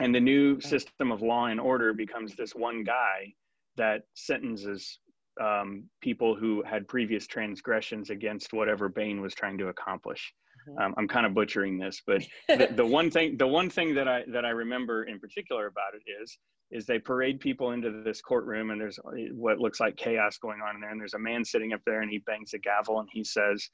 And 0.00 0.14
the 0.14 0.20
new 0.20 0.60
system 0.60 1.12
of 1.12 1.22
law 1.22 1.46
and 1.46 1.60
order 1.60 1.94
becomes 1.94 2.34
this 2.34 2.54
one 2.54 2.82
guy 2.82 3.32
that 3.76 4.02
sentences 4.14 4.98
um, 5.40 5.84
people 6.00 6.34
who 6.34 6.62
had 6.62 6.88
previous 6.88 7.26
transgressions 7.26 8.10
against 8.10 8.52
whatever 8.52 8.88
Bane 8.88 9.20
was 9.20 9.34
trying 9.34 9.58
to 9.58 9.68
accomplish. 9.68 10.32
Mm-hmm. 10.68 10.82
Um, 10.82 10.94
I'm 10.96 11.08
kind 11.08 11.26
of 11.26 11.34
butchering 11.34 11.78
this, 11.78 12.02
but 12.06 12.22
the, 12.48 12.68
the, 12.74 12.86
one 12.98 13.10
thing 13.10 13.36
the 13.36 13.46
one 13.46 13.70
thing 13.70 13.94
that 13.94 14.08
I 14.08 14.24
that 14.32 14.44
I 14.44 14.50
remember 14.50 15.04
in 15.04 15.18
particular 15.18 15.66
about 15.66 15.94
it 15.94 16.10
is 16.22 16.38
is 16.72 16.84
they 16.84 16.98
parade 16.98 17.38
people 17.38 17.72
into 17.72 18.02
this 18.02 18.20
courtroom 18.20 18.70
and 18.70 18.80
there's 18.80 18.98
what 19.32 19.60
looks 19.60 19.78
like 19.78 19.96
chaos 19.96 20.36
going 20.38 20.60
on 20.60 20.74
in 20.74 20.80
there. 20.80 20.90
And 20.90 21.00
there's 21.00 21.14
a 21.14 21.18
man 21.18 21.44
sitting 21.44 21.72
up 21.72 21.80
there 21.86 22.00
and 22.00 22.10
he 22.10 22.18
bangs 22.18 22.54
a 22.54 22.58
gavel 22.58 22.98
and 22.98 23.08
he 23.12 23.22
says 23.22 23.68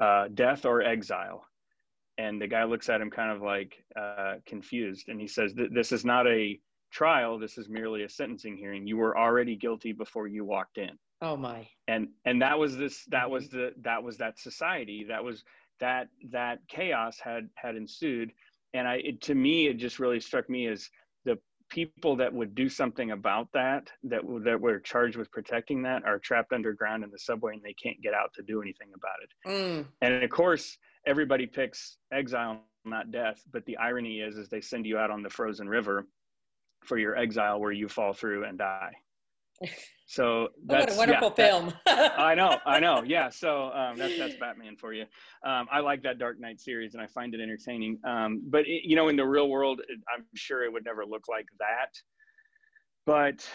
uh, 0.00 0.28
death 0.32 0.64
or 0.64 0.82
exile? 0.82 1.44
And 2.18 2.40
the 2.40 2.46
guy 2.46 2.64
looks 2.64 2.88
at 2.88 3.00
him 3.00 3.10
kind 3.10 3.32
of 3.32 3.42
like 3.42 3.74
uh, 4.00 4.34
confused 4.46 5.08
and 5.08 5.20
he 5.20 5.26
says 5.26 5.54
this 5.72 5.90
is 5.90 6.04
not 6.04 6.26
a 6.26 6.58
trial. 6.92 7.38
This 7.38 7.58
is 7.58 7.68
merely 7.68 8.04
a 8.04 8.08
sentencing 8.08 8.56
hearing. 8.56 8.86
You 8.86 8.96
were 8.96 9.18
already 9.18 9.56
guilty 9.56 9.92
before 9.92 10.28
you 10.28 10.44
walked 10.44 10.78
in 10.78 10.96
Oh 11.22 11.36
my. 11.36 11.66
And 11.88 12.08
and 12.24 12.42
that 12.42 12.58
was 12.58 12.76
this 12.76 13.04
that 13.06 13.30
was 13.30 13.48
the 13.48 13.72
that 13.82 14.02
was 14.02 14.18
that 14.18 14.38
society 14.38 15.06
that 15.08 15.22
was 15.22 15.44
that 15.80 16.08
that 16.30 16.58
chaos 16.68 17.18
had 17.18 17.48
had 17.54 17.76
ensued 17.76 18.32
and 18.74 18.86
I 18.86 18.96
it, 18.96 19.20
to 19.22 19.34
me 19.34 19.66
it 19.66 19.78
just 19.78 19.98
really 19.98 20.20
struck 20.20 20.48
me 20.50 20.66
as 20.66 20.88
the 21.24 21.38
people 21.70 22.16
that 22.16 22.32
would 22.32 22.54
do 22.54 22.68
something 22.68 23.12
about 23.12 23.48
that 23.52 23.90
that 24.04 24.22
that 24.44 24.60
were 24.60 24.78
charged 24.80 25.16
with 25.16 25.30
protecting 25.30 25.82
that 25.82 26.04
are 26.04 26.18
trapped 26.18 26.52
underground 26.52 27.02
in 27.02 27.10
the 27.10 27.18
subway 27.18 27.54
and 27.54 27.62
they 27.62 27.74
can't 27.74 28.00
get 28.02 28.14
out 28.14 28.32
to 28.34 28.42
do 28.42 28.60
anything 28.60 28.88
about 28.94 29.16
it. 29.22 29.50
Mm. 29.50 29.86
And 30.02 30.22
of 30.22 30.30
course 30.30 30.76
everybody 31.06 31.46
picks 31.46 31.96
exile 32.12 32.60
not 32.84 33.10
death 33.10 33.42
but 33.52 33.64
the 33.64 33.76
irony 33.78 34.20
is 34.20 34.36
is 34.36 34.48
they 34.48 34.60
send 34.60 34.84
you 34.84 34.98
out 34.98 35.10
on 35.10 35.22
the 35.22 35.30
frozen 35.30 35.68
river 35.68 36.06
for 36.84 36.98
your 36.98 37.16
exile 37.16 37.58
where 37.58 37.72
you 37.72 37.88
fall 37.88 38.12
through 38.12 38.44
and 38.44 38.58
die. 38.58 38.92
So 40.08 40.48
that's 40.66 40.94
oh, 40.94 40.98
what 40.98 41.08
a 41.08 41.12
wonderful 41.12 41.34
yeah, 41.36 41.50
film. 41.50 41.74
that, 41.84 42.18
I 42.18 42.34
know, 42.36 42.58
I 42.64 42.78
know. 42.78 43.02
Yeah. 43.04 43.28
So 43.28 43.72
um, 43.72 43.98
that's 43.98 44.16
that's 44.16 44.36
Batman 44.36 44.76
for 44.76 44.92
you. 44.92 45.04
Um, 45.44 45.66
I 45.70 45.80
like 45.80 46.02
that 46.04 46.18
Dark 46.18 46.40
Knight 46.40 46.60
series, 46.60 46.94
and 46.94 47.02
I 47.02 47.08
find 47.08 47.34
it 47.34 47.40
entertaining. 47.40 47.98
Um, 48.06 48.42
but 48.48 48.60
it, 48.60 48.82
you 48.84 48.94
know, 48.94 49.08
in 49.08 49.16
the 49.16 49.26
real 49.26 49.48
world, 49.48 49.80
it, 49.88 49.98
I'm 50.14 50.24
sure 50.34 50.64
it 50.64 50.72
would 50.72 50.84
never 50.84 51.04
look 51.04 51.24
like 51.28 51.46
that. 51.58 51.90
But 53.04 53.48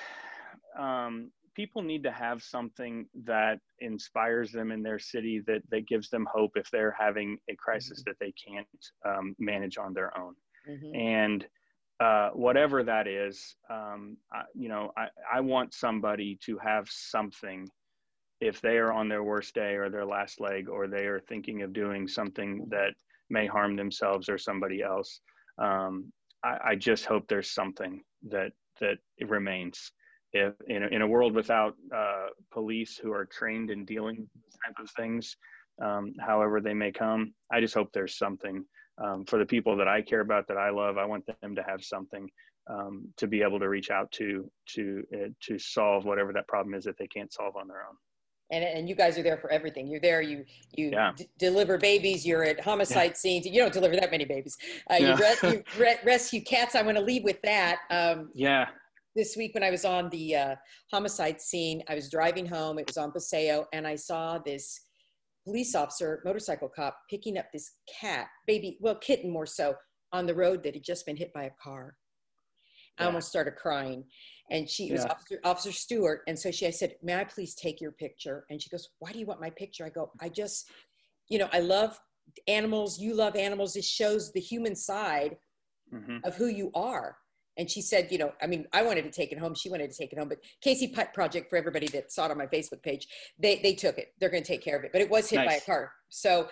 um, 0.78 1.32
people 1.56 1.82
need 1.82 2.04
to 2.04 2.12
have 2.12 2.44
something 2.44 3.08
that 3.24 3.60
inspires 3.80 4.52
them 4.52 4.74
in 4.74 4.84
their 4.84 5.00
city, 5.00 5.42
that 5.48 5.62
that 5.72 5.88
gives 5.88 6.10
them 6.10 6.28
hope 6.34 6.52
if 6.56 6.70
they're 6.70 6.96
having 7.00 7.38
a 7.50 7.56
crisis 7.56 8.02
mm-hmm. 8.02 8.10
that 8.10 8.18
they 8.20 8.34
can't 8.34 8.68
um, 9.06 9.36
manage 9.40 9.78
on 9.78 9.94
their 9.94 10.18
own. 10.20 10.36
Mm-hmm. 10.70 10.96
And 10.96 11.46
uh, 12.02 12.32
whatever 12.32 12.84
that 12.84 13.08
is, 13.08 13.56
um, 13.70 14.18
I, 14.34 14.42
you 14.56 14.70
know, 14.70 14.92
I, 14.98 15.08
I 15.32 15.40
want 15.42 15.72
somebody 15.74 16.40
to 16.46 16.58
have 16.58 16.88
something 16.90 17.70
if 18.40 18.60
they 18.60 18.78
are 18.78 18.92
on 18.92 19.08
their 19.08 19.24
worst 19.24 19.54
day 19.54 19.76
or 19.76 19.92
their 19.92 20.06
last 20.06 20.42
leg, 20.42 20.68
or 20.68 20.88
they 20.88 21.06
are 21.06 21.20
thinking 21.20 21.62
of 21.62 21.74
doing 21.74 22.08
something 22.08 22.66
that 22.70 22.96
may 23.30 23.46
harm 23.46 23.76
themselves 23.76 24.30
or 24.30 24.40
somebody 24.40 24.82
else. 24.82 25.22
Um, 25.60 26.12
I, 26.44 26.58
I, 26.70 26.76
just 26.76 27.06
hope 27.06 27.28
there's 27.28 27.52
something 27.52 28.02
that 28.30 28.52
that 28.80 28.98
remains. 29.28 29.92
If 30.34 30.56
in 30.68 30.84
a, 30.84 30.88
in 30.88 31.04
a 31.04 31.08
world 31.08 31.36
without 31.36 31.76
uh, 31.96 32.28
police 32.52 32.98
who 32.98 33.12
are 33.12 33.26
trained 33.26 33.70
in 33.70 33.86
dealing 33.86 34.16
with 34.18 34.30
these 34.34 34.58
type 34.66 34.84
of 34.84 34.90
things, 34.98 35.38
um, 35.80 36.14
however 36.20 36.62
they 36.62 36.74
may 36.74 36.92
come, 36.92 37.36
I 37.52 37.60
just 37.60 37.76
hope 37.76 37.92
there's 37.94 38.18
something 38.18 38.66
um, 38.98 39.26
for 39.26 39.40
the 39.40 39.46
people 39.46 39.76
that 39.78 39.88
I 39.88 40.02
care 40.02 40.22
about, 40.22 40.48
that 40.48 40.58
I 40.58 40.70
love, 40.70 40.98
I 40.98 41.06
want 41.06 41.26
them 41.42 41.56
to 41.56 41.64
have 41.64 41.84
something 41.84 42.30
um, 42.70 43.08
to 43.18 43.28
be 43.28 43.42
able 43.42 43.60
to 43.60 43.70
reach 43.70 43.90
out 43.90 44.12
to 44.14 44.50
to 44.76 45.04
uh, 45.14 45.28
to 45.42 45.58
solve 45.58 46.06
whatever 46.06 46.32
that 46.34 46.48
problem 46.48 46.74
is 46.74 46.84
that 46.86 46.98
they 46.98 47.08
can't 47.08 47.32
solve 47.34 47.56
on 47.56 47.68
their 47.68 47.82
own. 47.82 47.96
And, 48.54 48.66
and 48.66 48.90
you 48.90 48.96
guys 48.96 49.18
are 49.18 49.24
there 49.24 49.38
for 49.38 49.50
everything. 49.50 49.88
You're 49.88 50.02
there. 50.02 50.22
You 50.22 50.44
you 50.76 50.92
yeah. 50.92 51.12
d- 51.16 51.30
deliver 51.40 51.78
babies. 51.78 52.26
You're 52.26 52.44
at 52.44 52.60
homicide 52.60 53.12
yeah. 53.12 53.18
scenes. 53.18 53.46
You 53.46 53.62
don't 53.62 53.74
deliver 53.74 53.96
that 53.96 54.12
many 54.12 54.26
babies. 54.26 54.58
Uh, 54.90 54.96
you, 54.96 55.16
re- 55.16 55.36
you 55.44 55.64
re- 55.80 56.00
rescue 56.06 56.42
cats. 56.42 56.76
I 56.76 56.82
want 56.82 56.98
to 56.98 57.04
leave 57.04 57.24
with 57.24 57.42
that. 57.44 57.80
Um, 57.90 58.30
yeah. 58.34 58.68
this 59.16 59.36
week 59.38 59.54
when 59.54 59.64
I 59.64 59.72
was 59.72 59.86
on 59.86 60.10
the 60.10 60.36
uh, 60.36 60.56
homicide 60.92 61.42
scene. 61.42 61.82
I 61.88 61.96
was 61.96 62.10
driving 62.10 62.46
home. 62.46 62.78
It 62.78 62.88
was 62.88 62.98
on 62.98 63.12
Paseo, 63.12 63.68
and 63.74 63.88
I 63.88 63.96
saw 63.96 64.38
this 64.38 64.82
police 65.44 65.76
officer, 65.76 66.22
motorcycle 66.26 66.70
cop, 66.70 66.98
picking 67.10 67.38
up 67.38 67.46
this 67.52 67.72
cat, 68.00 68.28
baby, 68.48 68.78
well, 68.80 68.96
kitten 68.96 69.32
more 69.32 69.46
so, 69.46 69.76
on 70.14 70.26
the 70.26 70.36
road 70.36 70.64
that 70.64 70.74
had 70.74 70.84
just 70.84 71.06
been 71.06 71.16
hit 71.16 71.34
by 71.34 71.44
a 71.44 71.52
car. 71.62 71.96
I 73.00 73.06
almost 73.06 73.30
started 73.30 73.56
crying. 73.56 74.04
And 74.52 74.70
she 74.70 74.88
yeah. 74.88 74.94
was 74.94 75.06
Officer, 75.06 75.40
Officer 75.44 75.72
Stewart. 75.72 76.22
And 76.28 76.38
so 76.38 76.52
she, 76.52 76.68
I 76.68 76.72
said, 76.72 76.96
May 77.02 77.16
I 77.16 77.24
please 77.24 77.56
take 77.56 77.82
your 77.82 77.94
picture? 77.94 78.46
And 78.50 78.62
she 78.62 78.70
goes, 78.70 78.90
Why 79.00 79.12
do 79.12 79.20
you 79.20 79.26
want 79.26 79.42
my 79.42 79.50
picture? 79.50 79.86
I 79.86 79.90
go, 79.90 80.12
I 80.20 80.30
just, 80.30 80.70
you 81.30 81.40
know, 81.40 81.50
I 81.54 81.60
love 81.60 81.98
animals. 82.48 83.00
You 83.00 83.16
love 83.16 83.36
animals. 83.36 83.76
It 83.76 83.86
shows 83.86 84.32
the 84.32 84.40
human 84.40 84.76
side 84.76 85.38
mm-hmm. 85.94 86.18
of 86.24 86.36
who 86.36 86.48
you 86.48 86.72
are. 86.76 87.16
And 87.62 87.70
she 87.70 87.80
said, 87.84 88.08
you 88.12 88.18
know, 88.18 88.34
I 88.42 88.48
mean, 88.48 88.66
I 88.74 88.82
wanted 88.82 89.04
to 89.04 89.12
take 89.12 89.32
it 89.32 89.38
home. 89.38 89.54
She 89.54 89.70
wanted 89.70 89.92
to 89.92 89.96
take 89.96 90.12
it 90.12 90.18
home, 90.18 90.30
but 90.30 90.40
KC 90.66 90.96
Pet 90.96 91.14
Project, 91.14 91.48
for 91.48 91.58
everybody 91.58 91.86
that 91.90 92.12
saw 92.12 92.26
it 92.26 92.32
on 92.32 92.38
my 92.40 92.48
Facebook 92.48 92.82
page, 92.82 93.08
they, 93.38 93.60
they 93.62 93.76
took 93.76 94.00
it. 94.00 94.16
They're 94.20 94.32
going 94.32 94.42
to 94.42 94.48
take 94.48 94.64
care 94.64 94.76
of 94.76 94.84
it, 94.84 94.92
but 94.92 95.00
it 95.00 95.12
was 95.12 95.30
hit 95.30 95.36
nice. 95.36 95.48
by 95.48 95.54
a 95.54 95.62
car. 95.62 95.92
So 96.10 96.48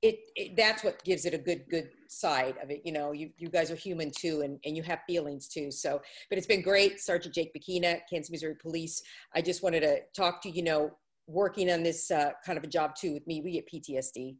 it, 0.00 0.20
it, 0.34 0.56
that's 0.56 0.82
what 0.82 1.04
gives 1.04 1.26
it 1.26 1.34
a 1.34 1.38
good, 1.38 1.64
good 1.68 1.90
side 2.08 2.54
of 2.62 2.70
it. 2.70 2.80
You 2.82 2.92
know, 2.92 3.12
you, 3.12 3.28
you 3.36 3.50
guys 3.50 3.70
are 3.70 3.74
human 3.74 4.10
too, 4.10 4.40
and, 4.40 4.58
and 4.64 4.74
you 4.74 4.82
have 4.84 5.00
feelings 5.06 5.48
too. 5.48 5.70
So, 5.70 6.00
but 6.30 6.38
it's 6.38 6.46
been 6.46 6.62
great. 6.62 6.98
Sergeant 6.98 7.34
Jake 7.34 7.52
Becchina, 7.54 8.00
Kansas, 8.08 8.30
Missouri 8.30 8.56
Police. 8.58 9.02
I 9.34 9.42
just 9.42 9.62
wanted 9.62 9.80
to 9.80 9.98
talk 10.16 10.40
to, 10.44 10.50
you 10.50 10.62
know, 10.62 10.92
working 11.26 11.70
on 11.70 11.82
this 11.82 12.10
uh, 12.10 12.30
kind 12.46 12.56
of 12.56 12.64
a 12.64 12.68
job 12.68 12.94
too 12.96 13.12
with 13.12 13.26
me. 13.26 13.42
We 13.42 13.52
get 13.52 13.68
PTSD 13.70 14.36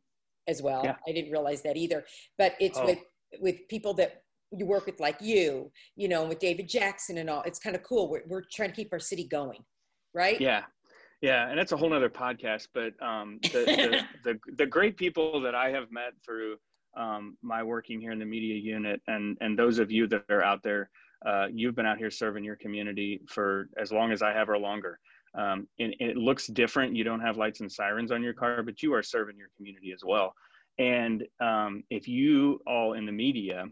as 0.49 0.63
well. 0.63 0.81
Yeah. 0.85 0.97
I 1.07 1.13
didn't 1.13 1.31
realize 1.31 1.61
that 1.65 1.77
either, 1.77 2.07
but 2.39 2.55
it's 2.61 2.79
oh. 2.79 2.87
with, 2.87 2.99
with 3.43 3.69
people 3.69 3.93
that 3.95 4.22
you 4.57 4.67
work 4.67 4.87
with 4.87 5.01
like 5.01 5.17
you, 5.21 5.71
you 5.97 6.09
know, 6.09 6.25
with 6.25 6.39
David 6.39 6.69
Jackson 6.69 7.19
and 7.19 7.31
all. 7.31 7.43
It's 7.43 7.59
kind 7.59 7.75
of 7.75 7.83
cool. 7.83 8.09
We're, 8.09 8.23
we're 8.27 8.45
trying 8.53 8.71
to 8.71 8.77
keep 8.77 8.93
our 8.93 8.99
city 8.99 9.25
going, 9.25 9.65
right? 10.15 10.41
Yeah. 10.41 10.63
Yeah, 11.21 11.49
and 11.49 11.57
that's 11.57 11.71
a 11.71 11.77
whole 11.77 11.89
nother 11.89 12.11
podcast. 12.11 12.69
But 12.75 13.01
um, 13.01 13.39
the, 13.45 13.49
the, 13.65 14.03
the, 14.33 14.55
the 14.57 14.67
great 14.67 14.97
people 14.97 15.41
that 15.43 15.55
I 15.55 15.71
have 15.71 15.93
met 15.93 16.15
through 16.25 16.57
um, 16.97 17.37
my 17.43 17.63
working 17.63 18.01
here 18.01 18.11
in 18.11 18.19
the 18.19 18.25
media 18.25 18.57
unit, 18.57 19.01
and 19.07 19.39
and 19.41 19.57
those 19.57 19.79
of 19.79 19.91
you 19.91 20.09
that 20.09 20.25
are 20.29 20.43
out 20.43 20.65
there, 20.65 20.91
uh, 21.25 21.47
you've 21.51 21.77
been 21.77 21.87
out 21.87 21.99
here 21.99 22.11
serving 22.11 22.43
your 22.43 22.57
community 22.57 23.23
for 23.29 23.69
as 23.79 23.93
long 23.93 24.11
as 24.11 24.21
I 24.21 24.33
have 24.33 24.49
or 24.49 24.59
longer. 24.59 24.99
Um, 25.35 25.69
and, 25.79 25.95
and, 26.01 26.11
it 26.11 26.17
looks 26.17 26.49
different. 26.49 26.95
You 26.95 27.05
don't 27.05 27.21
have 27.21 27.39
lights 27.39 27.61
and 27.61 27.71
sirens 27.71 28.13
on 28.13 28.23
your 28.23 28.35
car, 28.35 28.63
but 28.63 28.83
you 28.83 28.93
are 28.93 29.03
serving 29.03 29.39
your 29.39 29.49
community 29.57 29.93
as 29.93 30.03
well. 30.05 30.35
And 30.79 31.25
um, 31.41 31.85
if 31.89 32.07
you 32.09 32.61
all 32.67 32.95
in 32.95 33.07
the 33.07 33.13
media 33.13 33.65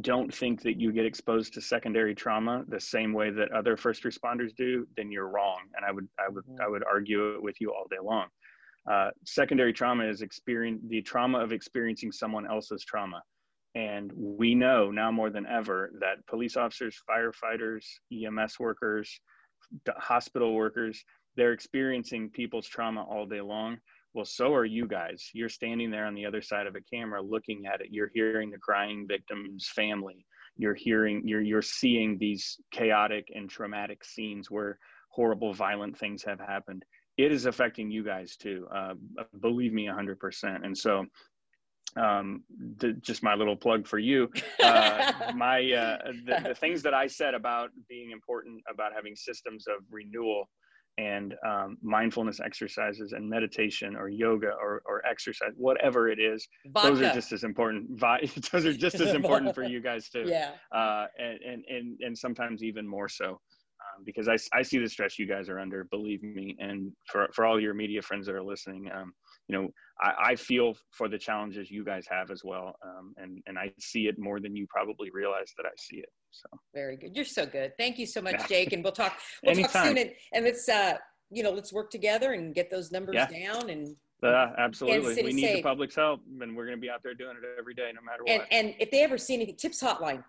don't 0.00 0.32
think 0.32 0.62
that 0.62 0.80
you 0.80 0.92
get 0.92 1.04
exposed 1.04 1.52
to 1.54 1.60
secondary 1.60 2.14
trauma 2.14 2.64
the 2.68 2.80
same 2.80 3.12
way 3.12 3.30
that 3.30 3.50
other 3.50 3.76
first 3.76 4.04
responders 4.04 4.54
do, 4.54 4.86
then 4.96 5.10
you're 5.10 5.28
wrong. 5.28 5.62
And 5.74 5.84
I 5.84 5.90
would 5.90 6.08
I 6.18 6.28
would 6.28 6.44
I 6.62 6.68
would 6.68 6.84
argue 6.84 7.34
it 7.34 7.42
with 7.42 7.60
you 7.60 7.72
all 7.72 7.86
day 7.90 7.96
long. 8.02 8.26
Uh, 8.90 9.10
secondary 9.26 9.72
trauma 9.72 10.04
is 10.04 10.22
experience 10.22 10.80
the 10.88 11.02
trauma 11.02 11.38
of 11.38 11.52
experiencing 11.52 12.12
someone 12.12 12.46
else's 12.46 12.84
trauma. 12.84 13.20
And 13.74 14.12
we 14.16 14.54
know 14.54 14.90
now 14.90 15.10
more 15.10 15.30
than 15.30 15.46
ever 15.46 15.92
that 16.00 16.26
police 16.26 16.56
officers, 16.56 17.00
firefighters, 17.08 17.84
EMS 18.12 18.58
workers, 18.58 19.20
hospital 19.96 20.54
workers, 20.54 21.04
they're 21.36 21.52
experiencing 21.52 22.30
people's 22.30 22.66
trauma 22.66 23.02
all 23.04 23.26
day 23.26 23.40
long 23.40 23.78
well 24.14 24.24
so 24.24 24.54
are 24.54 24.64
you 24.64 24.86
guys. 24.86 25.30
You're 25.32 25.48
standing 25.48 25.90
there 25.90 26.06
on 26.06 26.14
the 26.14 26.26
other 26.26 26.42
side 26.42 26.66
of 26.66 26.76
a 26.76 26.80
camera 26.80 27.22
looking 27.22 27.66
at 27.66 27.80
it. 27.80 27.88
You're 27.90 28.10
hearing 28.12 28.50
the 28.50 28.58
crying 28.58 29.06
victim's 29.06 29.68
family. 29.68 30.26
You're 30.56 30.74
hearing 30.74 31.22
you're 31.26 31.40
you're 31.40 31.62
seeing 31.62 32.18
these 32.18 32.58
chaotic 32.72 33.28
and 33.34 33.48
traumatic 33.48 34.04
scenes 34.04 34.50
where 34.50 34.78
horrible 35.10 35.54
violent 35.54 35.98
things 35.98 36.22
have 36.24 36.40
happened. 36.40 36.84
It 37.16 37.32
is 37.32 37.46
affecting 37.46 37.90
you 37.90 38.02
guys 38.02 38.36
too. 38.36 38.66
Uh, 38.74 38.94
believe 39.40 39.72
me 39.72 39.86
100% 39.86 40.64
and 40.64 40.76
so 40.76 41.04
um, 41.96 42.44
the, 42.78 42.92
just 42.94 43.22
my 43.22 43.34
little 43.34 43.56
plug 43.56 43.86
for 43.86 43.98
you. 43.98 44.30
Uh, 44.62 45.32
my 45.34 45.58
uh, 45.72 46.12
the, 46.26 46.48
the, 46.48 46.54
things 46.60 46.82
that 46.82 46.92
I 46.92 47.06
said 47.06 47.32
about 47.34 47.70
being 47.88 48.10
important 48.10 48.62
about 48.70 48.92
having 48.94 49.16
systems 49.16 49.66
of 49.66 49.82
renewal 49.90 50.48
and 50.98 51.34
um, 51.46 51.78
mindfulness 51.82 52.40
exercises 52.40 53.12
and 53.12 53.28
meditation 53.28 53.96
or 53.96 54.08
yoga 54.08 54.48
or, 54.48 54.82
or 54.86 55.04
exercise, 55.06 55.50
whatever 55.56 56.08
it 56.08 56.18
is, 56.18 56.46
Vodka. 56.66 56.90
those 56.90 57.00
are 57.02 57.14
just 57.14 57.32
as 57.32 57.44
important. 57.44 58.00
those 58.52 58.66
are 58.66 58.72
just 58.72 59.00
as 59.00 59.14
important 59.14 59.54
for 59.54 59.62
you 59.62 59.80
guys 59.80 60.08
too. 60.08 60.24
Yeah. 60.26 60.50
Uh, 60.74 61.06
and, 61.18 61.38
and, 61.42 61.64
and, 61.68 62.00
and 62.00 62.18
sometimes 62.18 62.62
even 62.62 62.86
more 62.86 63.08
so. 63.08 63.40
Um, 63.80 64.04
because 64.04 64.28
I, 64.28 64.36
I 64.56 64.60
see 64.60 64.78
the 64.78 64.88
stress 64.88 65.18
you 65.18 65.26
guys 65.26 65.48
are 65.48 65.58
under, 65.58 65.84
believe 65.84 66.22
me. 66.22 66.54
And 66.58 66.92
for, 67.10 67.28
for 67.34 67.46
all 67.46 67.58
your 67.58 67.72
media 67.72 68.02
friends 68.02 68.26
that 68.26 68.34
are 68.34 68.42
listening, 68.42 68.90
um, 68.94 69.14
you 69.48 69.56
know, 69.56 69.68
I, 70.02 70.32
I, 70.32 70.36
feel 70.36 70.74
for 70.90 71.08
the 71.08 71.18
challenges 71.18 71.70
you 71.70 71.82
guys 71.82 72.04
have 72.10 72.30
as 72.30 72.42
well. 72.44 72.74
Um, 72.84 73.14
and, 73.16 73.42
and 73.46 73.58
I 73.58 73.72
see 73.80 74.02
it 74.02 74.16
more 74.18 74.38
than 74.38 74.54
you 74.54 74.66
probably 74.68 75.08
realize 75.14 75.52
that 75.56 75.64
I 75.64 75.72
see 75.78 75.96
it. 75.96 76.10
So 76.30 76.48
very 76.74 76.96
good. 76.96 77.16
You're 77.16 77.24
so 77.24 77.46
good. 77.46 77.72
Thank 77.78 77.98
you 77.98 78.06
so 78.06 78.20
much, 78.20 78.36
yeah. 78.40 78.46
Jake. 78.46 78.72
And 78.72 78.82
we'll 78.82 78.92
talk, 78.92 79.18
we'll 79.44 79.54
talk 79.54 79.70
soon. 79.70 79.98
And, 79.98 80.10
and 80.32 80.44
let's, 80.44 80.68
uh, 80.68 80.94
you 81.30 81.42
know, 81.42 81.50
let's 81.50 81.72
work 81.72 81.90
together 81.90 82.32
and 82.32 82.54
get 82.54 82.70
those 82.70 82.92
numbers 82.92 83.14
yeah. 83.14 83.26
down 83.26 83.70
and 83.70 83.96
uh, 84.22 84.48
absolutely. 84.58 85.22
We 85.22 85.32
need 85.32 85.42
safe. 85.42 85.56
the 85.56 85.62
public's 85.62 85.94
help, 85.94 86.20
and 86.42 86.54
we're 86.54 86.66
going 86.66 86.76
to 86.76 86.80
be 86.80 86.90
out 86.90 87.02
there 87.02 87.14
doing 87.14 87.36
it 87.42 87.58
every 87.58 87.72
day, 87.72 87.90
no 87.94 88.02
matter 88.02 88.22
what. 88.22 88.46
And, 88.50 88.68
and 88.68 88.74
if 88.78 88.90
they 88.90 89.02
ever 89.02 89.16
see 89.16 89.34
anything, 89.34 89.56
Tips 89.56 89.82
Hotline. 89.82 90.22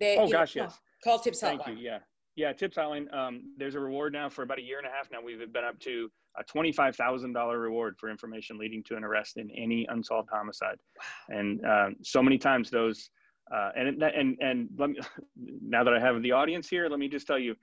They, 0.00 0.18
oh 0.18 0.28
gosh, 0.28 0.54
know, 0.54 0.64
yes. 0.64 0.78
Call 1.02 1.18
Tips 1.18 1.40
Thank 1.40 1.62
Hotline. 1.62 1.64
Thank 1.64 1.78
you. 1.78 1.84
Yeah, 1.84 1.98
yeah. 2.36 2.52
Tips 2.52 2.76
Hotline. 2.76 3.12
Um, 3.14 3.54
there's 3.56 3.74
a 3.74 3.80
reward 3.80 4.12
now 4.12 4.28
for 4.28 4.42
about 4.42 4.58
a 4.58 4.62
year 4.62 4.76
and 4.76 4.86
a 4.86 4.90
half 4.90 5.08
now. 5.10 5.18
We've 5.24 5.38
been 5.50 5.64
up 5.64 5.78
to 5.80 6.10
a 6.38 6.44
twenty-five 6.44 6.94
thousand 6.94 7.32
dollar 7.32 7.58
reward 7.58 7.94
for 7.98 8.10
information 8.10 8.58
leading 8.58 8.82
to 8.84 8.96
an 8.96 9.04
arrest 9.04 9.38
in 9.38 9.50
any 9.52 9.86
unsolved 9.88 10.28
homicide, 10.30 10.76
wow. 10.98 11.38
and 11.38 11.64
um, 11.64 11.96
so 12.02 12.22
many 12.22 12.36
times 12.36 12.68
those. 12.68 13.08
Uh, 13.54 13.70
and 13.76 14.02
and 14.02 14.38
and 14.40 14.68
let 14.78 14.90
me, 14.90 15.00
now 15.62 15.84
that 15.84 15.92
I 15.94 16.00
have 16.00 16.22
the 16.22 16.32
audience 16.32 16.68
here, 16.68 16.88
let 16.88 16.98
me 16.98 17.08
just 17.08 17.26
tell 17.26 17.38
you, 17.38 17.54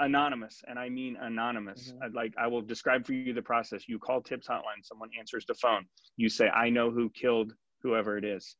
anonymous 0.00 0.62
and 0.68 0.78
i 0.78 0.88
mean 0.88 1.16
anonymous. 1.20 1.92
Mm-hmm. 1.92 2.16
like 2.16 2.32
i 2.38 2.46
will 2.46 2.62
describe 2.62 3.06
for 3.06 3.12
you 3.12 3.32
the 3.32 3.42
process. 3.42 3.88
You 3.88 3.98
call 3.98 4.20
tips 4.20 4.48
hotline 4.48 4.82
someone 4.82 5.10
answers 5.18 5.44
the 5.46 5.54
phone. 5.54 5.84
You 6.16 6.28
say 6.28 6.48
i 6.48 6.70
know 6.70 6.90
who 6.90 7.10
killed 7.10 7.52
whoever 7.82 8.16
it 8.16 8.24
is. 8.24 8.56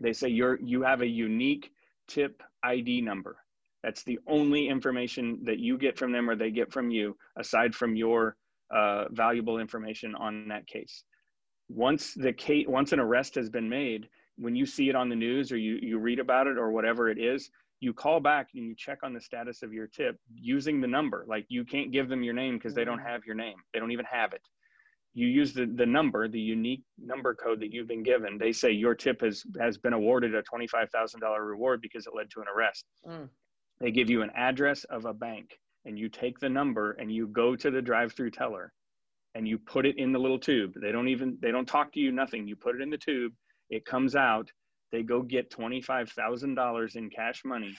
They 0.00 0.12
say 0.12 0.28
you're 0.28 0.58
you 0.60 0.82
have 0.82 1.02
a 1.02 1.06
unique 1.06 1.70
tip 2.08 2.42
id 2.64 3.02
number. 3.02 3.36
That's 3.82 4.02
the 4.02 4.18
only 4.26 4.68
information 4.68 5.38
that 5.44 5.60
you 5.60 5.78
get 5.78 5.96
from 5.96 6.10
them 6.10 6.28
or 6.28 6.34
they 6.34 6.50
get 6.50 6.72
from 6.72 6.90
you 6.90 7.16
aside 7.38 7.74
from 7.74 7.94
your 7.94 8.36
uh, 8.74 9.04
valuable 9.10 9.60
information 9.60 10.16
on 10.16 10.48
that 10.48 10.66
case. 10.66 11.04
Once 11.68 12.14
the 12.14 12.32
case 12.32 12.66
once 12.68 12.92
an 12.92 12.98
arrest 12.98 13.36
has 13.36 13.48
been 13.48 13.68
made 13.68 14.08
when 14.36 14.54
you 14.54 14.66
see 14.66 14.88
it 14.88 14.94
on 14.94 15.08
the 15.08 15.16
news 15.16 15.52
or 15.52 15.56
you 15.56 15.78
you 15.82 15.98
read 15.98 16.18
about 16.18 16.46
it 16.46 16.58
or 16.58 16.70
whatever 16.70 17.08
it 17.08 17.18
is 17.18 17.50
you 17.80 17.92
call 17.92 18.20
back 18.20 18.48
and 18.54 18.64
you 18.64 18.74
check 18.74 18.98
on 19.02 19.12
the 19.12 19.20
status 19.20 19.62
of 19.62 19.72
your 19.72 19.86
tip 19.86 20.18
using 20.34 20.80
the 20.80 20.86
number. 20.86 21.24
Like 21.28 21.46
you 21.48 21.64
can't 21.64 21.92
give 21.92 22.08
them 22.08 22.22
your 22.22 22.34
name 22.34 22.56
because 22.56 22.74
they 22.74 22.84
don't 22.84 23.00
mm. 23.00 23.06
have 23.06 23.24
your 23.26 23.34
name. 23.34 23.56
They 23.72 23.78
don't 23.78 23.92
even 23.92 24.06
have 24.06 24.32
it. 24.32 24.42
You 25.14 25.26
use 25.26 25.54
the, 25.54 25.66
the 25.66 25.86
number, 25.86 26.28
the 26.28 26.40
unique 26.40 26.82
number 26.98 27.34
code 27.34 27.60
that 27.60 27.72
you've 27.72 27.88
been 27.88 28.02
given. 28.02 28.38
They 28.38 28.52
say 28.52 28.70
your 28.70 28.94
tip 28.94 29.22
has, 29.22 29.44
has 29.58 29.78
been 29.78 29.94
awarded 29.94 30.34
a 30.34 30.42
$25,000 30.42 31.46
reward 31.46 31.80
because 31.80 32.06
it 32.06 32.14
led 32.14 32.30
to 32.30 32.40
an 32.40 32.46
arrest. 32.54 32.84
Mm. 33.06 33.28
They 33.80 33.90
give 33.90 34.10
you 34.10 34.22
an 34.22 34.30
address 34.34 34.84
of 34.84 35.04
a 35.04 35.14
bank 35.14 35.58
and 35.84 35.98
you 35.98 36.08
take 36.08 36.38
the 36.38 36.48
number 36.48 36.92
and 36.92 37.12
you 37.12 37.28
go 37.28 37.56
to 37.56 37.70
the 37.70 37.82
drive 37.82 38.12
through 38.12 38.30
teller 38.30 38.72
and 39.34 39.46
you 39.46 39.58
put 39.58 39.86
it 39.86 39.98
in 39.98 40.12
the 40.12 40.18
little 40.18 40.38
tube. 40.38 40.74
They 40.80 40.92
don't 40.92 41.08
even, 41.08 41.36
they 41.40 41.50
don't 41.50 41.68
talk 41.68 41.92
to 41.92 42.00
you, 42.00 42.10
nothing. 42.10 42.48
You 42.48 42.56
put 42.56 42.74
it 42.74 42.80
in 42.80 42.90
the 42.90 42.98
tube, 42.98 43.32
it 43.70 43.84
comes 43.84 44.16
out 44.16 44.50
they 44.92 45.02
go 45.02 45.22
get 45.22 45.50
$25,000 45.50 46.96
in 46.96 47.10
cash 47.10 47.42
money, 47.44 47.76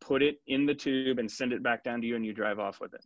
put 0.00 0.22
it 0.22 0.36
in 0.46 0.66
the 0.66 0.74
tube 0.74 1.18
and 1.18 1.30
send 1.30 1.52
it 1.52 1.62
back 1.62 1.82
down 1.84 2.00
to 2.00 2.06
you 2.06 2.16
and 2.16 2.24
you 2.24 2.32
drive 2.32 2.58
off 2.58 2.80
with 2.80 2.94
it. 2.94 3.04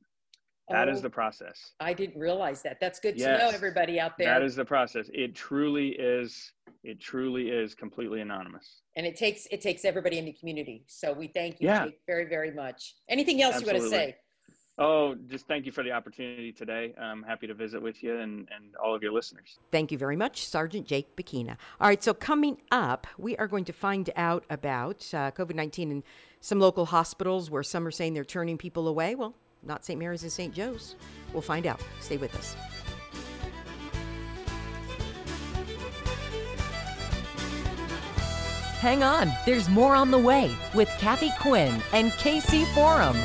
That 0.68 0.88
oh, 0.88 0.92
is 0.92 1.00
the 1.00 1.10
process. 1.10 1.74
I 1.78 1.92
didn't 1.92 2.20
realize 2.20 2.60
that. 2.62 2.78
That's 2.80 2.98
good 2.98 3.16
yes, 3.16 3.38
to 3.38 3.46
know 3.46 3.54
everybody 3.54 4.00
out 4.00 4.18
there. 4.18 4.26
That 4.26 4.42
is 4.42 4.56
the 4.56 4.64
process. 4.64 5.08
It 5.14 5.36
truly 5.36 5.90
is 5.90 6.52
it 6.82 7.00
truly 7.00 7.50
is 7.50 7.76
completely 7.76 8.20
anonymous. 8.20 8.82
And 8.96 9.06
it 9.06 9.14
takes 9.14 9.46
it 9.52 9.60
takes 9.60 9.84
everybody 9.84 10.18
in 10.18 10.24
the 10.24 10.32
community. 10.32 10.84
So 10.88 11.12
we 11.12 11.28
thank 11.28 11.60
you 11.60 11.68
yeah. 11.68 11.86
very 12.08 12.24
very 12.28 12.52
much. 12.52 12.96
Anything 13.08 13.42
else 13.42 13.56
Absolutely. 13.56 13.76
you 13.76 13.82
want 13.84 13.92
to 13.92 13.98
say? 14.12 14.16
Oh, 14.78 15.14
just 15.30 15.48
thank 15.48 15.64
you 15.64 15.72
for 15.72 15.82
the 15.82 15.92
opportunity 15.92 16.52
today. 16.52 16.94
I'm 17.00 17.22
happy 17.22 17.46
to 17.46 17.54
visit 17.54 17.80
with 17.80 18.02
you 18.02 18.18
and, 18.18 18.46
and 18.54 18.76
all 18.76 18.94
of 18.94 19.02
your 19.02 19.12
listeners. 19.12 19.58
Thank 19.70 19.90
you 19.90 19.96
very 19.96 20.16
much, 20.16 20.44
Sergeant 20.44 20.86
Jake 20.86 21.16
Becchina. 21.16 21.56
All 21.80 21.88
right, 21.88 22.02
so 22.02 22.12
coming 22.12 22.58
up, 22.70 23.06
we 23.16 23.36
are 23.38 23.46
going 23.46 23.64
to 23.64 23.72
find 23.72 24.10
out 24.16 24.44
about 24.50 25.08
uh, 25.14 25.30
COVID 25.30 25.54
19 25.54 25.90
in 25.90 26.04
some 26.40 26.60
local 26.60 26.86
hospitals 26.86 27.50
where 27.50 27.62
some 27.62 27.86
are 27.86 27.90
saying 27.90 28.12
they're 28.12 28.24
turning 28.24 28.58
people 28.58 28.86
away. 28.86 29.14
Well, 29.14 29.34
not 29.62 29.84
St. 29.84 29.98
Mary's 29.98 30.22
and 30.22 30.32
St. 30.32 30.52
Joe's. 30.52 30.94
We'll 31.32 31.40
find 31.40 31.66
out. 31.66 31.80
Stay 32.00 32.18
with 32.18 32.34
us. 32.36 32.54
Hang 38.80 39.02
on, 39.02 39.32
there's 39.46 39.70
more 39.70 39.94
on 39.94 40.10
the 40.10 40.18
way 40.18 40.54
with 40.74 40.88
Kathy 40.98 41.30
Quinn 41.40 41.80
and 41.94 42.12
KC 42.12 42.66
Forum. 42.74 43.16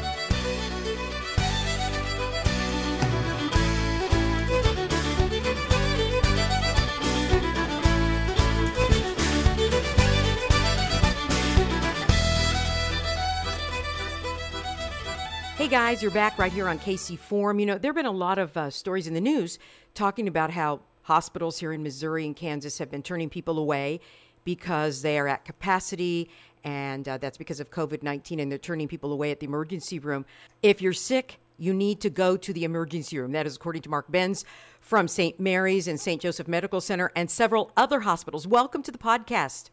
Hey 15.61 15.67
guys, 15.67 16.01
you're 16.01 16.09
back 16.09 16.39
right 16.39 16.51
here 16.51 16.67
on 16.67 16.79
KC 16.79 17.19
Forum. 17.19 17.59
You 17.59 17.67
know, 17.67 17.77
there 17.77 17.89
have 17.89 17.95
been 17.95 18.07
a 18.07 18.11
lot 18.11 18.39
of 18.39 18.57
uh, 18.57 18.71
stories 18.71 19.05
in 19.05 19.13
the 19.13 19.21
news 19.21 19.59
talking 19.93 20.27
about 20.27 20.49
how 20.49 20.79
hospitals 21.03 21.59
here 21.59 21.71
in 21.71 21.83
Missouri 21.83 22.25
and 22.25 22.35
Kansas 22.35 22.79
have 22.79 22.89
been 22.89 23.03
turning 23.03 23.29
people 23.29 23.59
away 23.59 23.99
because 24.43 25.03
they 25.03 25.19
are 25.19 25.27
at 25.27 25.45
capacity, 25.45 26.31
and 26.63 27.07
uh, 27.07 27.19
that's 27.19 27.37
because 27.37 27.59
of 27.59 27.69
COVID 27.69 28.01
19, 28.01 28.39
and 28.39 28.51
they're 28.51 28.57
turning 28.57 28.87
people 28.87 29.13
away 29.13 29.29
at 29.29 29.39
the 29.39 29.45
emergency 29.45 29.99
room. 29.99 30.25
If 30.63 30.81
you're 30.81 30.93
sick, 30.93 31.37
you 31.59 31.75
need 31.75 32.01
to 32.01 32.09
go 32.09 32.37
to 32.37 32.51
the 32.51 32.63
emergency 32.63 33.19
room. 33.19 33.31
That 33.33 33.45
is 33.45 33.55
according 33.55 33.83
to 33.83 33.89
Mark 33.91 34.11
Benz 34.11 34.43
from 34.79 35.07
St. 35.07 35.39
Mary's 35.39 35.87
and 35.87 35.99
St. 35.99 36.19
Joseph 36.19 36.47
Medical 36.47 36.81
Center 36.81 37.11
and 37.15 37.29
several 37.29 37.71
other 37.77 37.99
hospitals. 37.99 38.47
Welcome 38.47 38.81
to 38.81 38.91
the 38.91 38.97
podcast. 38.97 39.69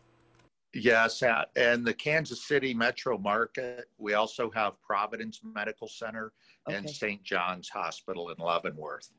Yes, 0.75 1.23
and 1.57 1.87
the 1.87 1.95
Kansas 1.95 2.47
City 2.47 2.75
metro 2.75 3.17
market. 3.17 3.87
We 3.97 4.15
also 4.15 4.51
have 4.51 4.81
Providence 4.83 5.41
Medical 5.43 5.89
Center 5.89 6.33
and 6.69 6.89
St. 6.89 7.23
John's 7.25 7.71
Hospital 7.71 8.29
in 8.31 8.37
Leavenworth. 8.39 9.11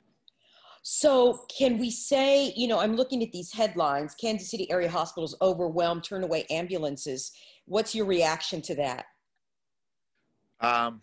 So, 0.82 1.46
can 1.56 1.78
we 1.78 1.92
say, 1.92 2.54
you 2.56 2.68
know, 2.68 2.80
I'm 2.80 2.96
looking 2.96 3.22
at 3.24 3.32
these 3.32 3.52
headlines 3.52 4.16
Kansas 4.16 4.50
City 4.50 4.70
area 4.72 4.90
hospitals 4.90 5.36
overwhelmed, 5.42 6.04
turn 6.04 6.24
away 6.24 6.46
ambulances. 6.50 7.32
What's 7.66 7.94
your 7.94 8.06
reaction 8.06 8.62
to 8.64 8.76
that? 8.76 9.06
Um, 10.62 11.02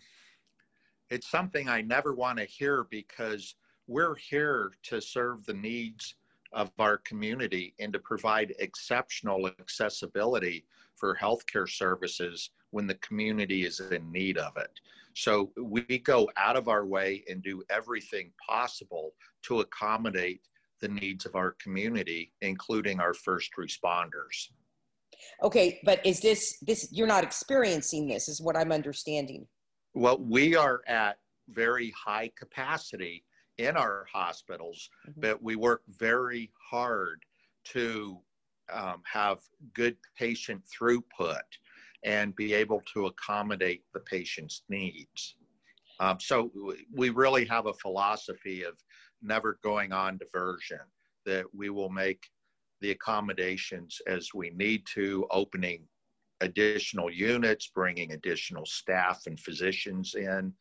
it's 1.11 1.29
something 1.29 1.69
I 1.69 1.83
never 1.83 2.15
want 2.15 2.39
to 2.39 2.45
hear 2.45 2.87
because 2.91 3.57
we're 3.87 4.15
here 4.15 4.73
to 4.85 5.01
serve 5.01 5.45
the 5.45 5.55
needs 5.55 6.15
of 6.53 6.71
our 6.79 6.99
community 6.99 7.75
and 7.79 7.93
to 7.93 7.99
provide 7.99 8.55
exceptional 8.59 9.47
accessibility 9.47 10.65
for 10.97 11.17
healthcare 11.17 11.69
services 11.69 12.51
when 12.71 12.87
the 12.87 12.95
community 12.97 13.65
is 13.65 13.81
in 13.81 14.11
need 14.11 14.39
of 14.39 14.57
it. 14.57 14.81
So 15.15 15.51
we 15.57 15.99
go 15.99 16.31
out 16.37 16.57
of 16.57 16.69
our 16.69 16.85
way 16.85 17.25
and 17.29 17.43
do 17.43 17.63
everything 17.71 18.33
possible 18.47 19.13
to 19.43 19.61
accommodate 19.61 20.43
the 20.81 20.89
needs 20.89 21.25
of 21.25 21.37
our 21.37 21.53
community, 21.53 22.33
including 22.43 23.01
our 23.01 23.15
first 23.15 23.51
responders. 23.59 24.51
Okay, 25.43 25.81
but 25.85 26.05
is 26.05 26.21
this 26.21 26.59
this 26.61 26.89
you're 26.93 27.07
not 27.07 27.25
experiencing 27.25 28.07
this 28.07 28.29
is 28.29 28.41
what 28.41 28.57
I'm 28.57 28.73
understanding. 28.73 29.47
Well, 29.95 30.19
we 30.19 30.55
are 30.55 30.83
at 30.87 31.19
very 31.49 31.93
high 31.93 32.31
capacity 32.37 33.25
in 33.59 33.77
our 33.77 34.07
hospitals, 34.13 34.91
Mhm. 35.07 35.21
but 35.21 35.43
we 35.43 35.57
work 35.57 35.83
very 35.89 36.53
hard 36.71 37.25
to 37.65 38.23
um, 38.69 39.03
have 39.05 39.39
good 39.75 39.97
patient 40.17 40.65
throughput 40.67 41.43
and 42.03 42.35
be 42.35 42.53
able 42.53 42.81
to 42.93 43.07
accommodate 43.07 43.85
the 43.93 44.01
patient's 44.01 44.65
needs. 44.69 45.37
Um, 46.01 46.19
so 46.21 46.53
we 46.93 47.11
really 47.11 47.45
have 47.47 47.67
a 47.67 47.75
philosophy 47.75 48.65
of 48.65 48.83
never 49.23 49.59
going 49.63 49.93
on 49.93 50.19
diversion, 50.19 50.81
that 51.25 51.47
we 51.55 51.71
will 51.71 51.91
make 51.91 52.29
the 52.81 52.91
accommodations 52.91 54.01
as 54.07 54.35
we 54.35 54.51
need 54.51 54.85
to, 54.95 55.27
opening 55.31 55.89
additional 56.41 57.11
units, 57.11 57.69
bringing 57.69 58.13
additional 58.13 58.67
staff 58.67 59.27
and 59.27 59.41
physicians 59.41 60.15
in. 60.15 60.55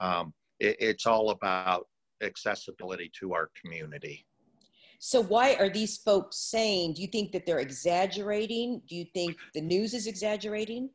Um, 0.00 0.34
it, 0.58 0.76
it's 0.80 1.06
all 1.06 1.30
about 1.30 1.88
accessibility 2.22 3.10
to 3.20 3.34
our 3.34 3.50
community. 3.60 4.26
So 4.98 5.20
why 5.20 5.54
are 5.54 5.68
these 5.68 5.96
folks 5.98 6.36
saying? 6.36 6.94
Do 6.94 7.02
you 7.02 7.08
think 7.08 7.32
that 7.32 7.44
they're 7.44 7.58
exaggerating? 7.58 8.82
Do 8.88 8.94
you 8.94 9.04
think 9.12 9.36
the 9.52 9.60
news 9.60 9.94
is 9.94 10.06
exaggerating? 10.06 10.90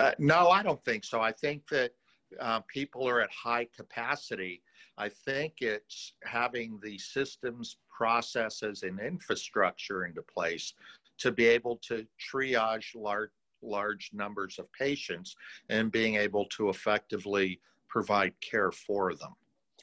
Uh, 0.00 0.12
no, 0.18 0.48
I 0.48 0.62
don't 0.62 0.84
think 0.84 1.04
so. 1.04 1.20
I 1.20 1.30
think 1.30 1.68
that 1.68 1.92
uh, 2.40 2.60
people 2.66 3.08
are 3.08 3.20
at 3.20 3.30
high 3.30 3.68
capacity. 3.76 4.62
I 4.98 5.10
think 5.10 5.54
it's 5.60 6.14
having 6.24 6.80
the 6.82 6.98
systems, 6.98 7.76
processes, 7.96 8.82
and 8.82 8.98
infrastructure 8.98 10.06
into 10.06 10.22
place 10.22 10.74
to 11.18 11.30
be 11.30 11.46
able 11.46 11.76
to 11.88 12.06
triage 12.18 12.96
large, 12.96 13.30
large 13.62 14.10
numbers 14.12 14.58
of 14.58 14.72
patients 14.72 15.36
and 15.68 15.92
being 15.92 16.16
able 16.16 16.46
to 16.46 16.68
effectively 16.68 17.60
provide 17.88 18.32
care 18.40 18.72
for 18.72 19.14
them. 19.14 19.34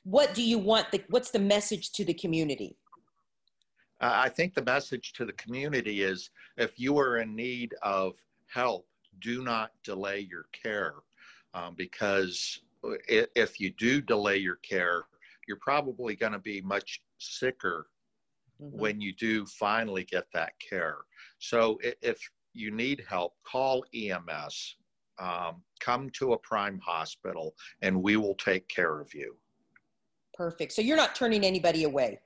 What 0.10 0.34
do 0.34 0.42
you 0.42 0.58
want 0.58 0.90
the 0.92 1.04
what's 1.10 1.32
the 1.32 1.40
message 1.40 1.92
to 1.92 2.06
the 2.06 2.14
community? 2.14 2.78
Uh, 4.00 4.14
I 4.14 4.30
think 4.30 4.54
the 4.54 4.64
message 4.64 5.12
to 5.14 5.26
the 5.26 5.34
community 5.34 6.02
is 6.02 6.30
if 6.56 6.80
you 6.80 6.98
are 6.98 7.18
in 7.18 7.36
need 7.36 7.76
of 7.82 8.16
help, 8.46 8.88
do 9.20 9.44
not 9.44 9.72
delay 9.84 10.20
your 10.20 10.46
care 10.54 10.94
um, 11.54 11.76
because 11.76 12.62
if 13.10 13.60
you 13.60 13.70
do 13.72 14.00
delay 14.00 14.38
your 14.38 14.56
care, 14.58 15.04
you're 15.46 15.58
probably 15.58 16.16
going 16.16 16.32
to 16.32 16.40
be 16.40 16.62
much 16.62 17.02
sicker 17.18 17.88
when 18.60 19.02
you 19.02 19.14
do 19.14 19.46
finally 19.46 20.06
get 20.06 20.24
that 20.34 20.54
care. 20.58 21.00
So 21.40 21.80
if 21.84 22.18
you 22.54 22.72
need 22.72 23.04
help, 23.10 23.34
call 23.44 23.84
EMS, 23.94 24.78
um, 25.20 25.64
come 25.82 26.10
to 26.12 26.32
a 26.32 26.38
prime 26.38 26.80
hospital, 26.80 27.56
and 27.82 28.02
we 28.02 28.16
will 28.16 28.36
take 28.36 28.70
care 28.70 29.02
of 29.02 29.14
you. 29.14 29.36
Perfect. 30.38 30.72
So 30.72 30.84
you're 30.84 30.96
not 30.96 31.16
turning 31.16 31.44
anybody 31.44 31.84
away. 31.84 32.20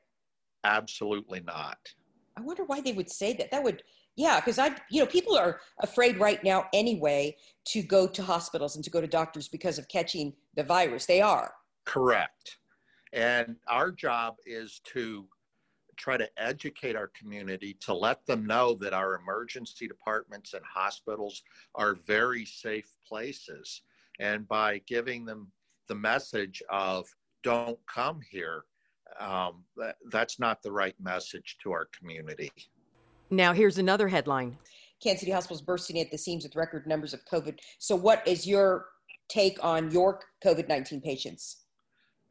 Absolutely 0.66 1.40
not. 1.40 1.78
I 2.38 2.42
wonder 2.42 2.66
why 2.66 2.82
they 2.82 2.92
would 2.92 3.10
say 3.10 3.34
that. 3.34 3.52
That 3.52 3.64
would, 3.64 3.84
yeah, 4.18 4.40
because 4.40 4.60
I, 4.60 4.76
you 4.90 5.00
know, 5.00 5.06
people 5.06 5.38
are 5.38 5.62
afraid 5.80 6.20
right 6.20 6.44
now 6.44 6.66
anyway 6.74 7.38
to 7.68 7.82
go 7.82 8.08
to 8.08 8.22
hospitals 8.22 8.76
and 8.76 8.84
to 8.84 8.92
go 8.92 9.00
to 9.00 9.08
doctors 9.08 9.48
because 9.48 9.80
of 9.80 9.88
catching 9.88 10.34
the 10.56 10.64
virus. 10.64 11.06
They 11.06 11.22
are. 11.22 11.54
Correct. 11.86 12.58
And 13.14 13.56
our 13.70 13.92
job 13.92 14.36
is 14.46 14.82
to 14.94 15.28
try 15.96 16.18
to 16.18 16.30
educate 16.38 16.96
our 16.96 17.12
community 17.18 17.78
to 17.80 17.94
let 17.94 18.26
them 18.26 18.46
know 18.46 18.74
that 18.76 18.94
our 18.94 19.16
emergency 19.16 19.88
departments 19.88 20.54
and 20.54 20.64
hospitals 20.66 21.44
are 21.76 21.96
very 22.08 22.46
safe 22.46 22.90
places. 23.08 23.84
And 24.20 24.48
by 24.48 24.82
giving 24.88 25.26
them 25.26 25.52
the 25.88 25.96
message 25.96 26.62
of 26.70 27.08
don't 27.44 27.78
come 27.88 28.20
here, 28.30 28.64
um, 29.20 29.64
that, 29.78 29.96
that's 30.12 30.40
not 30.40 30.62
the 30.62 30.72
right 30.72 30.96
message 31.02 31.58
to 31.64 31.72
our 31.72 31.88
community. 31.98 32.52
Now, 33.30 33.54
here's 33.54 33.78
another 33.78 34.08
headline 34.08 34.58
Kansas 35.02 35.22
City 35.22 35.32
Hospital's 35.32 35.62
bursting 35.62 36.00
at 36.00 36.12
the 36.12 36.18
seams 36.18 36.44
with 36.44 36.56
record 36.56 36.86
numbers 36.86 37.14
of 37.14 37.26
COVID. 37.26 37.60
So, 37.80 37.96
what 37.96 38.26
is 38.28 38.46
your 38.46 38.86
take 39.30 39.64
on 39.64 39.92
your 39.92 40.20
COVID 40.46 40.68
19 40.68 41.02
patients? 41.02 41.66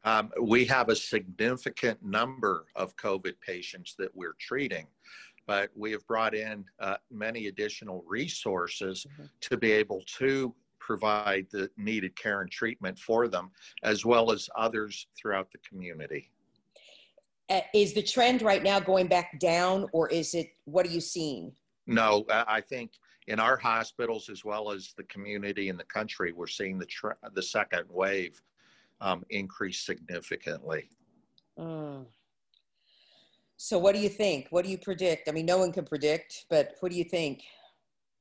Um, 0.03 0.31
we 0.41 0.65
have 0.65 0.89
a 0.89 0.95
significant 0.95 2.03
number 2.03 2.65
of 2.75 2.95
COVID 2.95 3.33
patients 3.45 3.95
that 3.99 4.09
we're 4.15 4.35
treating, 4.39 4.87
but 5.45 5.69
we 5.75 5.91
have 5.91 6.05
brought 6.07 6.33
in 6.33 6.65
uh, 6.79 6.95
many 7.11 7.47
additional 7.47 8.03
resources 8.07 9.05
Mhm. 9.19 9.29
to 9.41 9.57
be 9.57 9.71
able 9.71 10.01
to 10.17 10.55
provide 10.81 11.47
the 11.51 11.69
needed 11.77 12.15
care 12.15 12.41
and 12.41 12.51
treatment 12.51 12.99
for 12.99 13.27
them, 13.27 13.51
as 13.83 14.03
well 14.03 14.31
as 14.31 14.49
others 14.55 15.07
throughout 15.17 15.49
the 15.51 15.59
community. 15.59 16.29
Uh, 17.49 17.61
is 17.73 17.93
the 17.93 18.01
trend 18.03 18.41
right 18.41 18.63
now 18.63 18.79
going 18.79 19.07
back 19.07 19.39
down, 19.39 19.87
or 19.93 20.09
is 20.09 20.33
it, 20.33 20.49
what 20.65 20.85
are 20.85 20.89
you 20.89 21.01
seeing? 21.01 21.53
No, 21.87 22.25
I 22.29 22.43
I 22.47 22.61
think 22.61 22.91
in 23.27 23.39
our 23.39 23.57
hospitals 23.57 24.29
as 24.29 24.43
well 24.43 24.71
as 24.71 24.93
the 24.97 25.03
community 25.03 25.69
and 25.69 25.79
the 25.79 25.85
country, 25.85 26.31
we're 26.31 26.47
seeing 26.47 26.77
the 26.77 26.85
tr 26.85 27.09
the 27.33 27.41
second 27.41 27.85
wave 27.89 28.41
um, 28.99 29.23
increase 29.29 29.79
significantly. 29.85 30.89
Mm. 31.57 32.05
So, 33.57 33.77
what 33.77 33.93
do 33.93 34.01
you 34.01 34.09
think? 34.09 34.47
What 34.49 34.65
do 34.65 34.71
you 34.71 34.77
predict? 34.77 35.29
I 35.29 35.31
mean, 35.31 35.45
no 35.45 35.57
one 35.57 35.71
can 35.71 35.85
predict, 35.85 36.45
but 36.49 36.75
what 36.79 36.91
do 36.91 36.97
you 36.97 37.03
think? 37.03 37.43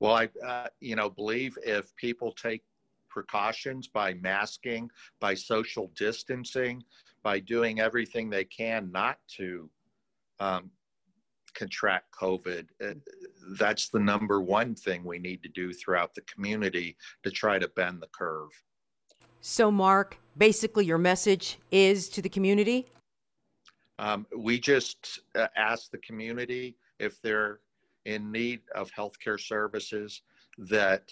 Well, 0.00 0.14
I, 0.14 0.28
uh, 0.44 0.68
you 0.80 0.96
know, 0.96 1.10
believe 1.10 1.56
if 1.62 1.94
people 1.96 2.32
take 2.32 2.62
precautions 3.10 3.86
by 3.86 4.14
masking, 4.14 4.90
by 5.20 5.34
social 5.34 5.92
distancing, 5.96 6.82
by 7.22 7.38
doing 7.40 7.80
everything 7.80 8.30
they 8.30 8.44
can 8.44 8.90
not 8.90 9.18
to 9.36 9.68
um, 10.40 10.70
contract 11.54 12.06
COVID, 12.18 12.66
uh, 12.82 12.94
that's 13.58 13.90
the 13.90 14.00
number 14.00 14.40
one 14.40 14.74
thing 14.74 15.04
we 15.04 15.18
need 15.18 15.42
to 15.42 15.50
do 15.50 15.72
throughout 15.72 16.14
the 16.14 16.22
community 16.22 16.96
to 17.22 17.30
try 17.30 17.58
to 17.58 17.68
bend 17.68 18.00
the 18.00 18.08
curve. 18.08 18.50
So, 19.42 19.70
Mark, 19.70 20.18
basically, 20.36 20.86
your 20.86 20.98
message 20.98 21.58
is 21.70 22.08
to 22.10 22.22
the 22.22 22.28
community? 22.28 22.86
Um, 23.98 24.26
we 24.34 24.58
just 24.58 25.20
uh, 25.34 25.48
ask 25.56 25.90
the 25.90 25.98
community 25.98 26.76
if 26.98 27.20
they're 27.20 27.60
in 28.04 28.32
need 28.32 28.60
of 28.74 28.90
healthcare 28.92 29.40
services 29.40 30.22
that 30.58 31.10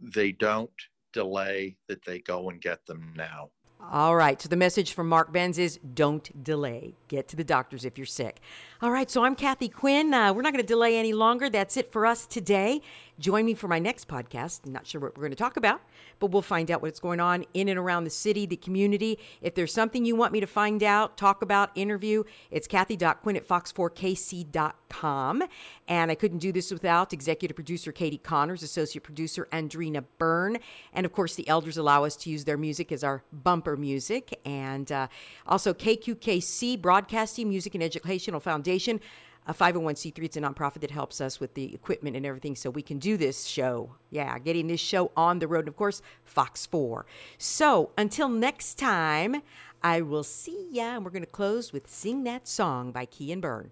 they 0.00 0.32
don't 0.32 0.70
delay, 1.12 1.76
that 1.88 2.04
they 2.04 2.20
go 2.20 2.50
and 2.50 2.60
get 2.60 2.86
them 2.86 3.12
now. 3.16 3.50
All 3.88 4.14
right. 4.14 4.40
So 4.40 4.48
the 4.48 4.56
message 4.56 4.92
from 4.92 5.08
Mark 5.08 5.32
Benz 5.32 5.58
is 5.58 5.78
don't 5.94 6.44
delay. 6.44 6.94
Get 7.08 7.28
to 7.28 7.36
the 7.36 7.44
doctors 7.44 7.84
if 7.84 7.96
you're 7.96 8.06
sick. 8.06 8.40
All 8.82 8.90
right. 8.90 9.10
So 9.10 9.24
I'm 9.24 9.34
Kathy 9.34 9.68
Quinn. 9.68 10.12
Uh, 10.12 10.34
we're 10.34 10.42
not 10.42 10.52
going 10.52 10.62
to 10.62 10.68
delay 10.68 10.98
any 10.98 11.14
longer. 11.14 11.48
That's 11.48 11.78
it 11.78 11.90
for 11.90 12.04
us 12.04 12.26
today. 12.26 12.82
Join 13.20 13.44
me 13.44 13.52
for 13.52 13.68
my 13.68 13.78
next 13.78 14.08
podcast. 14.08 14.60
I'm 14.64 14.72
not 14.72 14.86
sure 14.86 14.98
what 14.98 15.14
we're 15.14 15.20
going 15.20 15.32
to 15.32 15.36
talk 15.36 15.58
about, 15.58 15.82
but 16.20 16.30
we'll 16.30 16.40
find 16.40 16.70
out 16.70 16.80
what's 16.80 17.00
going 17.00 17.20
on 17.20 17.44
in 17.52 17.68
and 17.68 17.78
around 17.78 18.04
the 18.04 18.10
city, 18.10 18.46
the 18.46 18.56
community. 18.56 19.18
If 19.42 19.54
there's 19.54 19.74
something 19.74 20.06
you 20.06 20.16
want 20.16 20.32
me 20.32 20.40
to 20.40 20.46
find 20.46 20.82
out, 20.82 21.18
talk 21.18 21.42
about, 21.42 21.70
interview, 21.74 22.24
it's 22.50 22.66
Kathy.Quinn 22.66 23.36
at 23.36 23.46
fox4kc.com. 23.46 25.42
And 25.86 26.10
I 26.10 26.14
couldn't 26.14 26.38
do 26.38 26.50
this 26.50 26.70
without 26.70 27.12
executive 27.12 27.54
producer 27.54 27.92
Katie 27.92 28.16
Connors, 28.16 28.62
associate 28.62 29.02
producer 29.02 29.46
Andrina 29.52 30.02
Byrne. 30.16 30.56
And 30.94 31.04
of 31.04 31.12
course, 31.12 31.34
the 31.34 31.46
elders 31.46 31.76
allow 31.76 32.04
us 32.04 32.16
to 32.16 32.30
use 32.30 32.46
their 32.46 32.56
music 32.56 32.90
as 32.90 33.04
our 33.04 33.22
bumper 33.30 33.76
music. 33.76 34.40
And 34.46 34.90
uh, 34.90 35.08
also 35.46 35.74
KQKC, 35.74 36.80
Broadcasting, 36.80 37.50
Music 37.50 37.74
and 37.74 37.84
Educational 37.84 38.40
Foundation 38.40 38.98
a 39.46 39.54
501c3. 39.54 40.24
It's 40.24 40.36
a 40.36 40.40
nonprofit 40.40 40.80
that 40.80 40.90
helps 40.90 41.20
us 41.20 41.40
with 41.40 41.54
the 41.54 41.74
equipment 41.74 42.16
and 42.16 42.24
everything 42.24 42.54
so 42.54 42.70
we 42.70 42.82
can 42.82 42.98
do 42.98 43.16
this 43.16 43.44
show. 43.44 43.96
Yeah, 44.10 44.38
getting 44.38 44.68
this 44.68 44.80
show 44.80 45.10
on 45.16 45.38
the 45.38 45.48
road. 45.48 45.60
And 45.60 45.68
of 45.68 45.76
course, 45.76 46.02
Fox 46.24 46.66
4. 46.66 47.06
So 47.38 47.90
until 47.98 48.28
next 48.28 48.78
time, 48.78 49.42
I 49.82 50.02
will 50.02 50.24
see 50.24 50.68
ya. 50.70 50.96
And 50.96 51.04
we're 51.04 51.10
going 51.10 51.24
to 51.24 51.30
close 51.30 51.72
with 51.72 51.88
Sing 51.88 52.24
That 52.24 52.46
Song 52.46 52.92
by 52.92 53.06
Key 53.06 53.32
and 53.32 53.42
Burn. 53.42 53.70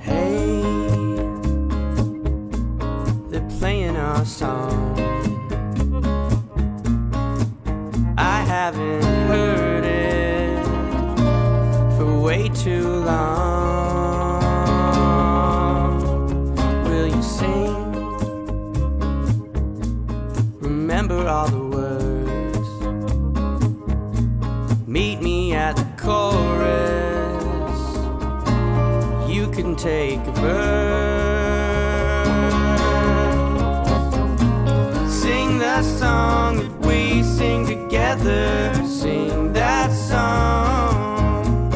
Hey, 0.00 0.62
they're 3.30 3.48
playing 3.58 3.96
our 3.96 4.24
song. 4.24 4.71
Take 29.82 30.20
a 30.20 30.32
verse. 30.32 30.62
Sing 35.12 35.58
that 35.58 35.84
song 35.84 36.58
that 36.58 36.86
we 36.86 37.24
sing 37.24 37.66
together. 37.66 38.72
Sing 38.86 39.52
that 39.54 39.90
song. 39.90 41.72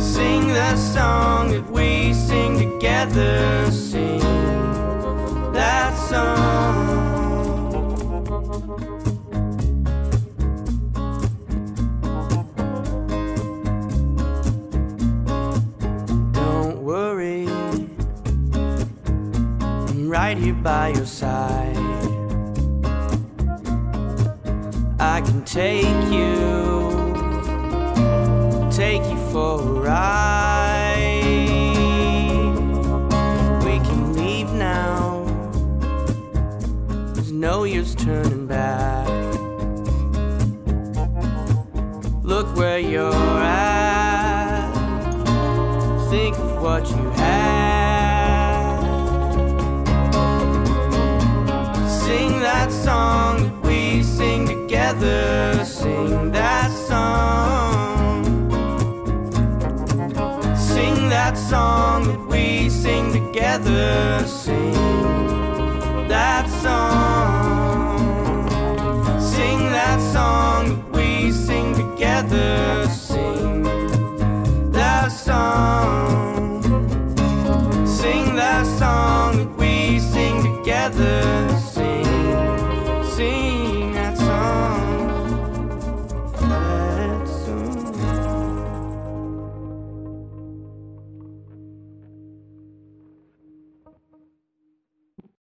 Sing 0.00 0.48
that 0.48 0.78
song 0.78 1.50
that 1.50 1.70
we 1.70 2.14
sing 2.14 2.56
together. 2.58 3.70
Sing 3.70 4.20
that 5.52 5.94
song. 6.08 6.47
By 20.62 20.88
your 20.88 21.06
side. 21.06 21.76
I 24.98 25.20
can 25.20 25.44
take 25.44 25.84
you, 26.10 26.90
take 28.70 29.02
you 29.10 29.16
for 29.32 29.60
a 29.60 29.64
ride. 29.80 31.14
We 33.64 33.78
can 33.78 34.14
leave 34.14 34.50
now, 34.52 35.24
there's 37.14 37.32
no 37.32 37.64
use 37.64 37.94
turning 37.94 38.46
back. 38.46 39.06
Look 42.22 42.54
where 42.56 42.78
you're 42.78 43.14
at, 43.14 44.72
think 46.10 46.36
of 46.36 46.62
what 46.62 46.88
you 46.90 47.10
had. 47.10 47.57
Together. 54.98 55.64
Sing 55.64 56.32
that 56.32 56.70
song. 56.72 58.24
Sing 60.56 61.08
that 61.08 61.36
song 61.36 62.06
that 62.08 62.26
we 62.28 62.68
sing 62.68 63.12
together. 63.12 64.24
Sing 64.26 64.72
that 66.08 66.48
song. 66.62 67.98
Sing 69.20 69.58
that 69.70 70.00
song 70.00 70.68
that 70.68 70.96
we 70.96 71.32
sing 71.32 71.74
together. 71.74 72.87